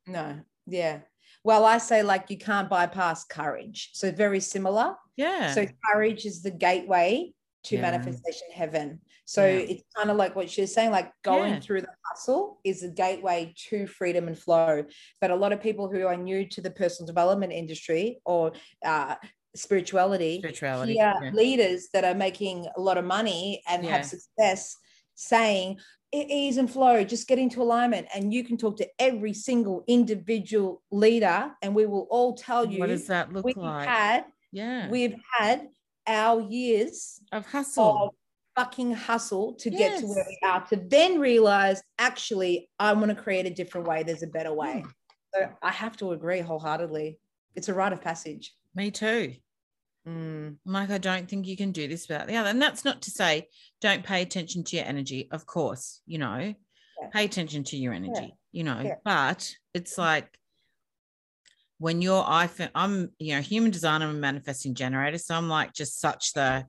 No, 0.07 0.39
yeah. 0.67 1.01
Well, 1.45 1.65
I 1.65 1.79
say 1.79 2.03
like 2.03 2.29
you 2.29 2.37
can't 2.37 2.69
bypass 2.69 3.25
courage. 3.25 3.89
So 3.95 4.13
very 4.13 4.41
similar. 4.41 4.97
Yeah. 5.17 5.55
So 5.55 5.67
courage 5.91 6.27
is 6.27 6.43
the 6.43 6.51
gateway 6.51 7.33
to 7.65 7.77
yeah. 7.77 7.83
manifestation 7.83 8.49
heaven. 8.53 9.01
So 9.25 9.45
yeah. 9.47 9.59
it's 9.59 9.83
kind 9.97 10.11
of 10.11 10.17
like 10.17 10.37
what 10.37 10.51
she's 10.51 10.73
saying, 10.73 10.91
like 10.91 11.13
going 11.23 11.55
yeah. 11.55 11.61
through 11.61 11.81
the 11.83 11.89
hustle 12.05 12.61
is 12.63 12.83
a 12.83 12.89
gateway 12.89 13.55
to 13.69 13.87
freedom 13.87 14.29
and 14.29 14.39
flow. 14.39 14.85
But 15.21 15.31
a 15.31 15.37
lot 15.37 15.53
of 15.53 15.61
people 15.61 15.91
who 15.91 16.07
are 16.07 16.17
new 16.17 16.47
to 16.49 16.61
the 16.61 16.71
personal 16.71 17.07
development 17.07 17.53
industry 17.53 18.21
or 18.25 18.53
uh, 18.85 19.17
spirituality, 19.57 20.39
spirituality 20.39 20.95
yeah, 20.95 21.31
leaders 21.33 21.89
that 21.95 22.05
are 22.05 22.15
making 22.15 22.67
a 22.77 22.81
lot 22.81 22.99
of 22.99 23.05
money 23.05 23.63
and 23.69 23.85
have 23.87 24.05
success 24.05 24.77
saying 25.15 25.79
ease 26.13 26.59
and 26.59 26.71
flow, 26.71 27.03
just 27.03 27.27
get 27.27 27.39
into 27.39 27.63
alignment. 27.63 28.07
And 28.15 28.33
you 28.33 28.45
can 28.45 28.57
talk 28.57 28.77
to 28.79 28.89
every 28.99 29.33
single 29.33 29.85
individual 29.87 30.83
leader, 30.91 31.51
and 31.63 31.75
we 31.75 31.87
will 31.87 32.07
all 32.11 32.35
tell 32.35 32.67
you 32.67 32.81
what 32.81 32.89
does 32.89 33.07
that 33.07 33.33
look 33.33 33.45
we've 33.45 33.57
like? 33.57 33.89
Had, 33.89 34.25
yeah, 34.53 34.89
we've 34.91 35.17
had 35.39 35.69
our 36.07 36.41
years 36.41 37.21
of 37.33 37.47
hustle. 37.47 38.05
Of 38.05 38.11
fucking 38.57 38.93
hustle 38.93 39.55
to 39.55 39.71
yes. 39.71 39.81
get 39.95 40.01
to 40.01 40.07
where 40.07 40.25
we 40.29 40.39
are 40.45 40.65
to 40.67 40.77
then 40.77 41.19
realize 41.19 41.83
actually 41.99 42.69
I 42.79 42.93
want 42.93 43.09
to 43.09 43.15
create 43.15 43.47
a 43.47 43.51
different 43.51 43.87
way. 43.89 44.03
There's 44.03 44.23
a 44.23 44.29
better 44.29 44.53
way. 44.53 44.85
Mm. 44.87 44.93
So 45.35 45.49
I 45.63 45.73
have 45.73 45.97
to 45.99 46.13
agree 46.13 46.41
wholeheartedly. 46.41 47.19
It's 47.57 47.69
a 47.69 47.75
rite 47.75 47.93
of 47.93 48.01
passage. 48.01 48.55
Me 48.75 48.91
too. 48.91 49.35
Mm. 50.07 50.57
Like, 50.65 50.91
I 50.91 50.99
don't 50.99 51.29
think 51.29 51.47
you 51.47 51.57
can 51.57 51.73
do 51.73 51.89
this 51.89 52.09
without 52.09 52.27
the 52.27 52.37
other. 52.37 52.51
And 52.51 52.61
that's 52.61 52.85
not 52.85 53.03
to 53.03 53.11
say 53.11 53.49
don't 53.81 54.05
pay 54.05 54.23
attention 54.23 54.63
to 54.65 54.77
your 54.77 54.85
energy. 54.85 55.29
Of 55.31 55.47
course, 55.47 56.01
you 56.07 56.19
know, 56.19 56.39
yeah. 56.39 57.09
pay 57.13 57.25
attention 57.25 57.65
to 57.65 57.77
your 57.77 57.93
energy, 57.93 58.13
yeah. 58.21 58.29
you 58.53 58.65
know, 58.65 58.81
yeah. 58.85 58.95
but 59.05 59.51
it's 59.73 59.99
like 59.99 60.39
when 61.85 62.01
you're 62.01 62.25
iPhone, 62.25 62.71
I'm, 62.75 63.11
you 63.19 63.35
know, 63.35 63.43
human 63.43 63.71
design, 63.71 64.01
I'm 64.01 64.09
a 64.09 64.15
manifesting 64.15 64.73
generator. 64.75 65.19
So 65.19 65.35
I'm 65.35 65.51
like 65.51 65.75
just 65.75 66.01
such 66.01 66.33
the 66.33 66.65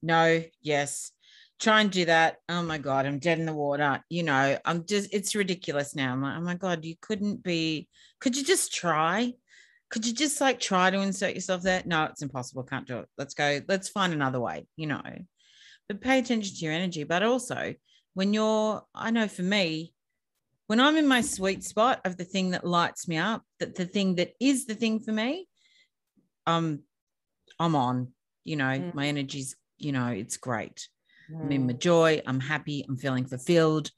no, 0.00 0.44
yes, 0.62 1.10
try 1.58 1.80
and 1.80 1.90
do 1.90 2.04
that. 2.04 2.36
Oh 2.48 2.62
my 2.62 2.78
God, 2.78 3.04
I'm 3.04 3.18
dead 3.18 3.40
in 3.40 3.46
the 3.46 3.52
water. 3.52 4.00
You 4.08 4.22
know, 4.22 4.56
I'm 4.64 4.86
just, 4.86 5.12
it's 5.12 5.34
ridiculous 5.34 5.96
now. 5.96 6.12
I'm 6.12 6.22
like, 6.22 6.36
oh 6.36 6.40
my 6.40 6.54
God, 6.54 6.84
you 6.84 6.94
couldn't 7.02 7.42
be, 7.42 7.88
could 8.20 8.36
you 8.36 8.44
just 8.44 8.72
try? 8.72 9.32
Could 9.90 10.06
you 10.06 10.12
just 10.12 10.40
like 10.40 10.60
try 10.60 10.88
to 10.88 11.00
insert 11.00 11.34
yourself 11.34 11.62
there? 11.62 11.82
No, 11.84 12.04
it's 12.04 12.22
impossible. 12.22 12.62
Can't 12.62 12.86
do 12.86 12.98
it. 12.98 13.08
Let's 13.18 13.34
go. 13.34 13.60
Let's 13.66 13.88
find 13.88 14.12
another 14.12 14.38
way, 14.38 14.68
you 14.76 14.86
know. 14.86 15.02
But 15.88 16.00
pay 16.00 16.20
attention 16.20 16.54
to 16.54 16.64
your 16.64 16.74
energy. 16.74 17.02
But 17.02 17.24
also, 17.24 17.74
when 18.14 18.32
you're, 18.32 18.84
I 18.94 19.10
know 19.10 19.26
for 19.26 19.42
me, 19.42 19.94
when 20.68 20.80
I'm 20.80 20.98
in 20.98 21.08
my 21.08 21.22
sweet 21.22 21.64
spot 21.64 22.00
of 22.04 22.18
the 22.18 22.24
thing 22.24 22.50
that 22.50 22.64
lights 22.64 23.08
me 23.08 23.16
up, 23.16 23.42
that 23.58 23.74
the 23.74 23.86
thing 23.86 24.16
that 24.16 24.34
is 24.38 24.66
the 24.66 24.74
thing 24.74 25.00
for 25.00 25.12
me, 25.12 25.48
um, 26.46 26.80
I'm 27.58 27.74
on, 27.74 28.08
you 28.44 28.56
know, 28.56 28.66
mm. 28.66 28.94
my 28.94 29.06
energy's, 29.06 29.56
you 29.78 29.92
know, 29.92 30.08
it's 30.08 30.36
great. 30.36 30.88
Mm. 31.32 31.40
I'm 31.40 31.52
in 31.52 31.66
my 31.66 31.72
mm. 31.72 31.78
joy. 31.78 32.22
I'm 32.26 32.38
happy. 32.38 32.84
I'm 32.86 32.98
feeling 32.98 33.24
fulfilled. 33.24 33.90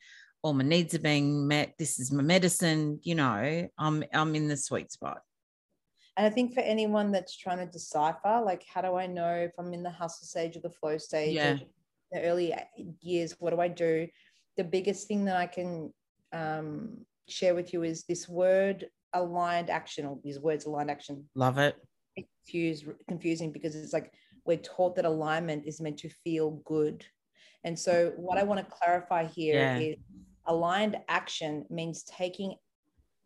All 0.43 0.53
my 0.53 0.63
needs 0.63 0.95
are 0.95 1.01
being 1.01 1.49
met. 1.49 1.75
This 1.77 1.99
is 1.99 2.13
my 2.13 2.23
medicine. 2.23 3.01
You 3.03 3.17
know, 3.17 3.69
I'm 3.77 4.05
I'm 4.15 4.35
in 4.37 4.47
the 4.47 4.57
sweet 4.57 4.93
spot. 4.93 5.23
And 6.17 6.25
I 6.25 6.31
think 6.31 6.55
for 6.55 6.61
anyone 6.61 7.11
that's 7.11 7.37
trying 7.37 7.59
to 7.59 7.67
decipher, 7.67 8.43
like, 8.45 8.65
how 8.73 8.81
do 8.81 8.95
I 8.95 9.07
know 9.07 9.35
if 9.35 9.53
I'm 9.59 9.75
in 9.75 9.83
the 9.83 9.91
hustle 9.91 10.27
stage 10.27 10.57
or 10.57 10.61
the 10.61 10.71
flow 10.71 10.99
stage? 10.99 11.35
Yeah. 11.35 11.59
the 12.13 12.23
early 12.23 12.55
years, 13.01 13.35
what 13.41 13.51
do 13.51 13.61
I 13.61 13.69
do? 13.69 14.07
The 14.57 14.65
biggest 14.65 15.09
thing 15.09 15.25
that 15.25 15.37
I 15.37 15.47
can 15.47 15.93
um, 16.33 16.99
share 17.29 17.55
with 17.55 17.73
you 17.73 17.83
is 17.83 18.05
this 18.05 18.29
word 18.29 18.87
aligned 19.13 19.71
action 19.71 20.07
or 20.07 20.19
these 20.23 20.39
words 20.39 20.67
aligned 20.67 20.91
action. 20.91 21.29
Love 21.35 21.59
it. 21.59 21.77
Confused, 22.17 22.87
confusing 23.09 23.53
because 23.53 23.75
it's 23.75 23.93
like 23.93 24.13
we're 24.45 24.59
taught 24.59 24.97
that 24.97 25.05
alignment 25.05 25.67
is 25.67 25.81
meant 25.81 25.99
to 25.99 26.11
feel 26.25 26.63
good. 26.65 27.05
And 27.65 27.79
so, 27.79 28.13
what 28.17 28.39
I 28.39 28.43
want 28.43 28.61
to 28.61 28.75
clarify 28.75 29.27
here 29.27 29.55
yeah. 29.55 29.79
is 29.79 29.97
aligned 30.47 30.97
action 31.09 31.67
means 31.71 32.05
taking 32.05 32.55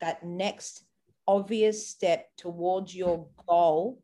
that 0.00 0.24
next 0.24 0.84
obvious 1.26 1.88
step 1.88 2.26
towards 2.36 2.94
your 2.94 3.26
goal, 3.48 4.02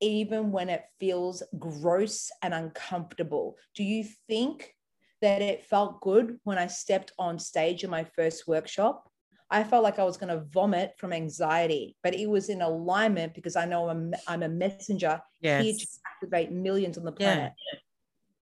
even 0.00 0.50
when 0.52 0.68
it 0.68 0.84
feels 0.98 1.42
gross 1.58 2.30
and 2.42 2.54
uncomfortable. 2.54 3.56
Do 3.74 3.84
you 3.84 4.04
think 4.26 4.74
that 5.22 5.42
it 5.42 5.64
felt 5.64 6.00
good 6.00 6.38
when 6.44 6.58
I 6.58 6.66
stepped 6.66 7.12
on 7.18 7.38
stage 7.38 7.84
in 7.84 7.90
my 7.90 8.04
first 8.04 8.46
workshop? 8.46 9.08
I 9.50 9.62
felt 9.62 9.84
like 9.84 9.98
I 9.98 10.04
was 10.04 10.16
going 10.16 10.36
to 10.36 10.44
vomit 10.52 10.94
from 10.98 11.12
anxiety, 11.12 11.96
but 12.02 12.14
it 12.14 12.28
was 12.28 12.48
in 12.48 12.62
alignment 12.62 13.32
because 13.34 13.54
I 13.54 13.64
know 13.64 13.88
I'm, 13.88 14.12
I'm 14.26 14.42
a 14.42 14.48
messenger 14.48 15.20
yes. 15.40 15.62
here 15.62 15.74
to 15.74 15.86
activate 16.14 16.50
millions 16.50 16.98
on 16.98 17.04
the 17.04 17.12
planet. 17.12 17.52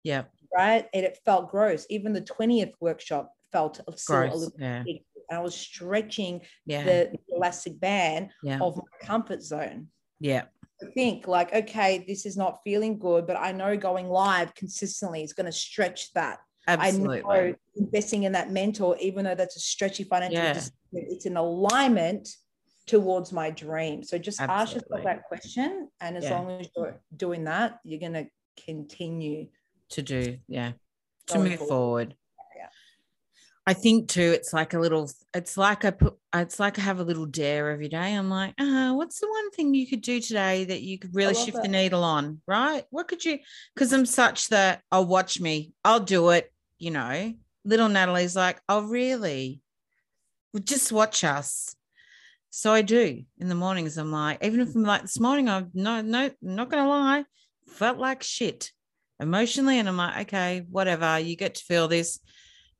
Yeah. 0.02 0.16
yeah. 0.16 0.22
Right. 0.56 0.86
And 0.94 1.04
it 1.04 1.18
felt 1.24 1.50
gross. 1.50 1.86
Even 1.90 2.14
the 2.14 2.22
20th 2.22 2.72
workshop 2.80 3.32
felt 3.52 3.80
gross. 4.06 4.32
a 4.32 4.36
little 4.36 4.52
yeah. 4.58 4.82
and 4.86 5.38
I 5.38 5.40
was 5.40 5.54
stretching 5.54 6.40
yeah. 6.66 6.84
the, 6.84 7.18
elastic 7.34 7.78
band 7.80 8.30
yeah. 8.42 8.58
of 8.60 8.76
my 8.76 9.06
comfort 9.06 9.42
zone. 9.42 9.88
Yeah. 10.20 10.44
I 10.82 10.86
think 10.92 11.26
like, 11.26 11.54
okay, 11.54 12.04
this 12.06 12.26
is 12.26 12.36
not 12.36 12.60
feeling 12.64 12.98
good, 12.98 13.26
but 13.26 13.36
I 13.36 13.52
know 13.52 13.76
going 13.76 14.08
live 14.08 14.54
consistently 14.54 15.22
is 15.22 15.32
going 15.32 15.46
to 15.46 15.52
stretch 15.52 16.12
that. 16.14 16.38
Absolutely. 16.66 17.22
I 17.22 17.48
know 17.48 17.54
investing 17.76 18.22
in 18.22 18.32
that 18.32 18.50
mentor, 18.50 18.96
even 19.00 19.24
though 19.24 19.34
that's 19.34 19.56
a 19.56 19.60
stretchy 19.60 20.04
financial, 20.04 20.38
yeah. 20.38 20.60
it's 20.92 21.26
in 21.26 21.36
alignment 21.36 22.28
towards 22.86 23.32
my 23.32 23.50
dream. 23.50 24.02
So 24.02 24.18
just 24.18 24.40
Absolutely. 24.40 24.62
ask 24.62 24.74
yourself 24.74 25.04
that 25.04 25.24
question. 25.24 25.88
And 26.00 26.16
as 26.16 26.24
yeah. 26.24 26.38
long 26.38 26.60
as 26.60 26.68
you're 26.76 27.00
doing 27.16 27.44
that, 27.44 27.80
you're 27.84 28.00
going 28.00 28.12
to 28.12 28.26
continue 28.64 29.48
to 29.90 30.02
do, 30.02 30.38
yeah, 30.48 30.72
to 31.28 31.38
move 31.38 31.58
forward. 31.58 31.68
forward. 31.68 32.14
I 33.66 33.72
think 33.72 34.10
too, 34.10 34.20
it's 34.20 34.52
like 34.52 34.74
a 34.74 34.78
little, 34.78 35.10
it's 35.32 35.56
like 35.56 35.86
I 35.86 35.90
put, 35.90 36.18
it's 36.34 36.60
like 36.60 36.78
I 36.78 36.82
have 36.82 37.00
a 37.00 37.04
little 37.04 37.24
dare 37.24 37.70
every 37.70 37.88
day. 37.88 38.12
I'm 38.12 38.28
like, 38.28 38.52
uh, 38.58 38.92
what's 38.92 39.20
the 39.20 39.26
one 39.26 39.50
thing 39.52 39.72
you 39.72 39.86
could 39.86 40.02
do 40.02 40.20
today 40.20 40.64
that 40.64 40.82
you 40.82 40.98
could 40.98 41.14
really 41.14 41.34
shift 41.34 41.54
that. 41.54 41.62
the 41.62 41.68
needle 41.68 42.04
on, 42.04 42.42
right? 42.46 42.84
What 42.90 43.08
could 43.08 43.24
you, 43.24 43.38
because 43.74 43.90
I'm 43.94 44.04
such 44.04 44.48
that 44.50 44.82
I'll 44.92 45.00
oh, 45.00 45.06
watch 45.06 45.40
me, 45.40 45.72
I'll 45.82 46.00
do 46.00 46.28
it, 46.28 46.52
you 46.84 46.90
know. 46.90 47.34
Little 47.64 47.88
Natalie's 47.88 48.36
like, 48.36 48.60
oh, 48.68 48.82
really? 48.82 49.60
Well, 50.52 50.62
just 50.62 50.92
watch 50.92 51.24
us. 51.24 51.74
So 52.50 52.72
I 52.72 52.82
do 52.82 53.24
in 53.38 53.48
the 53.48 53.54
mornings. 53.54 53.96
I'm 53.96 54.12
like, 54.12 54.44
even 54.44 54.60
if 54.60 54.74
I'm 54.74 54.84
like 54.84 55.02
this 55.02 55.18
morning, 55.18 55.48
I'm 55.48 55.70
no, 55.74 56.02
no, 56.02 56.30
not 56.40 56.70
gonna 56.70 56.88
lie, 56.88 57.24
felt 57.68 57.98
like 57.98 58.22
shit 58.22 58.70
emotionally. 59.18 59.78
And 59.78 59.88
I'm 59.88 59.96
like, 59.96 60.28
okay, 60.28 60.64
whatever, 60.70 61.18
you 61.18 61.36
get 61.36 61.56
to 61.56 61.64
feel 61.64 61.88
this 61.88 62.20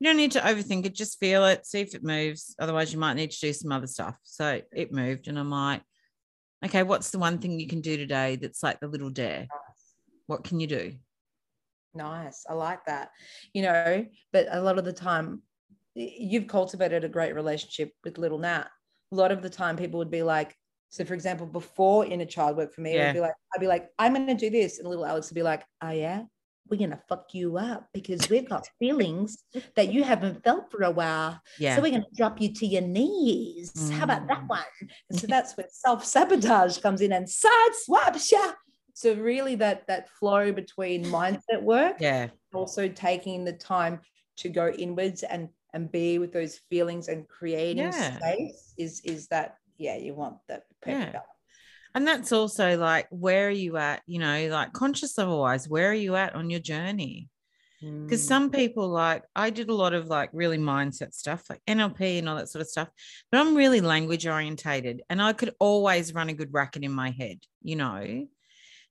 you 0.05 0.11
don't 0.11 0.17
need 0.17 0.33
to 0.33 0.41
overthink 0.41 0.85
it. 0.87 0.95
Just 0.95 1.19
feel 1.19 1.47
it, 1.47 1.67
see 1.67 1.81
if 1.81 1.95
it 1.95 2.05
moves. 2.05 2.55
Otherwise, 2.59 2.93
you 2.93 2.99
might 2.99 3.15
need 3.15 3.31
to 3.31 3.41
do 3.41 3.53
some 3.53 3.73
other 3.73 3.87
stuff. 3.87 4.17
So 4.23 4.61
it 4.73 4.93
moved, 4.93 5.29
and 5.29 5.39
I'm 5.39 5.51
like, 5.51 5.83
okay, 6.65 6.83
what's 6.83 7.11
the 7.11 7.19
one 7.19 7.39
thing 7.39 7.59
you 7.59 7.69
can 7.69 7.81
do 7.81 7.97
today 7.97 8.37
that's 8.37 8.63
like 8.63 8.81
the 8.81 8.89
little 8.89 9.11
dare? 9.11 9.47
What 10.27 10.45
can 10.45 10.61
you 10.61 10.67
do? 10.67 10.95
Nice. 11.95 12.45
I 12.49 12.55
like 12.55 12.85
that. 12.87 13.11
You 13.53 13.63
know, 13.63 14.07
but 14.33 14.47
a 14.51 14.61
lot 14.61 14.79
of 14.79 14.85
the 14.85 14.93
time, 14.93 15.43
you've 15.95 16.49
cultivated 16.49 17.05
a 17.05 17.09
great 17.09 17.35
relationship 17.35 17.93
with 18.03 18.19
little 18.19 18.39
Nat. 18.39 18.67
A 19.13 19.15
lot 19.15 19.33
of 19.33 19.43
the 19.43 19.51
time, 19.51 19.77
people 19.77 19.99
would 19.99 20.11
be 20.11 20.23
like, 20.23 20.57
so 20.89 21.05
for 21.05 21.15
example, 21.15 21.47
before 21.47 22.05
inner 22.07 22.25
child 22.25 22.57
work 22.57 22.73
for 22.73 22.81
me, 22.81 22.95
yeah. 22.95 23.07
would 23.07 23.15
be 23.15 23.21
like, 23.21 23.35
I'd 23.55 23.61
be 23.61 23.67
like, 23.67 23.89
I'm 23.99 24.15
to 24.27 24.35
do 24.35 24.51
this. 24.51 24.79
And 24.79 24.89
little 24.89 25.07
Alex 25.07 25.31
would 25.31 25.35
be 25.35 25.43
like, 25.43 25.65
oh, 25.83 25.91
yeah 25.91 26.25
we're 26.69 26.79
to 26.91 27.03
fuck 27.09 27.35
you 27.35 27.59
up 27.59 27.89
because 27.93 28.29
we've 28.31 28.49
got 28.49 28.69
feelings 28.79 29.45
that 29.77 29.93
you 29.93 30.03
haven't 30.05 30.43
felt 30.43 30.71
for 30.71 30.83
a 30.83 30.91
while. 30.91 31.41
Yeah. 31.59 31.77
So 31.77 31.83
we're 31.83 31.91
to 32.03 32.17
drop 32.17 32.41
you 32.41 32.53
to 32.55 32.67
your 32.67 32.83
knees. 32.83 33.73
Mm. 33.73 33.91
How 33.93 34.05
about 34.05 34.27
that 34.29 34.43
mm. 34.43 34.49
one? 34.49 34.65
And 35.11 35.19
so 35.19 35.27
that's 35.27 35.57
where 35.57 35.67
self 35.71 36.05
sabotage 36.05 36.79
comes 36.79 37.01
in 37.01 37.13
and 37.13 37.29
side 37.29 37.75
swipes 37.75 38.33
you. 38.33 38.53
So 38.95 39.15
really 39.15 39.57
that 39.57 39.87
that 39.89 40.09
flow 40.09 40.53
between 40.53 41.05
mindset 41.05 41.63
work, 41.63 41.97
yeah, 42.01 42.29
also 42.53 42.89
taking 42.89 43.45
the 43.45 43.53
time 43.53 44.01
to 44.37 44.49
go 44.49 44.69
inwards 44.71 45.23
and 45.23 45.49
and 45.75 45.91
be 45.91 46.19
with 46.19 46.33
those 46.33 46.59
feelings 46.71 47.09
and 47.09 47.29
creating 47.29 47.79
yeah. 47.79 48.17
space 48.17 48.75
is 48.79 49.01
is 49.05 49.27
that 49.29 49.57
yeah 49.77 49.97
you 49.97 50.15
want 50.15 50.37
that 50.49 50.65
perfect 50.81 51.15
yeah. 51.15 51.21
And 51.97 52.09
that's 52.09 52.33
also 52.33 52.77
like, 52.77 53.07
where 53.11 53.47
are 53.47 53.51
you 53.51 53.77
at? 53.77 54.03
You 54.07 54.19
know, 54.19 54.49
like 54.49 54.73
conscious 54.73 55.17
level 55.17 55.41
wise, 55.41 55.69
where 55.69 55.91
are 55.91 55.95
you 55.95 56.17
at 56.17 56.35
on 56.35 56.51
your 56.51 56.61
journey? 56.61 57.29
Because 57.81 58.23
Mm. 58.23 58.29
some 58.29 58.51
people, 58.51 58.89
like, 58.89 59.23
I 59.37 59.51
did 59.51 59.69
a 59.69 59.75
lot 59.75 59.95
of 59.95 60.07
like 60.07 60.31
really 60.33 60.59
mindset 60.59 61.13
stuff, 61.15 61.45
like 61.49 61.61
NLP 61.69 62.19
and 62.19 62.29
all 62.29 62.37
that 62.37 62.49
sort 62.49 62.63
of 62.63 62.69
stuff, 62.69 62.89
but 63.31 63.41
I'm 63.41 63.55
really 63.55 63.81
language 63.81 64.27
orientated 64.27 65.03
and 65.09 65.23
I 65.23 65.35
could 65.35 65.55
always 65.61 66.15
run 66.15 66.31
a 66.31 66.35
good 66.35 66.53
racket 66.53 66.83
in 66.83 66.93
my 66.93 67.11
head, 67.11 67.39
you 67.63 67.77
know? 67.77 68.27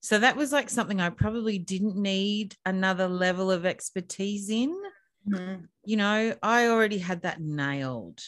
So 0.04 0.20
that 0.20 0.36
was 0.36 0.51
like 0.51 0.70
something 0.70 0.99
I 0.99 1.10
probably 1.10 1.58
didn't 1.58 1.95
need 1.95 2.58
another 2.66 3.08
level 3.08 3.49
of 3.49 3.66
expertise 3.66 4.49
in. 4.49 4.78
Mhm. 5.26 5.70
You 5.86 5.95
know, 5.95 6.36
I 6.43 6.68
already 6.68 6.97
had 6.97 7.22
that 7.22 7.39
nailed 7.41 8.20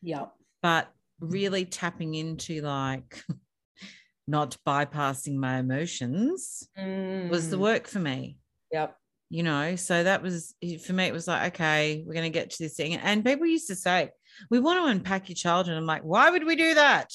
Yep. 0.00 0.32
but 0.62 0.90
really 1.20 1.66
tapping 1.66 2.14
into 2.14 2.62
like 2.62 3.22
not 4.26 4.56
bypassing 4.66 5.34
my 5.36 5.58
emotions 5.58 6.66
was 6.76 7.50
the 7.50 7.56
Mm. 7.56 7.60
work 7.60 7.86
for 7.88 7.98
me 7.98 8.38
Yep. 8.72 8.96
you 9.28 9.42
know 9.42 9.74
so 9.76 10.04
that 10.04 10.22
was 10.22 10.54
for 10.84 10.92
me 10.92 11.04
it 11.06 11.12
was 11.12 11.26
like 11.26 11.54
okay 11.54 12.04
we're 12.06 12.12
going 12.14 12.30
to 12.32 12.38
get 12.38 12.50
to 12.50 12.58
this 12.62 12.76
thing 12.76 12.94
and 12.94 13.24
people 13.24 13.46
used 13.46 13.66
to 13.68 13.74
say 13.74 14.10
we 14.50 14.60
want 14.60 14.78
to 14.78 14.86
unpack 14.90 15.28
your 15.28 15.34
childhood 15.34 15.76
i'm 15.76 15.86
like 15.86 16.02
why 16.04 16.30
would 16.30 16.44
we 16.46 16.54
do 16.56 16.74
that 16.74 17.10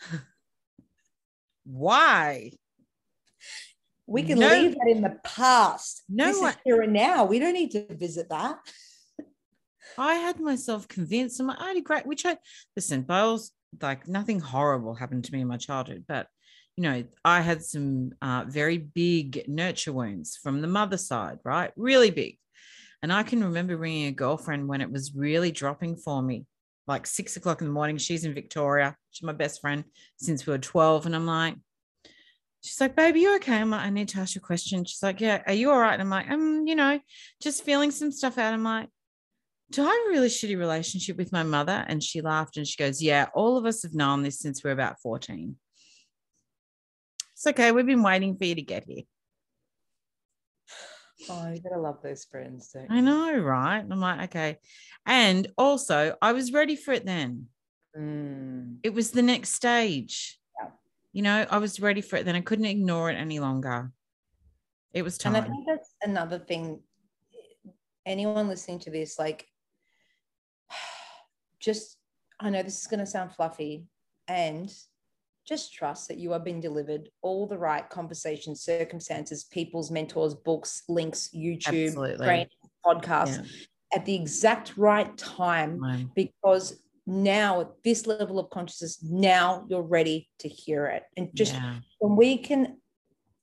why 1.64 2.50
We 4.06 4.22
can 4.22 4.38
No- 4.38 4.48
leave 4.50 4.74
that 4.74 4.88
in 4.88 5.02
the 5.02 5.18
past. 5.24 6.02
No 6.08 6.26
this 6.26 6.40
one- 6.40 6.52
is 6.52 6.58
here 6.64 6.82
and 6.82 6.92
now. 6.92 7.24
We 7.24 7.38
don't 7.38 7.54
need 7.54 7.70
to 7.72 7.86
visit 7.94 8.28
that. 8.30 8.58
I 9.98 10.14
had 10.14 10.40
myself 10.40 10.88
convinced. 10.88 11.38
I'm 11.40 11.46
like, 11.48 11.60
I 11.60 11.68
had 11.68 11.76
a 11.76 11.80
great, 11.82 12.06
which 12.06 12.24
I 12.24 12.38
listen, 12.76 13.02
Bowles, 13.02 13.52
like 13.80 14.08
nothing 14.08 14.40
horrible 14.40 14.94
happened 14.94 15.24
to 15.24 15.32
me 15.32 15.40
in 15.40 15.48
my 15.48 15.56
childhood, 15.56 16.04
but 16.08 16.28
you 16.76 16.82
know, 16.84 17.04
I 17.24 17.42
had 17.42 17.62
some 17.62 18.12
uh, 18.22 18.44
very 18.48 18.78
big 18.78 19.44
nurture 19.46 19.92
wounds 19.92 20.38
from 20.42 20.62
the 20.62 20.68
mother 20.68 20.96
side, 20.96 21.38
right? 21.44 21.70
Really 21.76 22.10
big. 22.10 22.38
And 23.02 23.12
I 23.12 23.24
can 23.24 23.44
remember 23.44 23.76
ringing 23.76 24.06
a 24.06 24.12
girlfriend 24.12 24.68
when 24.68 24.80
it 24.80 24.90
was 24.90 25.14
really 25.14 25.50
dropping 25.50 25.96
for 25.96 26.22
me, 26.22 26.46
like 26.86 27.06
six 27.06 27.36
o'clock 27.36 27.60
in 27.60 27.66
the 27.66 27.72
morning. 27.74 27.98
She's 27.98 28.24
in 28.24 28.32
Victoria. 28.32 28.96
She's 29.10 29.26
my 29.26 29.32
best 29.34 29.60
friend 29.60 29.84
since 30.16 30.46
we 30.46 30.52
were 30.52 30.58
12. 30.58 31.04
And 31.04 31.14
I'm 31.14 31.26
like, 31.26 31.56
she's 32.62 32.80
like, 32.80 32.96
baby, 32.96 33.20
you 33.20 33.36
okay? 33.36 33.56
I'm 33.56 33.70
like, 33.70 33.82
I 33.82 33.90
need 33.90 34.08
to 34.10 34.20
ask 34.20 34.34
you 34.34 34.40
a 34.40 34.46
question. 34.46 34.84
She's 34.84 35.02
like, 35.02 35.20
yeah, 35.20 35.42
are 35.46 35.52
you 35.52 35.70
all 35.70 35.78
right? 35.78 35.94
And 35.94 36.02
I'm 36.02 36.10
like, 36.10 36.30
um, 36.30 36.66
you 36.66 36.74
know, 36.74 37.00
just 37.40 37.64
feeling 37.64 37.90
some 37.90 38.12
stuff 38.12 38.38
out. 38.38 38.54
I'm 38.54 38.62
like, 38.62 38.88
do 39.70 39.82
I 39.82 39.86
have 39.86 40.06
a 40.06 40.10
really 40.10 40.28
shitty 40.28 40.58
relationship 40.58 41.16
with 41.16 41.32
my 41.32 41.42
mother? 41.42 41.84
And 41.88 42.02
she 42.02 42.20
laughed 42.20 42.56
and 42.56 42.66
she 42.66 42.76
goes, 42.76 43.02
Yeah, 43.02 43.28
all 43.34 43.56
of 43.56 43.64
us 43.64 43.82
have 43.82 43.94
known 43.94 44.22
this 44.22 44.38
since 44.38 44.62
we 44.62 44.68
we're 44.68 44.74
about 44.74 45.00
14. 45.00 45.56
It's 47.32 47.46
okay. 47.46 47.72
We've 47.72 47.86
been 47.86 48.02
waiting 48.02 48.36
for 48.36 48.44
you 48.44 48.54
to 48.54 48.62
get 48.62 48.84
here. 48.86 49.02
Oh, 51.30 51.50
you 51.50 51.60
gotta 51.60 51.80
love 51.80 52.02
those 52.02 52.24
friends. 52.24 52.70
Don't 52.72 52.90
I 52.90 53.00
know, 53.00 53.38
right? 53.38 53.78
I'm 53.78 54.00
like, 54.00 54.24
okay. 54.24 54.58
And 55.06 55.48
also, 55.56 56.16
I 56.20 56.32
was 56.32 56.52
ready 56.52 56.76
for 56.76 56.92
it 56.92 57.06
then. 57.06 57.46
Mm. 57.96 58.76
It 58.82 58.92
was 58.92 59.10
the 59.10 59.22
next 59.22 59.54
stage. 59.54 60.38
You 61.12 61.22
know, 61.22 61.46
I 61.50 61.58
was 61.58 61.80
ready 61.80 62.00
for 62.00 62.16
it 62.16 62.24
then. 62.24 62.36
I 62.36 62.40
couldn't 62.40 62.64
ignore 62.64 63.10
it 63.10 63.14
any 63.14 63.38
longer. 63.38 63.92
It 64.92 65.02
was 65.02 65.18
time. 65.18 65.34
And 65.34 65.44
I 65.44 65.48
think 65.48 65.66
that's 65.66 65.94
another 66.02 66.38
thing. 66.38 66.80
Anyone 68.04 68.48
listening 68.48 68.78
to 68.80 68.90
this, 68.90 69.18
like, 69.18 69.46
just, 71.60 71.98
I 72.40 72.50
know 72.50 72.62
this 72.62 72.80
is 72.80 72.86
going 72.86 73.00
to 73.00 73.06
sound 73.06 73.32
fluffy, 73.32 73.86
and 74.28 74.72
just 75.46 75.74
trust 75.74 76.08
that 76.08 76.18
you 76.18 76.32
are 76.32 76.38
being 76.38 76.60
delivered 76.60 77.08
all 77.20 77.46
the 77.46 77.58
right 77.58 77.88
conversations, 77.90 78.62
circumstances, 78.62 79.44
people's 79.44 79.90
mentors, 79.90 80.34
books, 80.34 80.82
links, 80.88 81.28
YouTube, 81.34 82.16
training, 82.18 82.46
podcasts 82.86 83.38
Yeah. 83.38 83.98
at 83.98 84.04
the 84.06 84.14
exact 84.14 84.76
right 84.76 85.14
time 85.18 86.10
because 86.14 86.80
now 87.06 87.60
at 87.60 87.70
this 87.82 88.06
level 88.06 88.38
of 88.38 88.50
consciousness, 88.50 89.02
now 89.02 89.66
you're 89.68 89.82
ready 89.82 90.28
to 90.38 90.48
hear 90.48 90.86
it. 90.86 91.04
And 91.16 91.30
just 91.34 91.54
yeah. 91.54 91.76
when 91.98 92.16
we 92.16 92.38
can 92.38 92.78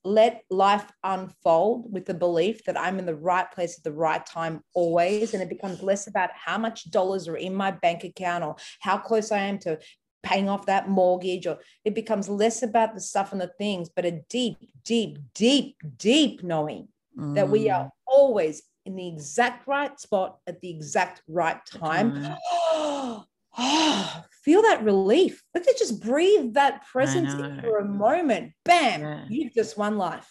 let 0.02 0.44
life 0.50 0.90
unfold 1.04 1.92
with 1.92 2.06
the 2.06 2.14
belief 2.14 2.64
that 2.64 2.80
I'm 2.80 2.98
in 2.98 3.04
the 3.04 3.14
right 3.14 3.50
place 3.50 3.76
at 3.76 3.84
the 3.84 3.92
right 3.92 4.24
time 4.24 4.62
always, 4.72 5.34
and 5.34 5.42
it 5.42 5.50
becomes 5.50 5.82
less 5.82 6.06
about 6.06 6.30
how 6.34 6.56
much 6.56 6.90
dollars 6.90 7.28
are 7.28 7.36
in 7.36 7.54
my 7.54 7.70
bank 7.70 8.04
account 8.04 8.42
or 8.44 8.56
how 8.80 8.96
close 8.96 9.30
I 9.30 9.40
am 9.40 9.58
to 9.60 9.78
paying 10.22 10.48
off 10.48 10.66
that 10.66 10.88
mortgage, 10.88 11.46
or 11.46 11.58
it 11.84 11.94
becomes 11.94 12.28
less 12.28 12.62
about 12.62 12.94
the 12.94 13.00
stuff 13.00 13.32
and 13.32 13.40
the 13.40 13.52
things, 13.58 13.90
but 13.94 14.04
a 14.04 14.22
deep, 14.28 14.56
deep, 14.84 15.18
deep, 15.34 15.76
deep 15.96 16.42
knowing 16.42 16.88
that 17.34 17.48
we 17.50 17.66
Mm. 17.66 17.74
are 17.74 17.90
always 18.06 18.62
in 18.86 18.96
the 18.96 19.08
exact 19.08 19.66
right 19.66 19.98
spot 19.98 20.38
at 20.46 20.60
the 20.60 20.70
exact 20.70 21.22
right 21.28 21.64
time. 21.66 22.22
time. 22.22 23.24
Oh, 23.58 24.24
feel 24.44 24.62
that 24.62 24.84
relief. 24.84 25.42
Let's 25.54 25.78
just 25.78 26.02
breathe 26.02 26.54
that 26.54 26.86
presence 26.86 27.32
in 27.32 27.60
for 27.60 27.78
a 27.78 27.84
moment. 27.84 28.52
Bam, 28.64 29.00
Yeah. 29.00 29.24
you've 29.28 29.54
just 29.54 29.76
won 29.76 29.98
life. 29.98 30.28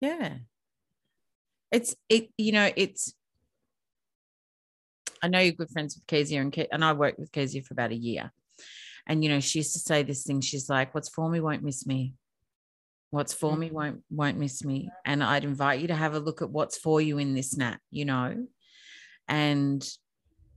Yeah. 0.00 0.38
It's 1.72 1.94
it, 2.08 2.28
you 2.36 2.52
know, 2.52 2.70
it's 2.76 3.14
I 5.22 5.28
know 5.28 5.38
you're 5.38 5.52
good 5.52 5.70
friends 5.70 5.96
with 5.96 6.06
Kezia 6.06 6.40
and 6.40 6.52
Ke- 6.52 6.68
and 6.72 6.84
I 6.84 6.92
worked 6.92 7.18
with 7.18 7.32
Kezia 7.32 7.62
for 7.62 7.74
about 7.74 7.92
a 7.92 7.96
year. 7.96 8.32
And 9.06 9.22
you 9.22 9.30
know, 9.30 9.40
she 9.40 9.58
used 9.60 9.72
to 9.74 9.78
say 9.78 10.02
this 10.02 10.24
thing. 10.24 10.40
She's 10.40 10.68
like, 10.68 10.94
"What's 10.94 11.08
for 11.08 11.28
me 11.28 11.40
won't 11.40 11.62
miss 11.62 11.86
me. 11.86 12.14
What's 13.10 13.32
for 13.32 13.56
me 13.56 13.70
won't 13.70 14.02
won't 14.10 14.38
miss 14.38 14.64
me." 14.64 14.90
And 15.04 15.22
I'd 15.22 15.44
invite 15.44 15.80
you 15.80 15.88
to 15.88 15.94
have 15.94 16.14
a 16.14 16.20
look 16.20 16.42
at 16.42 16.50
what's 16.50 16.78
for 16.78 17.00
you 17.00 17.18
in 17.18 17.34
this 17.34 17.56
nat, 17.56 17.78
you 17.90 18.04
know. 18.04 18.46
And 19.28 19.86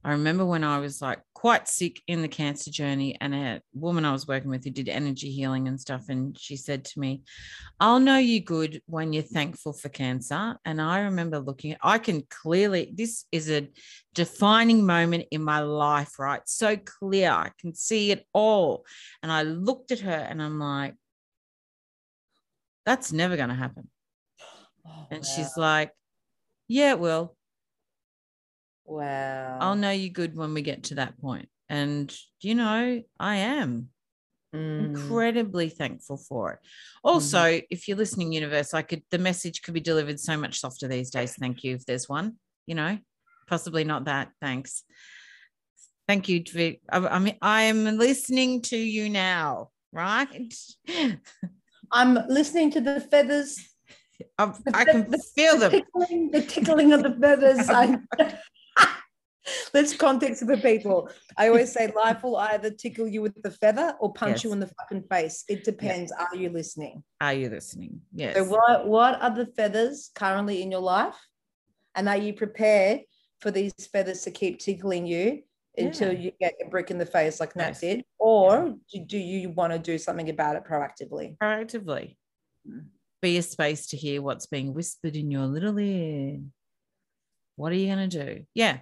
I 0.03 0.11
remember 0.11 0.45
when 0.45 0.63
I 0.63 0.79
was 0.79 1.01
like 1.01 1.21
quite 1.43 1.67
sick 1.67 2.01
in 2.07 2.21
the 2.21 2.27
cancer 2.29 2.71
journey, 2.71 3.17
and 3.19 3.35
a 3.35 3.61
woman 3.73 4.05
I 4.05 4.13
was 4.13 4.25
working 4.25 4.49
with 4.49 4.63
who 4.63 4.69
did 4.69 4.87
energy 4.87 5.29
healing 5.29 5.67
and 5.67 5.77
stuff, 5.77 6.07
and 6.07 6.39
she 6.39 6.55
said 6.55 6.85
to 6.85 6.99
me, 7.01 7.23
I'll 7.81 7.99
know 7.99 8.17
you 8.17 8.39
good 8.39 8.81
when 8.85 9.11
you're 9.11 9.23
thankful 9.23 9.73
for 9.73 9.89
cancer. 9.89 10.57
And 10.63 10.81
I 10.81 11.01
remember 11.01 11.39
looking, 11.39 11.75
I 11.81 11.97
can 11.97 12.23
clearly, 12.29 12.93
this 12.95 13.25
is 13.33 13.51
a 13.51 13.67
defining 14.13 14.85
moment 14.85 15.25
in 15.31 15.43
my 15.43 15.59
life, 15.59 16.17
right? 16.17 16.39
So 16.45 16.77
clear. 16.77 17.31
I 17.31 17.51
can 17.59 17.75
see 17.75 18.11
it 18.11 18.25
all. 18.31 18.85
And 19.21 19.29
I 19.29 19.43
looked 19.43 19.91
at 19.91 19.99
her 19.99 20.11
and 20.11 20.41
I'm 20.41 20.59
like, 20.59 20.95
that's 22.85 23.11
never 23.11 23.35
going 23.35 23.49
to 23.49 23.55
happen. 23.55 23.89
Oh, 24.87 25.07
And 25.11 25.25
wow. 25.25 25.29
she's 25.29 25.57
like, 25.57 25.91
yeah, 26.69 26.91
it 26.91 26.99
will. 27.01 27.35
Wow. 28.85 29.57
I'll 29.59 29.75
know 29.75 29.91
you 29.91 30.09
good 30.09 30.35
when 30.35 30.53
we 30.53 30.61
get 30.61 30.83
to 30.85 30.95
that 30.95 31.19
point. 31.19 31.49
And, 31.69 32.13
you 32.41 32.55
know, 32.55 33.01
I 33.19 33.35
am. 33.35 33.89
Mm. 34.53 34.85
incredibly 34.85 35.67
thankful 35.67 36.15
for 36.15 36.51
it. 36.53 36.59
Also, 37.03 37.59
if 37.71 37.87
you're 37.87 37.97
listening, 37.97 38.31
universe, 38.31 38.75
I 38.75 38.83
could 38.83 39.01
the 39.09 39.17
message 39.17 39.63
could 39.63 39.73
be 39.73 39.79
delivered 39.79 40.19
so 40.19 40.37
much 40.37 40.59
softer 40.59 40.87
these 40.87 41.09
days. 41.09 41.35
Thank 41.35 41.63
you 41.63 41.73
if 41.73 41.87
there's 41.87 42.07
one, 42.07 42.35
you 42.67 42.75
know, 42.75 42.99
possibly 43.47 43.83
not 43.83 44.05
that. 44.05 44.29
Thanks. 44.39 44.83
Thank 46.07 46.29
you. 46.29 46.43
I, 46.91 46.99
I 46.99 47.19
mean, 47.19 47.37
I 47.41 47.63
am 47.63 47.97
listening 47.97 48.61
to 48.63 48.77
you 48.77 49.09
now, 49.09 49.69
right? 49.91 50.53
I'm 51.91 52.19
listening 52.27 52.71
to 52.71 52.81
the 52.81 52.99
feathers. 52.99 53.57
I, 54.37 54.53
I 54.73 54.85
can 54.85 55.11
feel 55.35 55.57
the 55.57 55.69
them. 55.69 55.71
tickling, 55.71 56.31
the 56.31 56.41
tickling 56.41 56.93
of 56.93 57.01
the 57.03 57.17
feathers. 57.19 57.69
I, 57.69 57.97
let's 59.73 59.95
context 59.95 60.39
for 60.41 60.45
the 60.55 60.61
people. 60.61 61.09
I 61.37 61.47
always 61.47 61.71
say 61.71 61.91
life 61.95 62.23
will 62.23 62.37
either 62.37 62.69
tickle 62.71 63.07
you 63.07 63.21
with 63.21 63.41
the 63.41 63.51
feather 63.51 63.95
or 63.99 64.13
punch 64.13 64.43
you 64.43 64.51
in 64.53 64.59
the 64.59 64.67
fucking 64.79 65.03
face. 65.09 65.43
It 65.47 65.63
depends. 65.63 66.11
Are 66.11 66.35
you 66.35 66.49
listening? 66.49 67.03
Are 67.21 67.33
you 67.33 67.49
listening? 67.49 68.01
Yes. 68.13 68.35
So 68.35 68.43
what 68.45 68.87
what 68.87 69.21
are 69.21 69.35
the 69.35 69.45
feathers 69.47 70.11
currently 70.15 70.61
in 70.61 70.71
your 70.71 70.81
life? 70.81 71.15
And 71.95 72.09
are 72.09 72.17
you 72.17 72.33
prepared 72.33 73.01
for 73.39 73.51
these 73.51 73.73
feathers 73.91 74.21
to 74.21 74.31
keep 74.31 74.59
tickling 74.59 75.05
you 75.05 75.43
until 75.77 76.13
Yeah. 76.13 76.19
you 76.19 76.31
get 76.39 76.53
a 76.65 76.69
brick 76.69 76.91
in 76.91 76.97
the 76.97 77.05
face 77.05 77.39
like 77.39 77.55
Nat 77.55 77.69
Yes. 77.69 77.81
did? 77.81 78.05
Or 78.19 78.75
do, 78.91 78.99
do 79.05 79.17
you 79.17 79.49
want 79.51 79.73
to 79.73 79.79
do 79.79 79.97
something 79.97 80.29
about 80.29 80.55
it 80.55 80.63
proactively? 80.63 81.37
Proactively. 81.37 82.15
Mm. 82.67 82.85
Be 83.21 83.37
a 83.37 83.41
space 83.41 83.87
to 83.87 83.97
hear 83.97 84.21
what's 84.21 84.47
being 84.47 84.73
whispered 84.73 85.15
in 85.15 85.31
your 85.31 85.45
little 85.45 85.79
ear. 85.79 86.39
What 87.55 87.71
are 87.71 87.75
you 87.75 87.93
going 87.93 88.09
to 88.09 88.25
do? 88.25 88.45
Yeah. 88.53 88.79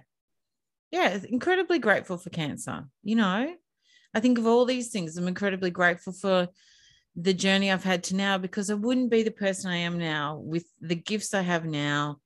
Yeah. 0.92 1.18
Incredibly 1.28 1.80
grateful 1.80 2.18
for 2.18 2.30
cancer. 2.30 2.84
You 3.02 3.16
know, 3.16 3.52
I 4.14 4.20
think 4.20 4.38
of 4.38 4.46
all 4.46 4.64
these 4.64 4.90
things. 4.90 5.16
I'm 5.16 5.26
incredibly 5.26 5.70
grateful 5.70 6.12
for 6.12 6.48
the 7.16 7.34
journey 7.34 7.70
I've 7.70 7.84
had 7.84 8.04
to 8.04 8.16
now 8.16 8.38
because 8.38 8.70
I 8.70 8.74
wouldn't 8.74 9.10
be 9.10 9.22
the 9.22 9.30
person 9.30 9.70
I 9.70 9.78
am 9.78 9.98
now 9.98 10.36
with 10.36 10.64
the 10.80 10.94
gifts 10.94 11.34
I 11.34 11.42
have 11.42 11.64
now 11.64 12.18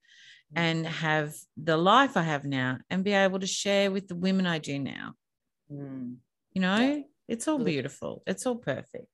and 0.55 0.87
have 0.87 1.35
the 1.57 1.75
life 1.75 2.15
I 2.15 2.21
have 2.21 2.45
now 2.45 2.77
and 2.89 3.03
be 3.03 3.11
able 3.11 3.39
to 3.39 3.47
share 3.47 3.91
with 3.91 4.07
the 4.07 4.15
women 4.15 4.47
I 4.47 4.59
do 4.59 4.79
now. 4.79 5.13
Mm. 5.71 6.15
You 6.53 6.61
know, 6.61 7.03
it's 7.27 7.47
all 7.47 7.59
beautiful. 7.59 8.23
It's 8.25 8.45
all 8.45 8.55
perfect. 8.55 9.07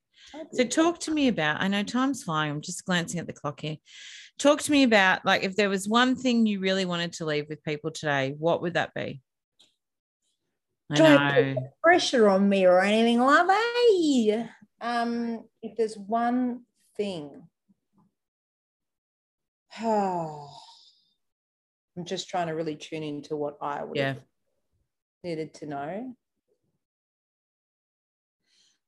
So 0.53 0.63
talk 0.63 0.99
to 1.01 1.11
me 1.11 1.27
about, 1.27 1.61
I 1.61 1.67
know 1.67 1.83
time's 1.83 2.23
flying. 2.23 2.51
I'm 2.51 2.61
just 2.61 2.85
glancing 2.85 3.19
at 3.19 3.27
the 3.27 3.33
clock 3.33 3.61
here. 3.61 3.77
Talk 4.37 4.61
to 4.61 4.71
me 4.71 4.83
about 4.83 5.25
like 5.25 5.43
if 5.43 5.55
there 5.55 5.69
was 5.69 5.87
one 5.87 6.15
thing 6.15 6.45
you 6.45 6.59
really 6.59 6.85
wanted 6.85 7.13
to 7.13 7.25
leave 7.25 7.47
with 7.49 7.63
people 7.63 7.91
today, 7.91 8.35
what 8.37 8.61
would 8.61 8.75
that 8.75 8.93
be? 8.93 9.21
I 10.93 10.97
Don't 10.97 11.55
put 11.55 11.63
pressure 11.83 12.29
on 12.29 12.47
me 12.47 12.65
or 12.65 12.81
anything 12.81 13.19
like 13.19 13.47
that. 13.47 14.49
Um, 14.81 15.45
if 15.61 15.75
there's 15.77 15.97
one 15.97 16.61
thing, 16.97 17.43
oh, 19.81 20.49
I'm 21.97 22.05
just 22.05 22.27
trying 22.27 22.47
to 22.47 22.53
really 22.53 22.75
tune 22.75 23.03
into 23.03 23.35
what 23.35 23.57
I 23.61 23.83
would 23.83 23.97
yeah. 23.97 24.13
have 24.13 24.21
needed 25.23 25.53
to 25.55 25.67
know. 25.67 26.15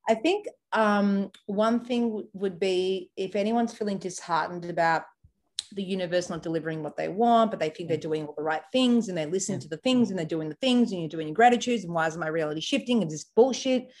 I 0.08 0.14
think 0.14 0.46
um, 0.72 1.30
one 1.46 1.84
thing 1.84 2.28
would 2.32 2.60
be 2.60 3.10
if 3.16 3.34
anyone's 3.34 3.74
feeling 3.74 3.98
disheartened 3.98 4.64
about 4.66 5.02
the 5.72 5.82
universe 5.82 6.30
not 6.30 6.42
delivering 6.42 6.82
what 6.82 6.96
they 6.96 7.08
want, 7.08 7.50
but 7.50 7.60
they 7.60 7.70
think 7.70 7.88
they're 7.88 7.98
mm. 7.98 8.02
doing 8.02 8.26
all 8.26 8.34
the 8.36 8.42
right 8.42 8.62
things 8.72 9.08
and 9.08 9.16
they 9.16 9.26
listen 9.26 9.54
yeah. 9.54 9.60
to 9.60 9.68
the 9.68 9.76
things 9.78 10.10
and 10.10 10.18
they're 10.18 10.26
doing 10.26 10.48
the 10.48 10.56
things 10.56 10.92
and 10.92 11.00
you're 11.00 11.08
doing 11.08 11.28
your 11.28 11.34
gratitudes 11.34 11.84
and 11.84 11.92
why 11.92 12.06
is 12.06 12.16
my 12.16 12.28
reality 12.28 12.60
shifting 12.60 13.02
and 13.02 13.10
this 13.10 13.24
bullshit. 13.24 13.92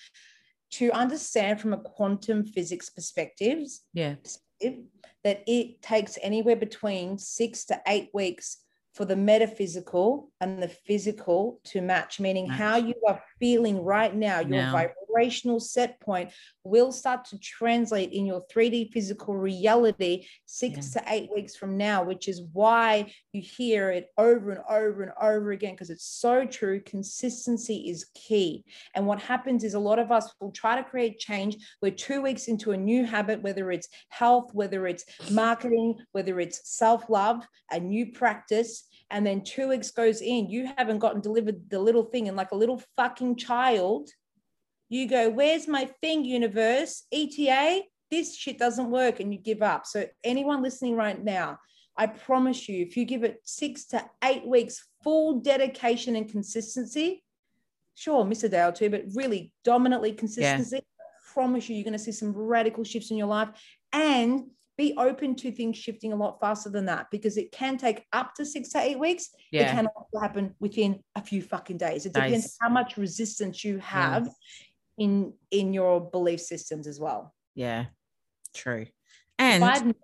To 0.72 0.90
understand 0.90 1.60
from 1.60 1.72
a 1.72 1.78
quantum 1.78 2.44
physics 2.44 2.90
perspective, 2.90 3.58
yeah, 3.94 4.16
that 4.60 5.42
it 5.46 5.80
takes 5.80 6.18
anywhere 6.22 6.56
between 6.56 7.18
six 7.18 7.64
to 7.66 7.80
eight 7.86 8.10
weeks 8.12 8.58
for 8.96 9.04
the 9.04 9.14
metaphysical 9.14 10.32
and 10.40 10.62
the 10.62 10.68
physical 10.68 11.60
to 11.64 11.82
match, 11.82 12.18
meaning 12.18 12.48
how 12.48 12.76
you 12.76 12.94
are 13.06 13.22
feeling 13.38 13.82
right 13.82 14.14
now, 14.14 14.40
your 14.40 14.62
now. 14.62 14.72
vibrational 14.72 15.60
set 15.60 16.00
point 16.00 16.30
will 16.64 16.92
start 16.92 17.24
to 17.24 17.38
translate 17.38 18.12
in 18.12 18.26
your 18.26 18.44
3D 18.52 18.90
physical 18.92 19.36
reality 19.36 20.26
six 20.44 20.94
yeah. 20.94 21.02
to 21.02 21.12
eight 21.12 21.30
weeks 21.34 21.56
from 21.56 21.76
now, 21.76 22.02
which 22.02 22.28
is 22.28 22.42
why 22.52 23.12
you 23.32 23.40
hear 23.40 23.90
it 23.90 24.08
over 24.18 24.50
and 24.50 24.62
over 24.68 25.02
and 25.02 25.12
over 25.20 25.52
again 25.52 25.74
because 25.74 25.90
it's 25.90 26.06
so 26.06 26.44
true. 26.44 26.80
Consistency 26.80 27.88
is 27.88 28.06
key. 28.14 28.64
And 28.94 29.06
what 29.06 29.20
happens 29.20 29.64
is 29.64 29.74
a 29.74 29.78
lot 29.78 29.98
of 29.98 30.10
us 30.10 30.32
will 30.40 30.52
try 30.52 30.76
to 30.76 30.84
create 30.84 31.18
change. 31.18 31.56
We're 31.80 31.92
two 31.92 32.22
weeks 32.22 32.48
into 32.48 32.72
a 32.72 32.76
new 32.76 33.04
habit, 33.04 33.42
whether 33.42 33.70
it's 33.70 33.88
health, 34.08 34.50
whether 34.52 34.86
it's 34.86 35.04
marketing, 35.30 35.96
whether 36.12 36.40
it's 36.40 36.76
self 36.76 37.08
love, 37.08 37.46
a 37.70 37.80
new 37.80 38.12
practice 38.12 38.84
and 39.10 39.26
then 39.26 39.42
two 39.42 39.68
weeks 39.68 39.90
goes 39.90 40.20
in, 40.20 40.50
you 40.50 40.68
haven't 40.76 40.98
gotten 40.98 41.20
delivered 41.20 41.70
the 41.70 41.78
little 41.78 42.04
thing, 42.04 42.28
and 42.28 42.36
like 42.36 42.50
a 42.52 42.56
little 42.56 42.82
fucking 42.96 43.36
child, 43.36 44.10
you 44.88 45.08
go, 45.08 45.30
Where's 45.30 45.68
my 45.68 45.86
thing, 46.00 46.24
universe? 46.24 47.04
ETA, 47.12 47.82
this 48.10 48.36
shit 48.36 48.58
doesn't 48.58 48.90
work, 48.90 49.20
and 49.20 49.32
you 49.32 49.38
give 49.38 49.62
up. 49.62 49.86
So, 49.86 50.06
anyone 50.24 50.62
listening 50.62 50.96
right 50.96 51.22
now, 51.22 51.58
I 51.96 52.06
promise 52.06 52.68
you, 52.68 52.84
if 52.84 52.96
you 52.96 53.04
give 53.04 53.24
it 53.24 53.40
six 53.44 53.86
to 53.86 54.04
eight 54.22 54.46
weeks, 54.46 54.84
full 55.02 55.40
dedication 55.40 56.16
and 56.16 56.28
consistency, 56.28 57.24
sure, 57.94 58.24
miss 58.24 58.44
a 58.44 58.48
day 58.48 58.64
or 58.64 58.72
two, 58.72 58.90
but 58.90 59.04
really 59.14 59.52
dominantly 59.64 60.12
consistency, 60.12 60.76
yeah. 60.76 60.80
I 60.80 61.32
promise 61.32 61.68
you, 61.68 61.76
you're 61.76 61.84
going 61.84 61.92
to 61.92 61.98
see 61.98 62.12
some 62.12 62.32
radical 62.32 62.84
shifts 62.84 63.10
in 63.10 63.16
your 63.16 63.28
life. 63.28 63.48
And 63.92 64.50
be 64.76 64.94
open 64.98 65.34
to 65.36 65.50
things 65.50 65.76
shifting 65.76 66.12
a 66.12 66.16
lot 66.16 66.38
faster 66.40 66.68
than 66.68 66.86
that 66.86 67.06
because 67.10 67.36
it 67.36 67.50
can 67.50 67.78
take 67.78 68.04
up 68.12 68.34
to 68.34 68.44
six 68.44 68.70
to 68.70 68.78
eight 68.78 68.98
weeks. 68.98 69.30
Yeah. 69.50 69.62
It 69.62 69.74
can 69.74 69.88
happen 70.20 70.54
within 70.60 71.00
a 71.14 71.22
few 71.22 71.42
fucking 71.42 71.78
days. 71.78 72.04
It 72.04 72.12
depends 72.12 72.56
how 72.60 72.68
much 72.68 72.96
resistance 72.96 73.64
you 73.64 73.78
have 73.78 74.28
in 74.98 75.32
in 75.50 75.72
your 75.72 76.10
belief 76.10 76.40
systems 76.40 76.86
as 76.86 77.00
well. 77.00 77.34
Yeah, 77.54 77.86
true. 78.54 78.86
And 79.38 79.94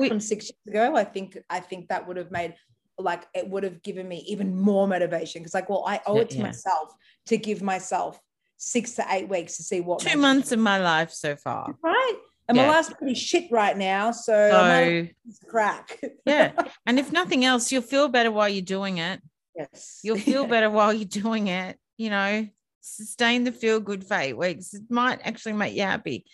we, 0.00 0.08
from 0.08 0.20
six 0.20 0.46
years 0.46 0.74
ago, 0.74 0.96
I 0.96 1.04
think 1.04 1.38
I 1.48 1.60
think 1.60 1.88
that 1.88 2.06
would 2.06 2.16
have 2.16 2.30
made 2.30 2.54
like 2.98 3.26
it 3.34 3.48
would 3.48 3.62
have 3.62 3.82
given 3.82 4.08
me 4.08 4.24
even 4.26 4.58
more 4.58 4.88
motivation 4.88 5.40
because 5.40 5.54
like, 5.54 5.70
well, 5.70 5.84
I 5.86 6.00
owe 6.06 6.18
it 6.18 6.30
to 6.30 6.38
yeah. 6.38 6.44
myself 6.44 6.92
to 7.26 7.38
give 7.38 7.62
myself 7.62 8.18
six 8.56 8.94
to 8.96 9.06
eight 9.10 9.28
weeks 9.28 9.56
to 9.56 9.62
see 9.62 9.80
what 9.80 10.00
two 10.00 10.18
months 10.18 10.52
of 10.52 10.58
my 10.58 10.78
life 10.78 11.12
so 11.12 11.36
far. 11.36 11.74
Right 11.82 12.18
and 12.48 12.56
yeah. 12.56 12.66
my 12.66 12.72
life's 12.72 12.92
pretty 12.94 13.14
shit 13.14 13.50
right 13.50 13.76
now. 13.76 14.10
So, 14.10 14.50
so 14.50 15.06
crack. 15.48 16.00
yeah. 16.26 16.52
And 16.86 16.98
if 16.98 17.12
nothing 17.12 17.44
else, 17.44 17.70
you'll 17.70 17.82
feel 17.82 18.08
better 18.08 18.32
while 18.32 18.48
you're 18.48 18.62
doing 18.62 18.98
it. 18.98 19.20
Yes. 19.54 20.00
You'll 20.02 20.18
feel 20.18 20.46
better 20.48 20.70
while 20.70 20.92
you're 20.92 21.04
doing 21.04 21.48
it. 21.48 21.78
You 21.98 22.10
know, 22.10 22.48
sustain 22.80 23.44
the 23.44 23.52
feel 23.52 23.80
good 23.80 24.04
for 24.04 24.16
eight 24.16 24.38
weeks. 24.38 24.72
It 24.72 24.84
might 24.88 25.20
actually 25.24 25.52
make 25.54 25.74
you 25.74 25.82
happy. 25.82 26.24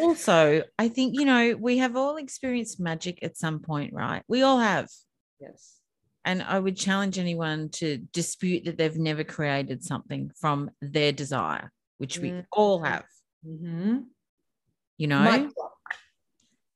also, 0.00 0.62
I 0.78 0.88
think, 0.88 1.14
you 1.18 1.24
know, 1.24 1.54
we 1.54 1.78
have 1.78 1.96
all 1.96 2.16
experienced 2.16 2.80
magic 2.80 3.22
at 3.22 3.36
some 3.36 3.60
point, 3.60 3.92
right? 3.92 4.22
We 4.26 4.42
all 4.42 4.58
have. 4.58 4.88
Yes. 5.38 5.74
And 6.24 6.42
I 6.42 6.58
would 6.58 6.76
challenge 6.76 7.20
anyone 7.20 7.68
to 7.74 7.98
dispute 7.98 8.64
that 8.64 8.78
they've 8.78 8.96
never 8.96 9.22
created 9.22 9.84
something 9.84 10.32
from 10.40 10.70
their 10.80 11.12
desire, 11.12 11.70
which 11.98 12.18
we 12.18 12.30
mm-hmm. 12.30 12.40
all 12.50 12.82
have. 12.82 13.04
Mm-hmm 13.46 13.98
you 14.96 15.06
know? 15.06 15.50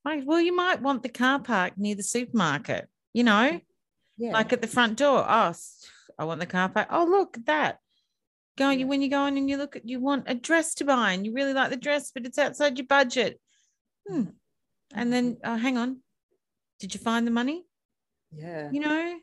Like, 0.05 0.23
well 0.25 0.41
you 0.41 0.55
might 0.55 0.81
want 0.81 1.03
the 1.03 1.09
car 1.09 1.39
park 1.39 1.75
near 1.77 1.95
the 1.95 2.03
supermarket 2.03 2.89
you 3.13 3.25
know? 3.25 3.61
Yeah. 4.17 4.33
like 4.33 4.53
at 4.53 4.61
the 4.61 4.69
front 4.69 4.99
door. 4.99 5.25
Oh 5.27 5.55
i 6.19 6.25
want 6.25 6.41
the 6.41 6.47
car 6.47 6.69
park. 6.69 6.89
Oh 6.91 7.05
look 7.05 7.39
at 7.39 7.47
that. 7.47 7.79
Going 8.59 8.81
yeah. 8.81 8.87
when 8.87 9.01
you 9.01 9.09
go 9.09 9.25
in 9.25 9.39
and 9.39 9.49
you 9.49 9.57
look 9.57 9.77
at 9.77 9.89
you 9.89 9.99
want 9.99 10.25
a 10.27 10.35
dress 10.35 10.75
to 10.75 10.85
buy 10.85 11.13
and 11.13 11.25
you 11.25 11.33
really 11.33 11.55
like 11.55 11.71
the 11.71 11.77
dress 11.77 12.11
but 12.13 12.27
it's 12.27 12.39
outside 12.39 12.77
your 12.77 12.87
budget. 12.87 13.41
Hmm. 14.09 14.25
and 14.95 15.13
then 15.13 15.39
oh, 15.45 15.57
hang 15.57 15.79
on. 15.79 16.03
Did 16.81 16.95
you 16.95 17.01
find 17.01 17.27
the 17.27 17.31
money? 17.31 17.65
Yeah. 18.33 18.71
You 18.71 18.81
know? 18.81 19.19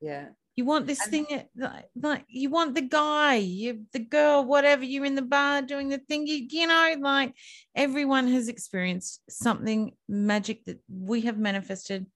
Yeah 0.00 0.26
you 0.56 0.64
want 0.64 0.86
this 0.86 1.02
and, 1.02 1.10
thing 1.10 1.42
like, 1.56 1.88
like 2.00 2.24
you 2.28 2.48
want 2.48 2.74
the 2.74 2.82
guy, 2.82 3.36
you 3.36 3.86
the 3.92 3.98
girl, 3.98 4.44
whatever. 4.44 4.84
You're 4.84 5.04
in 5.04 5.16
the 5.16 5.22
bar 5.22 5.62
doing 5.62 5.88
the 5.88 5.98
thing. 5.98 6.26
You 6.26 6.46
you 6.48 6.66
know, 6.66 6.94
like 7.00 7.34
everyone 7.74 8.28
has 8.28 8.48
experienced 8.48 9.20
something 9.28 9.92
magic 10.08 10.64
that 10.66 10.78
we 10.88 11.22
have 11.22 11.38
manifested 11.38 12.06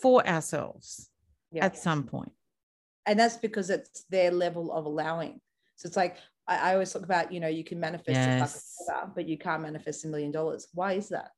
for 0.00 0.26
ourselves 0.26 1.10
yeah. 1.52 1.64
at 1.64 1.76
some 1.76 2.04
point. 2.04 2.32
And 3.04 3.18
that's 3.18 3.36
because 3.36 3.70
it's 3.70 4.04
their 4.10 4.30
level 4.30 4.72
of 4.72 4.86
allowing. 4.86 5.40
So 5.76 5.86
it's 5.86 5.96
like 5.96 6.16
I, 6.48 6.70
I 6.70 6.72
always 6.74 6.92
talk 6.92 7.02
about, 7.02 7.30
you 7.30 7.40
know, 7.40 7.48
you 7.48 7.62
can 7.62 7.78
manifest 7.78 8.16
yes. 8.16 8.74
a 8.88 8.92
buck 8.92 9.14
but 9.14 9.28
you 9.28 9.36
can't 9.36 9.62
manifest 9.62 10.04
a 10.04 10.08
million 10.08 10.30
dollars. 10.30 10.68
Why 10.72 10.94
is 10.94 11.10
that? 11.10 11.30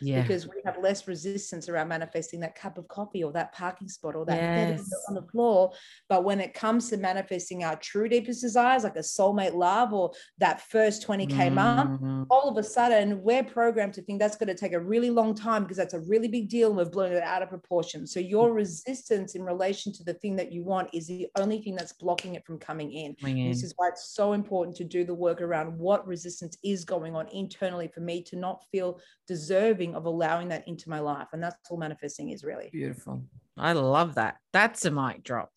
Yeah. 0.00 0.22
because 0.22 0.46
we 0.46 0.56
have 0.64 0.78
less 0.82 1.06
resistance 1.08 1.68
around 1.68 1.88
manifesting 1.88 2.40
that 2.40 2.54
cup 2.54 2.78
of 2.78 2.88
coffee 2.88 3.24
or 3.24 3.32
that 3.32 3.52
parking 3.52 3.88
spot 3.88 4.14
or 4.14 4.24
that 4.26 4.36
yes. 4.40 4.90
on 5.08 5.14
the 5.14 5.22
floor. 5.22 5.72
But 6.08 6.24
when 6.24 6.40
it 6.40 6.54
comes 6.54 6.90
to 6.90 6.96
manifesting 6.96 7.64
our 7.64 7.76
true 7.76 8.08
deepest 8.08 8.42
desires, 8.42 8.84
like 8.84 8.96
a 8.96 9.00
soulmate 9.00 9.54
love 9.54 9.92
or 9.92 10.12
that 10.38 10.60
first 10.60 11.06
20K 11.06 11.28
mm-hmm. 11.28 11.54
month, 11.54 12.26
all 12.30 12.48
of 12.48 12.56
a 12.56 12.62
sudden 12.62 13.22
we're 13.22 13.44
programmed 13.44 13.94
to 13.94 14.02
think 14.02 14.20
that's 14.20 14.36
going 14.36 14.48
to 14.48 14.54
take 14.54 14.72
a 14.72 14.80
really 14.80 15.10
long 15.10 15.34
time 15.34 15.62
because 15.62 15.76
that's 15.76 15.94
a 15.94 16.00
really 16.00 16.28
big 16.28 16.48
deal 16.48 16.68
and 16.68 16.76
we've 16.76 16.90
blown 16.90 17.12
it 17.12 17.22
out 17.22 17.42
of 17.42 17.48
proportion. 17.48 18.06
So 18.06 18.20
your 18.20 18.52
resistance 18.52 19.34
in 19.34 19.42
relation 19.42 19.92
to 19.94 20.04
the 20.04 20.14
thing 20.14 20.36
that 20.36 20.52
you 20.52 20.62
want 20.62 20.88
is 20.92 21.06
the 21.06 21.28
only 21.38 21.60
thing 21.62 21.74
that's 21.74 21.92
blocking 21.92 22.34
it 22.34 22.44
from 22.44 22.58
coming 22.58 22.92
in. 22.92 23.14
in. 23.24 23.48
This 23.48 23.62
is 23.62 23.74
why 23.76 23.88
it's 23.88 24.14
so 24.14 24.32
important 24.32 24.76
to 24.76 24.84
do 24.84 25.04
the 25.04 25.14
work 25.14 25.40
around 25.40 25.76
what 25.78 26.06
resistance 26.06 26.56
is 26.64 26.84
going 26.84 27.14
on 27.14 27.28
internally 27.28 27.88
for 27.88 28.00
me 28.00 28.22
to 28.24 28.36
not 28.36 28.64
feel 28.70 29.00
deserving 29.26 29.85
of 29.94 30.06
allowing 30.06 30.48
that 30.48 30.66
into 30.66 30.90
my 30.90 31.00
life. 31.00 31.28
And 31.32 31.42
that's 31.42 31.56
all 31.70 31.76
manifesting 31.76 32.30
is 32.30 32.44
really. 32.44 32.70
Beautiful. 32.72 33.22
I 33.56 33.72
love 33.72 34.16
that. 34.16 34.36
That's 34.52 34.84
a 34.84 34.90
mic 34.90 35.22
drop. 35.22 35.50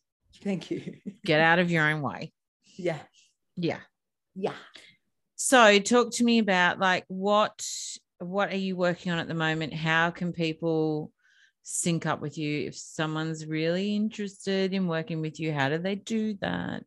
Thank 0.43 0.71
you. 0.71 0.95
Get 1.25 1.41
out 1.41 1.59
of 1.59 1.71
your 1.71 1.89
own 1.89 2.01
way. 2.01 2.31
Yeah. 2.77 2.99
Yeah. 3.55 3.79
Yeah. 4.35 4.53
So 5.35 5.79
talk 5.79 6.11
to 6.13 6.23
me 6.23 6.39
about 6.39 6.79
like 6.79 7.05
what 7.07 7.65
what 8.19 8.51
are 8.51 8.57
you 8.57 8.75
working 8.75 9.11
on 9.11 9.19
at 9.19 9.27
the 9.27 9.33
moment? 9.33 9.73
How 9.73 10.11
can 10.11 10.33
people 10.33 11.11
sync 11.63 12.05
up 12.05 12.19
with 12.19 12.37
you 12.37 12.67
if 12.67 12.75
someone's 12.75 13.45
really 13.45 13.95
interested 13.95 14.73
in 14.73 14.87
working 14.87 15.21
with 15.21 15.39
you? 15.39 15.53
How 15.53 15.69
do 15.69 15.77
they 15.77 15.95
do 15.95 16.35
that? 16.41 16.83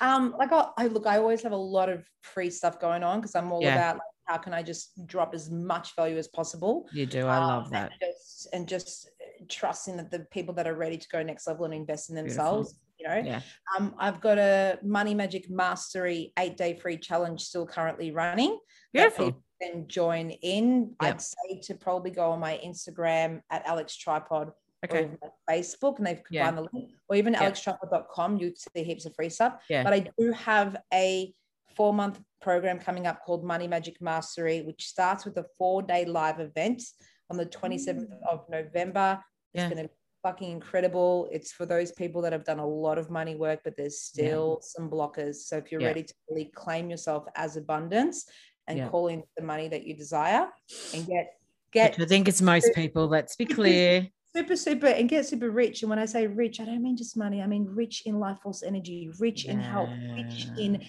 Um, 0.00 0.34
like 0.38 0.52
I, 0.52 0.68
I 0.76 0.86
look, 0.88 1.06
I 1.06 1.18
always 1.18 1.42
have 1.42 1.52
a 1.52 1.56
lot 1.56 1.88
of 1.88 2.06
free 2.22 2.50
stuff 2.50 2.80
going 2.80 3.02
on 3.02 3.20
because 3.20 3.34
I'm 3.34 3.52
all 3.52 3.62
yeah. 3.62 3.74
about 3.74 3.94
like 3.96 4.02
how 4.26 4.38
can 4.38 4.52
I 4.52 4.62
just 4.62 5.06
drop 5.06 5.34
as 5.34 5.50
much 5.50 5.96
value 5.96 6.18
as 6.18 6.28
possible? 6.28 6.86
You 6.92 7.06
do. 7.06 7.26
I 7.26 7.38
love 7.38 7.66
um, 7.66 7.72
that. 7.72 7.92
And 7.92 8.00
just, 8.00 8.48
and 8.52 8.68
just, 8.68 9.10
trusting 9.48 9.96
that 9.96 10.10
the 10.10 10.20
people 10.30 10.54
that 10.54 10.66
are 10.66 10.74
ready 10.74 10.96
to 10.96 11.08
go 11.08 11.22
next 11.22 11.46
level 11.46 11.64
and 11.64 11.74
invest 11.74 12.10
in 12.10 12.16
themselves. 12.16 12.74
Beautiful. 12.98 13.18
You 13.18 13.22
know, 13.22 13.28
yeah. 13.28 13.40
um, 13.78 13.94
I've 13.98 14.20
got 14.20 14.38
a 14.38 14.78
Money 14.82 15.14
Magic 15.14 15.50
Mastery 15.50 16.32
eight 16.38 16.56
day 16.56 16.78
free 16.78 16.96
challenge 16.96 17.42
still 17.42 17.66
currently 17.66 18.10
running. 18.10 18.58
Beautiful. 18.92 19.42
And 19.60 19.88
join 19.88 20.30
in. 20.30 20.94
Yep. 21.02 21.14
I'd 21.14 21.20
say 21.20 21.60
to 21.64 21.74
probably 21.74 22.10
go 22.10 22.30
on 22.30 22.40
my 22.40 22.60
Instagram 22.64 23.40
at 23.50 23.66
Alex 23.66 23.96
Tripod 23.96 24.52
okay. 24.84 25.10
Facebook 25.48 25.98
and 25.98 26.06
they've 26.06 26.22
combined 26.24 26.30
yeah. 26.30 26.50
the 26.52 26.68
link, 26.72 26.90
or 27.08 27.16
even 27.16 27.32
yeah. 27.32 27.50
alextripod.com. 27.50 28.38
You 28.38 28.54
see 28.56 28.84
heaps 28.84 29.06
of 29.06 29.14
free 29.14 29.30
stuff. 29.30 29.62
Yeah. 29.68 29.82
But 29.82 29.92
I 29.92 30.10
do 30.18 30.32
have 30.32 30.76
a 30.92 31.32
four 31.76 31.92
month 31.92 32.20
program 32.40 32.78
coming 32.78 33.06
up 33.06 33.22
called 33.24 33.44
Money 33.44 33.68
Magic 33.68 34.00
Mastery, 34.00 34.62
which 34.62 34.86
starts 34.86 35.24
with 35.24 35.36
a 35.36 35.46
four 35.58 35.82
day 35.82 36.04
live 36.04 36.40
event 36.40 36.82
on 37.30 37.36
the 37.36 37.46
27th 37.46 38.08
mm. 38.08 38.30
of 38.30 38.44
November. 38.48 39.20
It's 39.54 39.62
yeah. 39.62 39.68
going 39.68 39.82
to 39.82 39.88
be 39.88 39.94
fucking 40.22 40.50
incredible. 40.50 41.28
It's 41.30 41.52
for 41.52 41.66
those 41.66 41.92
people 41.92 42.22
that 42.22 42.32
have 42.32 42.44
done 42.44 42.58
a 42.58 42.66
lot 42.66 42.98
of 42.98 43.10
money 43.10 43.36
work, 43.36 43.60
but 43.64 43.76
there's 43.76 44.00
still 44.00 44.60
yeah. 44.60 44.66
some 44.66 44.90
blockers. 44.90 45.36
So 45.36 45.56
if 45.56 45.70
you're 45.70 45.80
yeah. 45.80 45.88
ready 45.88 46.02
to 46.02 46.14
really 46.28 46.50
claim 46.54 46.90
yourself 46.90 47.24
as 47.36 47.56
abundance 47.56 48.26
and 48.66 48.78
yeah. 48.78 48.88
call 48.88 49.08
in 49.08 49.22
the 49.36 49.44
money 49.44 49.68
that 49.68 49.86
you 49.86 49.94
desire 49.94 50.48
and 50.94 51.06
get 51.06 51.34
get 51.72 52.00
I 52.00 52.04
think 52.06 52.28
it's 52.28 52.42
most 52.42 52.74
people, 52.74 53.06
let's 53.06 53.36
be 53.36 53.46
clear. 53.46 54.08
Super, 54.36 54.56
super, 54.56 54.86
and 54.88 55.08
get 55.08 55.24
super 55.24 55.50
rich. 55.50 55.82
And 55.82 55.88
when 55.88 55.98
I 55.98 56.04
say 56.04 56.26
rich, 56.26 56.60
I 56.60 56.66
don't 56.66 56.82
mean 56.82 56.94
just 56.94 57.16
money. 57.16 57.40
I 57.40 57.46
mean 57.46 57.64
rich 57.70 58.02
in 58.04 58.20
life 58.20 58.36
force 58.42 58.62
energy, 58.62 59.10
rich 59.18 59.46
in 59.46 59.58
health, 59.58 59.88
rich 60.14 60.46
in 60.58 60.84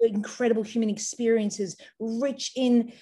incredible 0.00 0.64
human 0.64 0.90
experiences, 0.90 1.76
rich 2.00 2.50
in 2.56 2.92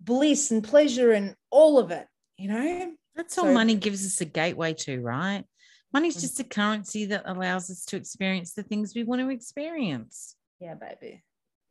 bliss 0.00 0.50
and 0.52 0.64
pleasure 0.64 1.12
and 1.12 1.36
all 1.50 1.78
of 1.78 1.90
it, 1.90 2.06
you 2.38 2.48
know? 2.48 2.92
That's 3.14 3.36
all 3.36 3.44
so, 3.44 3.52
money 3.52 3.74
gives 3.74 4.06
us 4.06 4.22
a 4.22 4.24
gateway 4.24 4.72
to, 4.72 5.02
right? 5.02 5.44
Money's 5.92 6.16
mm. 6.16 6.22
just 6.22 6.40
a 6.40 6.44
currency 6.44 7.04
that 7.04 7.24
allows 7.26 7.68
us 7.68 7.84
to 7.84 7.96
experience 7.96 8.54
the 8.54 8.62
things 8.62 8.94
we 8.94 9.04
want 9.04 9.20
to 9.20 9.28
experience. 9.28 10.34
Yeah, 10.60 10.76
baby. 10.76 11.22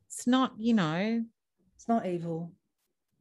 It's 0.08 0.28
not, 0.28 0.54
you 0.60 0.76
know, 0.76 1.26
it's 1.76 1.88
not 1.88 2.06
evil. 2.06 2.52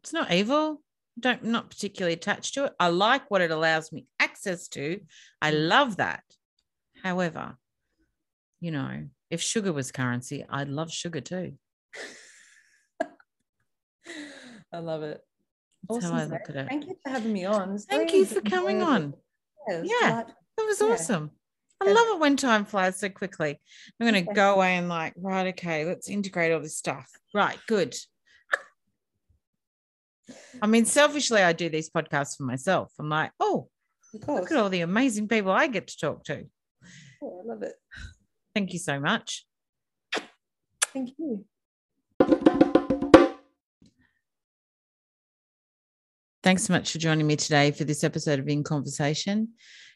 It's 0.02 0.12
not 0.12 0.30
evil. 0.30 0.82
Don't 1.20 1.44
not 1.44 1.70
particularly 1.70 2.14
attached 2.14 2.54
to 2.54 2.64
it. 2.64 2.72
I 2.80 2.88
like 2.88 3.30
what 3.30 3.42
it 3.42 3.50
allows 3.50 3.92
me 3.92 4.06
access 4.18 4.68
to. 4.68 5.00
I 5.40 5.52
mm. 5.52 5.68
love 5.68 5.98
that. 5.98 6.24
However, 7.02 7.56
you 8.60 8.70
know, 8.70 9.06
if 9.30 9.40
sugar 9.40 9.72
was 9.72 9.92
currency, 9.92 10.44
I'd 10.48 10.68
love 10.68 10.90
sugar 10.90 11.20
too. 11.20 11.54
I 14.72 14.78
love 14.78 15.02
it. 15.02 15.20
That's 15.88 16.04
awesome, 16.04 16.16
how 16.16 16.22
I 16.22 16.24
look 16.26 16.48
at 16.48 16.56
it. 16.56 16.68
Thank 16.68 16.86
you 16.86 16.96
for 17.02 17.10
having 17.10 17.32
me 17.32 17.44
on. 17.44 17.78
Thank 17.78 18.12
you 18.12 18.24
for 18.24 18.40
coming 18.40 18.82
on. 18.82 19.14
Yeah, 19.68 19.82
yeah 19.84 20.22
that 20.56 20.66
was 20.66 20.82
awesome. 20.82 21.30
Yeah. 21.82 21.90
I 21.90 21.92
love 21.92 22.06
it 22.16 22.20
when 22.20 22.36
time 22.36 22.66
flies 22.66 22.98
so 22.98 23.08
quickly. 23.08 23.58
I'm 23.98 24.06
going 24.06 24.26
to 24.26 24.32
go 24.34 24.54
away 24.54 24.76
and 24.76 24.88
like, 24.88 25.14
right, 25.16 25.48
okay, 25.48 25.86
let's 25.86 26.10
integrate 26.10 26.52
all 26.52 26.60
this 26.60 26.76
stuff. 26.76 27.10
Right, 27.32 27.58
good. 27.66 27.96
I 30.62 30.66
mean, 30.66 30.84
selfishly, 30.84 31.42
I 31.42 31.52
do 31.52 31.68
these 31.68 31.90
podcasts 31.90 32.36
for 32.36 32.44
myself. 32.44 32.92
I'm 32.98 33.08
like, 33.08 33.32
oh, 33.40 33.68
look 34.26 34.50
at 34.50 34.56
all 34.56 34.68
the 34.68 34.80
amazing 34.80 35.28
people 35.28 35.52
I 35.52 35.66
get 35.66 35.88
to 35.88 35.98
talk 35.98 36.24
to. 36.24 36.44
Oh, 37.22 37.42
I 37.42 37.48
love 37.48 37.62
it. 37.62 37.74
Thank 38.54 38.72
you 38.72 38.78
so 38.78 38.98
much. 38.98 39.46
Thank 40.92 41.10
you. 41.18 41.44
Thanks 46.42 46.64
so 46.64 46.72
much 46.72 46.92
for 46.92 46.98
joining 46.98 47.26
me 47.26 47.36
today 47.36 47.70
for 47.70 47.84
this 47.84 48.02
episode 48.02 48.38
of 48.38 48.48
In 48.48 48.64
Conversation. 48.64 49.50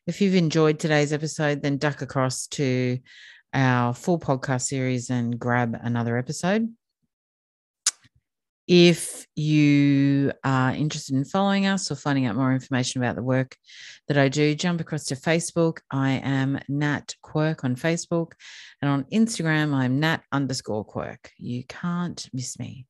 If 0.07 0.21
you've 0.21 0.35
enjoyed 0.35 0.79
today's 0.79 1.13
episode, 1.13 1.63
then 1.63 1.79
duck 1.79 2.03
across 2.03 2.47
to 2.49 2.99
our 3.55 3.95
full 3.95 4.19
podcast 4.19 4.63
series 4.63 5.09
and 5.09 5.39
grab 5.39 5.77
another 5.81 6.19
episode. 6.19 6.69
If 8.67 9.27
you 9.37 10.33
are 10.43 10.73
interested 10.73 11.15
in 11.15 11.27
following 11.27 11.67
us 11.67 11.91
or 11.91 11.97
finding 11.97 12.25
out 12.25 12.37
more 12.37 12.53
information 12.53 13.03
about 13.03 13.15
the 13.15 13.23
work 13.23 13.57
that 14.09 14.17
I 14.17 14.29
do, 14.31 14.55
jump 14.55 14.81
across 14.81 15.05
to 15.07 15.17
Facebook. 15.17 15.81
I 15.91 16.13
am 16.25 16.59
Nat 16.69 17.15
Quirk 17.21 17.65
on 17.65 17.77
Facebook. 17.77 18.33
And 18.81 18.91
on 18.91 19.05
Instagram, 19.13 19.75
I'm 19.75 20.01
Nat 20.01 20.23
underscore 20.33 20.85
Quirk. 20.85 21.31
You 21.37 21.65
can't 21.65 22.27
miss 22.33 22.59
me. 22.59 22.87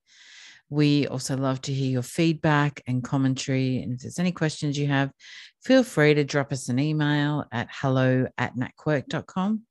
We 0.70 1.09
also 1.09 1.37
love 1.37 1.61
to 1.62 1.72
hear 1.72 1.91
your 1.91 2.03
feedback 2.03 2.81
and 2.87 3.03
commentary. 3.03 3.83
And 3.83 3.95
if 3.95 4.01
there's 4.01 4.20
any 4.20 4.33
questions 4.33 4.79
you 4.79 4.87
have, 4.87 5.11
feel 5.64 5.83
free 5.83 6.14
to 6.14 6.25
drop 6.25 6.53
us 6.53 6.68
an 6.68 6.79
email 6.79 7.47
at 7.51 7.68
hello 7.72 8.27
at 8.39 8.55
natquirk.com 8.57 9.62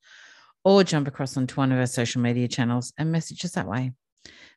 or 0.66 0.84
jump 0.84 1.08
across 1.08 1.38
onto 1.38 1.56
one 1.56 1.72
of 1.72 1.80
our 1.80 1.88
social 1.88 2.22
media 2.22 2.50
channels 2.50 2.94
and 2.98 3.12
message 3.12 3.44
us 3.46 3.54
that 3.54 3.68
way. 3.68 3.92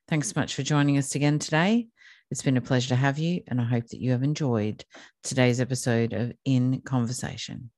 Thanks 0.08 0.28
so 0.28 0.38
much 0.40 0.54
for 0.54 0.62
joining 0.62 0.98
us 0.98 1.16
again 1.16 1.40
today. 1.40 1.88
It's 2.30 2.42
been 2.42 2.56
a 2.56 2.60
pleasure 2.60 2.90
to 2.90 2.94
have 2.94 3.18
you, 3.18 3.42
and 3.48 3.60
I 3.60 3.64
hope 3.64 3.88
that 3.88 4.00
you 4.00 4.12
have 4.12 4.22
enjoyed 4.22 4.84
today's 5.24 5.60
episode 5.60 6.12
of 6.12 6.32
In 6.44 6.80
Conversation. 6.82 7.70